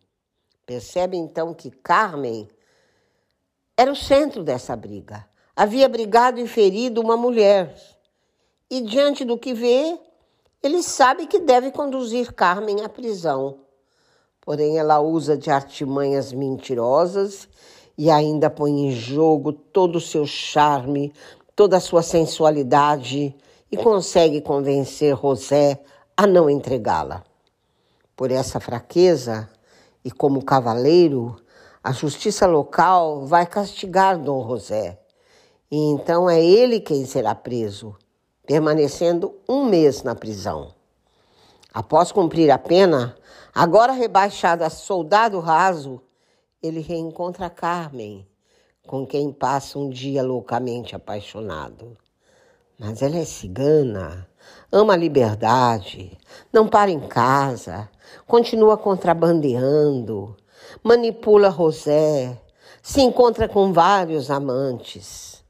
Percebe 0.66 1.16
então 1.16 1.53
que 1.53 1.72
Carmen 1.72 2.49
era 3.78 3.91
o 3.91 3.95
centro 3.95 4.43
dessa 4.43 4.76
briga. 4.76 5.26
Havia 5.55 5.88
brigado 5.88 6.39
e 6.39 6.47
ferido 6.47 6.99
uma 7.01 7.16
mulher. 7.16 7.74
E 8.70 8.82
diante 8.82 9.24
do 9.24 9.38
que 9.38 9.53
vê, 9.53 9.97
ele 10.61 10.84
sabe 10.84 11.28
que 11.28 11.39
deve 11.39 11.72
conduzir 11.72 12.34
Carmen 12.34 12.84
à 12.84 12.89
prisão. 12.89 13.59
Porém, 14.41 14.78
ela 14.78 14.99
usa 14.99 15.38
de 15.38 15.49
artimanhas 15.49 16.34
mentirosas 16.34 17.47
e 17.97 18.11
ainda 18.11 18.49
põe 18.49 18.87
em 18.87 18.91
jogo 18.91 19.51
todo 19.51 19.97
o 19.97 20.01
seu 20.01 20.25
charme, 20.25 21.13
toda 21.55 21.77
a 21.77 21.81
sua 21.81 22.01
sensualidade 22.01 23.35
e 23.71 23.77
consegue 23.77 24.41
convencer 24.41 25.17
José 25.17 25.81
a 26.15 26.27
não 26.27 26.49
entregá-la. 26.49 27.23
Por 28.15 28.31
essa 28.31 28.59
fraqueza 28.59 29.49
e 30.03 30.11
como 30.11 30.43
cavaleiro, 30.43 31.35
a 31.83 31.91
justiça 31.91 32.47
local 32.47 33.25
vai 33.25 33.45
castigar 33.45 34.17
Dom 34.17 34.47
José. 34.47 34.99
E 35.69 35.77
então 35.77 36.29
é 36.29 36.43
ele 36.43 36.79
quem 36.79 37.05
será 37.05 37.35
preso, 37.35 37.95
permanecendo 38.45 39.35
um 39.47 39.65
mês 39.65 40.03
na 40.03 40.15
prisão. 40.15 40.73
Após 41.73 42.11
cumprir 42.11 42.49
a 42.51 42.57
pena, 42.57 43.15
agora 43.53 43.91
rebaixado 43.91 44.63
a 44.63 44.69
soldado 44.69 45.39
raso, 45.39 46.01
ele 46.66 46.82
reencontra 46.82 47.49
Carmen, 47.49 48.28
com 48.88 49.05
quem 49.05 49.32
passa 49.32 49.78
um 49.78 49.89
dia 49.89 50.24
loucamente 50.24 50.95
apaixonado. 50.95 51.97
Mas 52.78 53.01
ela 53.01 53.18
é 53.18 53.26
cigana, 53.26 54.28
ama 54.72 54.93
a 54.93 54.97
liberdade, 54.97 56.18
não 56.51 56.68
para 56.68 56.91
em 56.91 57.07
casa, 57.07 57.89
continua 58.28 58.78
contrabandeando, 58.78 60.36
manipula 60.84 61.51
José, 61.51 62.41
se 62.82 63.01
encontra 63.01 63.47
com 63.47 63.72
vários 63.72 64.30
amantes. 64.32 65.43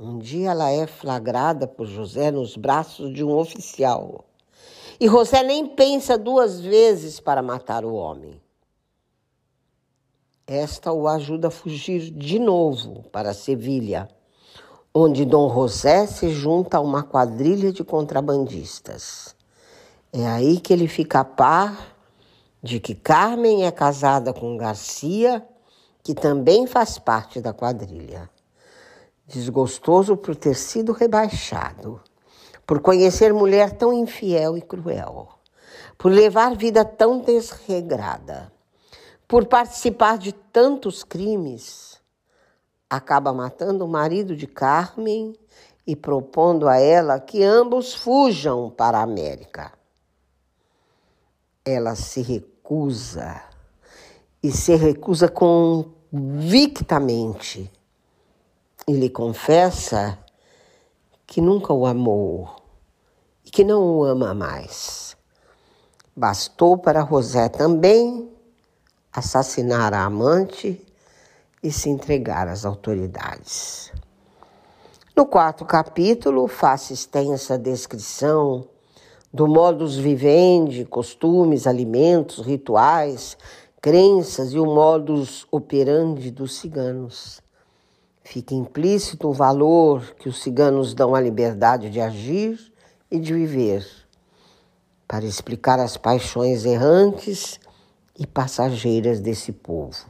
Um 0.00 0.18
dia 0.18 0.50
ela 0.50 0.68
é 0.68 0.86
flagrada 0.86 1.66
por 1.66 1.86
José 1.86 2.32
nos 2.32 2.56
braços 2.56 3.14
de 3.14 3.22
um 3.22 3.36
oficial. 3.36 4.24
E 4.98 5.06
José 5.06 5.44
nem 5.44 5.66
pensa 5.66 6.18
duas 6.18 6.60
vezes 6.60 7.20
para 7.20 7.40
matar 7.40 7.84
o 7.84 7.94
homem. 7.94 8.41
Esta 10.52 10.92
o 10.92 11.08
ajuda 11.08 11.48
a 11.48 11.50
fugir 11.50 12.10
de 12.10 12.38
novo 12.38 13.04
para 13.10 13.32
Sevilha 13.32 14.08
onde 14.94 15.24
Dom 15.24 15.50
José 15.52 16.06
se 16.06 16.28
junta 16.28 16.76
a 16.76 16.80
uma 16.80 17.02
quadrilha 17.02 17.72
de 17.72 17.82
contrabandistas. 17.82 19.34
É 20.12 20.26
aí 20.26 20.60
que 20.60 20.72
ele 20.72 20.86
fica 20.86 21.20
a 21.20 21.24
par 21.24 21.96
de 22.62 22.78
que 22.78 22.94
Carmen 22.94 23.64
é 23.64 23.70
casada 23.70 24.34
com 24.34 24.56
Garcia, 24.56 25.42
que 26.02 26.14
também 26.14 26.66
faz 26.66 26.98
parte 26.98 27.40
da 27.40 27.54
quadrilha. 27.54 28.28
Desgostoso 29.26 30.16
por 30.16 30.36
ter 30.36 30.54
sido 30.54 30.92
rebaixado, 30.92 31.98
por 32.66 32.80
conhecer 32.80 33.32
mulher 33.32 33.72
tão 33.72 33.92
infiel 33.94 34.58
e 34.58 34.60
cruel, 34.60 35.28
por 35.96 36.12
levar 36.12 36.54
vida 36.54 36.84
tão 36.84 37.20
desregrada, 37.20 38.51
por 39.32 39.46
participar 39.46 40.18
de 40.18 40.30
tantos 40.30 41.02
crimes, 41.02 41.98
acaba 42.90 43.32
matando 43.32 43.82
o 43.82 43.88
marido 43.88 44.36
de 44.36 44.46
Carmen 44.46 45.34
e 45.86 45.96
propondo 45.96 46.68
a 46.68 46.76
ela 46.76 47.18
que 47.18 47.42
ambos 47.42 47.94
fujam 47.94 48.68
para 48.68 48.98
a 48.98 49.02
América. 49.02 49.72
Ela 51.64 51.94
se 51.94 52.20
recusa 52.20 53.42
e 54.42 54.52
se 54.52 54.76
recusa 54.76 55.30
convictamente 55.30 57.72
e 58.86 58.92
lhe 58.92 59.08
confessa 59.08 60.18
que 61.26 61.40
nunca 61.40 61.72
o 61.72 61.86
amou 61.86 62.54
e 63.46 63.50
que 63.50 63.64
não 63.64 63.96
o 63.96 64.04
ama 64.04 64.34
mais. 64.34 65.16
Bastou 66.14 66.76
para 66.76 67.06
José 67.06 67.48
também 67.48 68.30
assassinar 69.12 69.92
a 69.92 70.04
amante 70.04 70.80
e 71.62 71.70
se 71.70 71.88
entregar 71.90 72.48
às 72.48 72.64
autoridades. 72.64 73.92
No 75.14 75.26
quarto 75.26 75.64
capítulo, 75.66 76.48
faço 76.48 76.92
extensa 76.92 77.58
descrição 77.58 78.66
do 79.32 79.46
modus 79.46 79.96
vivendi, 79.96 80.84
costumes, 80.84 81.66
alimentos, 81.66 82.44
rituais, 82.44 83.36
crenças 83.80 84.52
e 84.52 84.58
o 84.58 84.64
modus 84.64 85.46
operandi 85.50 86.30
dos 86.30 86.56
ciganos. 86.56 87.42
Fica 88.24 88.54
implícito 88.54 89.28
o 89.28 89.32
valor 89.32 90.14
que 90.18 90.28
os 90.28 90.42
ciganos 90.42 90.94
dão 90.94 91.14
à 91.14 91.20
liberdade 91.20 91.90
de 91.90 92.00
agir 92.00 92.72
e 93.10 93.18
de 93.18 93.34
viver, 93.34 93.86
para 95.06 95.24
explicar 95.24 95.78
as 95.78 95.96
paixões 95.96 96.64
errantes 96.64 97.60
e 98.18 98.26
passageiras 98.26 99.20
desse 99.20 99.52
povo. 99.52 100.06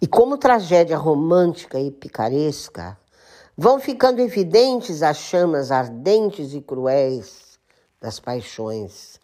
E 0.00 0.06
como 0.06 0.38
tragédia 0.38 0.96
romântica 0.96 1.80
e 1.80 1.90
picaresca, 1.90 2.96
vão 3.56 3.80
ficando 3.80 4.20
evidentes 4.20 5.02
as 5.02 5.16
chamas 5.16 5.72
ardentes 5.72 6.54
e 6.54 6.60
cruéis 6.60 7.58
das 8.00 8.20
paixões, 8.20 9.18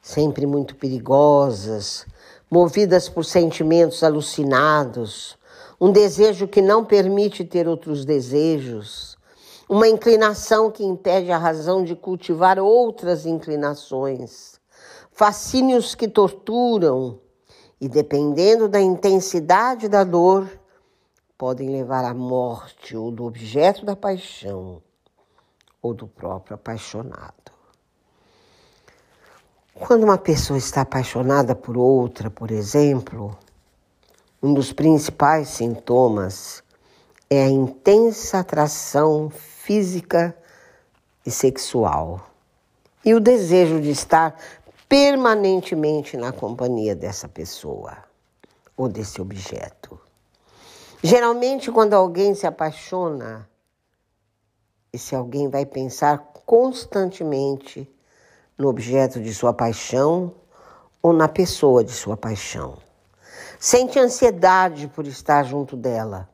sempre 0.00 0.46
muito 0.46 0.76
perigosas, 0.76 2.06
movidas 2.48 3.08
por 3.08 3.24
sentimentos 3.24 4.04
alucinados, 4.04 5.36
um 5.80 5.90
desejo 5.90 6.46
que 6.46 6.62
não 6.62 6.84
permite 6.84 7.44
ter 7.44 7.66
outros 7.66 8.04
desejos, 8.04 9.18
uma 9.68 9.88
inclinação 9.88 10.70
que 10.70 10.84
impede 10.84 11.32
a 11.32 11.38
razão 11.38 11.82
de 11.82 11.96
cultivar 11.96 12.60
outras 12.60 13.26
inclinações, 13.26 14.53
fascínios 15.14 15.94
que 15.94 16.08
torturam 16.08 17.20
e, 17.80 17.88
dependendo 17.88 18.68
da 18.68 18.80
intensidade 18.80 19.88
da 19.88 20.02
dor, 20.02 20.48
podem 21.38 21.70
levar 21.70 22.04
à 22.04 22.12
morte 22.12 22.96
ou 22.96 23.12
do 23.12 23.24
objeto 23.24 23.84
da 23.84 23.94
paixão 23.94 24.82
ou 25.80 25.94
do 25.94 26.08
próprio 26.08 26.56
apaixonado. 26.56 27.52
Quando 29.72 30.04
uma 30.04 30.18
pessoa 30.18 30.58
está 30.58 30.80
apaixonada 30.80 31.54
por 31.54 31.76
outra, 31.76 32.28
por 32.30 32.50
exemplo, 32.50 33.36
um 34.42 34.52
dos 34.52 34.72
principais 34.72 35.48
sintomas 35.48 36.62
é 37.30 37.44
a 37.44 37.48
intensa 37.48 38.40
atração 38.40 39.30
física 39.30 40.36
e 41.24 41.30
sexual 41.30 42.30
e 43.04 43.14
o 43.14 43.20
desejo 43.20 43.80
de 43.80 43.90
estar 43.90 44.36
permanentemente 44.94 46.16
na 46.16 46.30
companhia 46.30 46.94
dessa 46.94 47.28
pessoa 47.28 47.96
ou 48.76 48.88
desse 48.88 49.20
objeto. 49.20 49.98
Geralmente, 51.02 51.72
quando 51.72 51.94
alguém 51.94 52.32
se 52.32 52.46
apaixona, 52.46 53.50
esse 54.92 55.12
alguém 55.16 55.48
vai 55.48 55.66
pensar 55.66 56.18
constantemente 56.46 57.92
no 58.56 58.68
objeto 58.68 59.20
de 59.20 59.34
sua 59.34 59.52
paixão 59.52 60.32
ou 61.02 61.12
na 61.12 61.26
pessoa 61.26 61.82
de 61.82 61.90
sua 61.90 62.16
paixão. 62.16 62.78
Sente 63.58 63.98
ansiedade 63.98 64.86
por 64.86 65.08
estar 65.08 65.42
junto 65.42 65.76
dela. 65.76 66.28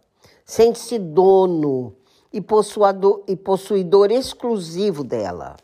Sente-se 0.45 0.99
dono 0.99 1.97
e 2.31 2.43
possuidor, 2.43 4.11
exclusivo 4.11 5.03
dela. 5.03 5.57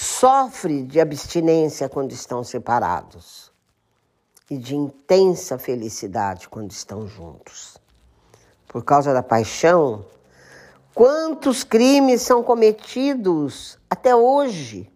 Sofre 0.00 0.84
de 0.84 1.00
abstinência 1.00 1.88
quando 1.88 2.12
estão 2.12 2.44
separados 2.44 3.50
e 4.48 4.56
de 4.56 4.76
intensa 4.76 5.58
felicidade 5.58 6.48
quando 6.48 6.70
estão 6.70 7.04
juntos 7.08 7.76
por 8.68 8.84
causa 8.84 9.12
da 9.12 9.24
paixão, 9.24 10.04
quantos 10.94 11.64
crimes 11.64 12.22
são 12.22 12.44
cometidos 12.44 13.76
até 13.90 14.14
hoje. 14.14 14.88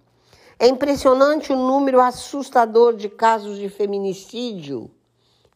É 0.57 0.69
impressionante 0.69 1.53
o 1.53 1.57
número 1.57 2.01
assustador 2.01 2.95
de 2.95 3.09
casos 3.09 3.59
de 3.59 3.69
feminicídio 3.69 4.89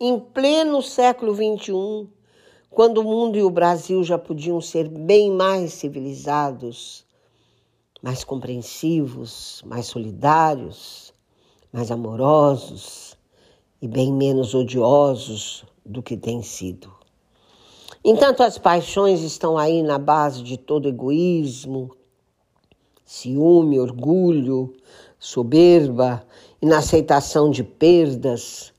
em 0.01 0.19
pleno 0.19 0.83
século 0.83 1.33
XXI, 1.33 2.09
quando 2.69 2.99
o 2.99 3.05
mundo 3.05 3.39
e 3.39 3.45
o 3.45 3.51
Brasil 3.51 4.03
já 4.03 4.19
podiam 4.19 4.61
ser 4.61 4.89
bem 4.89 5.31
mais 5.31 5.73
civilizados, 5.73 7.06
mais 8.07 8.23
compreensivos, 8.23 9.65
mais 9.67 9.87
solidários, 9.87 11.13
mais 11.73 11.91
amorosos 11.91 13.17
e 13.83 13.89
bem 13.89 14.13
menos 14.13 14.55
odiosos 14.55 15.65
do 15.85 16.01
que 16.01 16.17
têm 16.17 16.41
sido. 16.41 16.89
Entanto, 18.05 18.45
as 18.45 18.59
paixões 18.59 19.23
estão 19.23 19.59
aí 19.59 19.83
na 19.83 19.99
base 19.99 20.45
de 20.45 20.57
todo 20.57 20.89
egoísmo, 20.89 21.97
ciúme, 23.05 23.81
orgulho, 23.81 24.73
soberba, 25.19 26.25
inaceitação 26.63 27.51
de 27.51 27.65
perdas, 27.65 28.73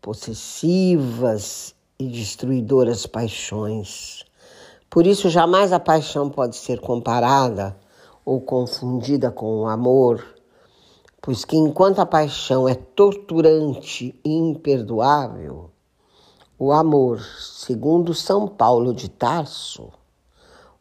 possessivas 0.00 1.74
e 1.98 2.06
destruidoras 2.06 3.06
paixões. 3.06 4.24
Por 4.88 5.04
isso, 5.04 5.28
jamais 5.28 5.72
a 5.72 5.80
paixão 5.80 6.30
pode 6.30 6.54
ser 6.54 6.78
comparada 6.78 7.76
ou 8.24 8.40
confundida 8.40 9.30
com 9.30 9.60
o 9.60 9.66
amor, 9.66 10.24
pois 11.20 11.44
que 11.44 11.56
enquanto 11.56 11.98
a 11.98 12.06
paixão 12.06 12.68
é 12.68 12.74
torturante 12.74 14.18
e 14.24 14.30
imperdoável, 14.30 15.70
o 16.58 16.72
amor, 16.72 17.20
segundo 17.20 18.14
São 18.14 18.46
Paulo 18.46 18.94
de 18.94 19.08
Tarso, 19.08 19.90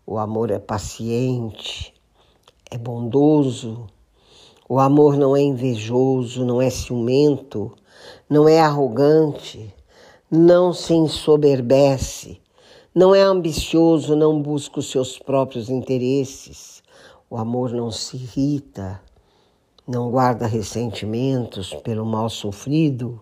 o 0.05 0.17
amor 0.17 0.51
é 0.51 0.59
paciente, 0.59 1.93
é 2.69 2.77
bondoso, 2.77 3.87
o 4.67 4.79
amor 4.79 5.17
não 5.17 5.35
é 5.35 5.41
invejoso, 5.41 6.45
não 6.45 6.61
é 6.61 6.69
ciumento, 6.69 7.71
não 8.29 8.47
é 8.47 8.59
arrogante, 8.59 9.73
não 10.31 10.73
se 10.73 10.93
ensoberbece, 10.93 12.41
não 12.95 13.13
é 13.13 13.21
ambicioso, 13.21 14.15
não 14.15 14.41
busca 14.41 14.79
os 14.79 14.89
seus 14.89 15.19
próprios 15.19 15.69
interesses. 15.69 16.72
O 17.33 17.37
amor 17.37 17.71
não 17.71 17.89
se 17.89 18.15
irrita, 18.15 19.01
não 19.87 20.11
guarda 20.11 20.45
ressentimentos 20.45 21.73
pelo 21.73 22.05
mal 22.05 22.29
sofrido 22.29 23.19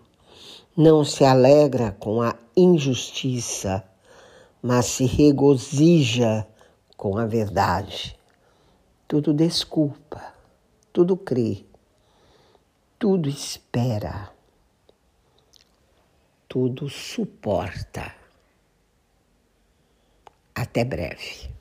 não 0.76 1.02
se 1.02 1.24
alegra 1.24 1.92
com 1.92 2.22
a 2.22 2.34
injustiça, 2.56 3.82
mas 4.62 4.86
se 4.86 5.04
regozija 5.04 6.46
com 6.96 7.18
a 7.18 7.26
verdade. 7.26 8.18
Tudo 9.06 9.34
desculpa, 9.34 10.32
tudo 10.92 11.16
crê, 11.16 11.64
tudo 12.98 13.28
espera, 13.28 14.30
tudo 16.48 16.88
suporta. 16.88 18.14
Até 20.54 20.84
breve. 20.84 21.51